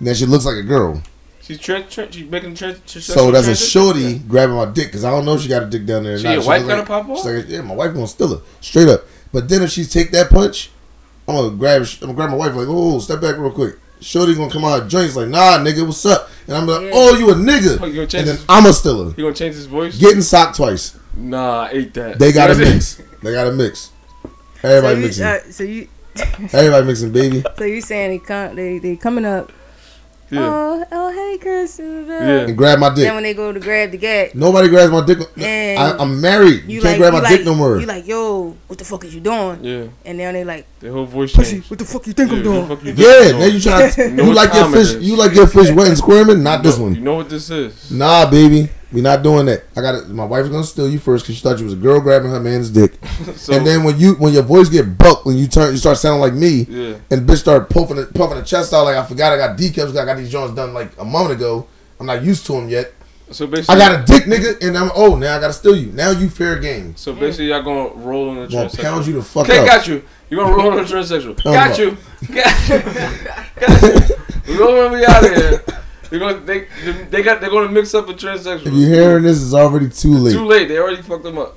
then 0.00 0.14
she 0.14 0.26
looks 0.26 0.44
like 0.44 0.56
a 0.56 0.62
girl. 0.62 1.02
She's 1.40 1.58
trans. 1.58 1.92
Trans 1.92 2.14
she's 2.14 2.28
making 2.28 2.54
trans. 2.56 2.78
trans 2.86 3.06
So 3.06 3.30
that's 3.30 3.46
a 3.46 3.50
transition. 3.50 3.70
shorty 3.70 4.18
grabbing 4.18 4.56
my 4.56 4.66
dick 4.66 4.88
because 4.88 5.04
I 5.04 5.10
don't 5.10 5.24
know 5.24 5.34
if 5.34 5.40
she 5.42 5.48
got 5.48 5.62
a 5.62 5.66
dick 5.66 5.86
down 5.86 6.02
there. 6.04 6.14
Or 6.14 6.18
She 6.18 6.24
not. 6.24 6.32
your 6.34 6.44
wife 6.44 6.60
look 6.62 6.68
gotta 6.68 6.80
like- 6.80 6.88
pop 6.88 7.08
off? 7.08 7.16
she's 7.18 7.26
like, 7.26 7.48
yeah, 7.48 7.60
my 7.62 7.74
wife 7.74 7.94
gonna 7.94 8.06
steal 8.06 8.36
her 8.36 8.42
straight 8.60 8.88
up. 8.88 9.04
But 9.32 9.48
then 9.48 9.62
if 9.62 9.70
she 9.70 9.84
take 9.84 10.10
that 10.10 10.28
punch, 10.30 10.70
I'm 11.26 11.36
gonna 11.36 11.56
grab. 11.56 11.82
I'm 11.82 11.98
gonna 12.00 12.14
grab 12.14 12.30
my 12.30 12.36
wife 12.36 12.54
like, 12.54 12.66
oh, 12.68 12.98
step 12.98 13.20
back 13.20 13.36
real 13.38 13.50
quick. 13.50 13.76
Shorty 14.00 14.34
gonna 14.34 14.50
come 14.52 14.64
out 14.64 14.82
of 14.82 14.88
joints 14.88 15.16
like, 15.16 15.28
nah, 15.28 15.58
nigga, 15.58 15.84
what's 15.86 16.04
up? 16.06 16.28
And 16.46 16.56
I'm 16.56 16.66
like, 16.66 16.90
oh, 16.92 17.16
you 17.16 17.30
a 17.30 17.34
nigga? 17.34 17.78
Oh, 17.80 17.86
you 17.86 17.94
gonna 17.94 18.06
change 18.06 18.14
and 18.14 18.28
then 18.28 18.36
his- 18.36 18.44
I'm 18.48 18.66
a 18.66 18.72
stealer. 18.72 19.08
You 19.16 19.24
gonna 19.24 19.34
change 19.34 19.54
his 19.54 19.66
voice? 19.66 19.96
Getting 19.98 20.20
socked 20.22 20.56
twice. 20.56 20.96
Nah, 21.18 21.62
I 21.64 21.70
ate 21.70 21.94
that. 21.94 22.18
They 22.18 22.32
got 22.32 22.50
a 22.50 22.54
mix. 22.58 23.02
They 23.22 23.32
got 23.32 23.46
a 23.48 23.52
mix. 23.52 23.90
Everybody 24.62 24.94
so 24.94 24.98
you, 25.00 25.06
mixing. 25.06 25.24
uh, 25.26 25.52
so 25.52 25.62
you, 25.64 25.88
Everybody 26.52 26.86
mixing, 26.86 27.12
baby. 27.12 27.44
so 27.56 27.64
you 27.64 27.80
saying 27.80 28.10
they 28.10 28.18
come, 28.24 28.54
they 28.56 28.78
they 28.78 28.96
coming 28.96 29.24
up. 29.24 29.52
Yeah. 30.30 30.40
Oh, 30.42 30.84
oh, 30.92 31.10
hey, 31.10 31.38
Chris. 31.38 31.78
And 31.78 32.54
grab 32.54 32.78
my 32.78 32.90
dick. 32.90 33.04
Then 33.04 33.14
when 33.14 33.22
they 33.22 33.32
go 33.32 33.50
to 33.50 33.58
grab 33.58 33.92
the 33.92 33.96
gat, 33.96 34.34
Nobody 34.34 34.68
grabs 34.68 34.92
my 34.92 35.02
dick. 35.06 35.20
And 35.38 35.78
I, 35.80 35.96
I'm 35.96 36.20
married. 36.20 36.64
You, 36.66 36.82
can't 36.82 36.98
grab 36.98 37.14
my 37.14 37.22
you 37.22 37.28
dick 37.28 37.38
like, 37.38 37.46
no 37.46 37.54
more. 37.54 37.80
You 37.80 37.86
like, 37.86 38.06
yo, 38.06 38.54
what 38.66 38.78
the 38.78 38.84
fuck 38.84 39.04
is 39.06 39.14
you 39.14 39.22
doing? 39.22 39.64
Yeah. 39.64 39.86
And 40.04 40.18
now 40.18 40.30
they 40.32 40.44
like, 40.44 40.66
The 40.80 40.92
whole 40.92 41.06
voice 41.06 41.32
Pussy, 41.34 41.52
changed. 41.52 41.70
what 41.70 41.78
the 41.78 41.86
fuck 41.86 42.06
you 42.06 42.12
think 42.12 42.30
I'm 42.30 42.42
doing? 42.42 42.68
what 42.68 42.68
the 42.68 42.76
fuck 42.76 42.84
you 42.84 42.92
think 42.92 43.32
Yeah, 43.32 43.38
now 43.38 43.44
you 43.46 43.58
trying 43.58 43.90
to 43.90 43.96
doing? 43.96 44.16
know 44.16 44.24
you 44.28 44.34
like 44.34 44.52
your 44.52 44.70
fish 44.70 44.88
is. 44.92 45.08
you 45.08 45.16
like 45.16 45.32
your 45.34 45.46
fish 45.46 45.70
wet 45.70 45.88
and 45.88 45.96
squirming? 45.96 46.42
Not 46.42 46.62
this 46.62 46.76
one. 46.76 46.94
You 46.94 47.00
know 47.00 47.14
what 47.14 47.30
this 47.30 47.48
is? 47.48 47.90
Nah, 47.90 48.30
baby, 48.30 48.68
we 48.92 49.00
not 49.02 49.22
doing 49.22 49.46
that. 49.46 49.64
I 49.76 49.80
got 49.82 49.92
to 50.02 50.08
My 50.08 50.24
wife's 50.24 50.48
gonna 50.48 50.64
steal 50.64 50.88
you 50.88 50.98
first 50.98 51.24
because 51.24 51.36
she 51.36 51.42
thought 51.42 51.58
you 51.58 51.64
was 51.64 51.74
a 51.74 51.76
girl 51.76 52.00
grabbing 52.00 52.30
her 52.30 52.40
man's 52.40 52.70
dick, 52.70 52.92
So- 53.36 53.52
and 53.54 53.66
then 53.66 53.84
when 53.84 53.98
you 53.98 54.14
when 54.14 54.32
your 54.32 54.42
voice 54.42 54.68
get 54.68 54.96
bucked, 54.96 55.26
when 55.26 55.36
you 55.36 55.46
turn, 55.46 55.72
you 55.72 55.76
start 55.78 55.98
sounding 55.98 56.20
like 56.20 56.32
me, 56.34 56.66
Yeah. 56.68 56.96
and 57.10 57.28
bitch 57.28 57.38
start 57.38 57.68
puffing 57.70 57.96
the, 57.96 58.06
puffing 58.06 58.38
the 58.38 58.44
chest 58.44 58.72
out 58.72 58.84
like 58.84 58.96
I 58.96 59.04
forgot 59.04 59.32
I 59.32 59.36
got 59.36 59.58
decals. 59.58 59.96
I 59.96 60.04
got 60.04 60.16
these 60.16 60.30
joints 60.30 60.54
done 60.54 60.72
like 60.74 60.90
a 60.98 61.04
moment 61.04 61.32
ago. 61.34 61.66
I'm 62.00 62.06
not 62.06 62.22
used 62.22 62.46
to 62.46 62.52
them 62.52 62.68
yet. 62.68 62.92
So 63.30 63.46
basically, 63.46 63.74
I 63.74 63.78
got 63.78 64.00
a 64.00 64.04
dick, 64.10 64.24
nigga, 64.24 64.66
and 64.66 64.78
I'm 64.78 64.90
oh 64.94 65.14
now 65.14 65.36
I 65.36 65.40
gotta 65.40 65.52
steal 65.52 65.76
you. 65.76 65.92
Now 65.92 66.12
you 66.12 66.30
fair 66.30 66.58
game. 66.58 66.96
So 66.96 67.12
basically, 67.14 67.48
y'all 67.48 67.62
gonna 67.62 67.90
roll 68.02 68.30
on 68.30 68.36
the 68.36 68.46
Gonna 68.46 68.70
transsexual. 68.70 68.80
pound 68.82 69.06
you 69.06 69.12
the 69.14 69.22
fuck 69.22 69.44
okay, 69.44 69.58
up. 69.58 69.66
got 69.66 69.86
you. 69.86 70.02
You 70.30 70.38
gonna 70.38 70.56
roll 70.56 70.70
on 70.70 70.76
the 70.78 70.82
transsexual? 70.84 71.42
Got 71.44 71.78
you. 71.78 71.96
Got 72.34 72.68
you. 72.70 72.78
got 73.60 73.82
you. 74.48 74.56
Gonna 74.58 74.96
be 74.96 75.04
out 75.04 75.24
of 75.24 75.36
here. 75.36 75.62
They're 76.10 76.18
gonna 76.18 76.40
they 76.40 76.66
they 77.10 77.22
got 77.22 77.40
they're 77.40 77.50
gonna 77.50 77.70
mix 77.70 77.94
up 77.94 78.08
a 78.08 78.14
transsexual. 78.14 78.66
If 78.66 78.72
you're 78.74 78.88
hearing 78.88 79.24
this, 79.24 79.42
it's 79.42 79.54
already 79.54 79.90
too 79.90 80.14
late. 80.14 80.32
Too 80.32 80.44
late. 80.44 80.68
They 80.68 80.78
already 80.78 81.02
fucked 81.02 81.24
them 81.24 81.38
up. 81.38 81.56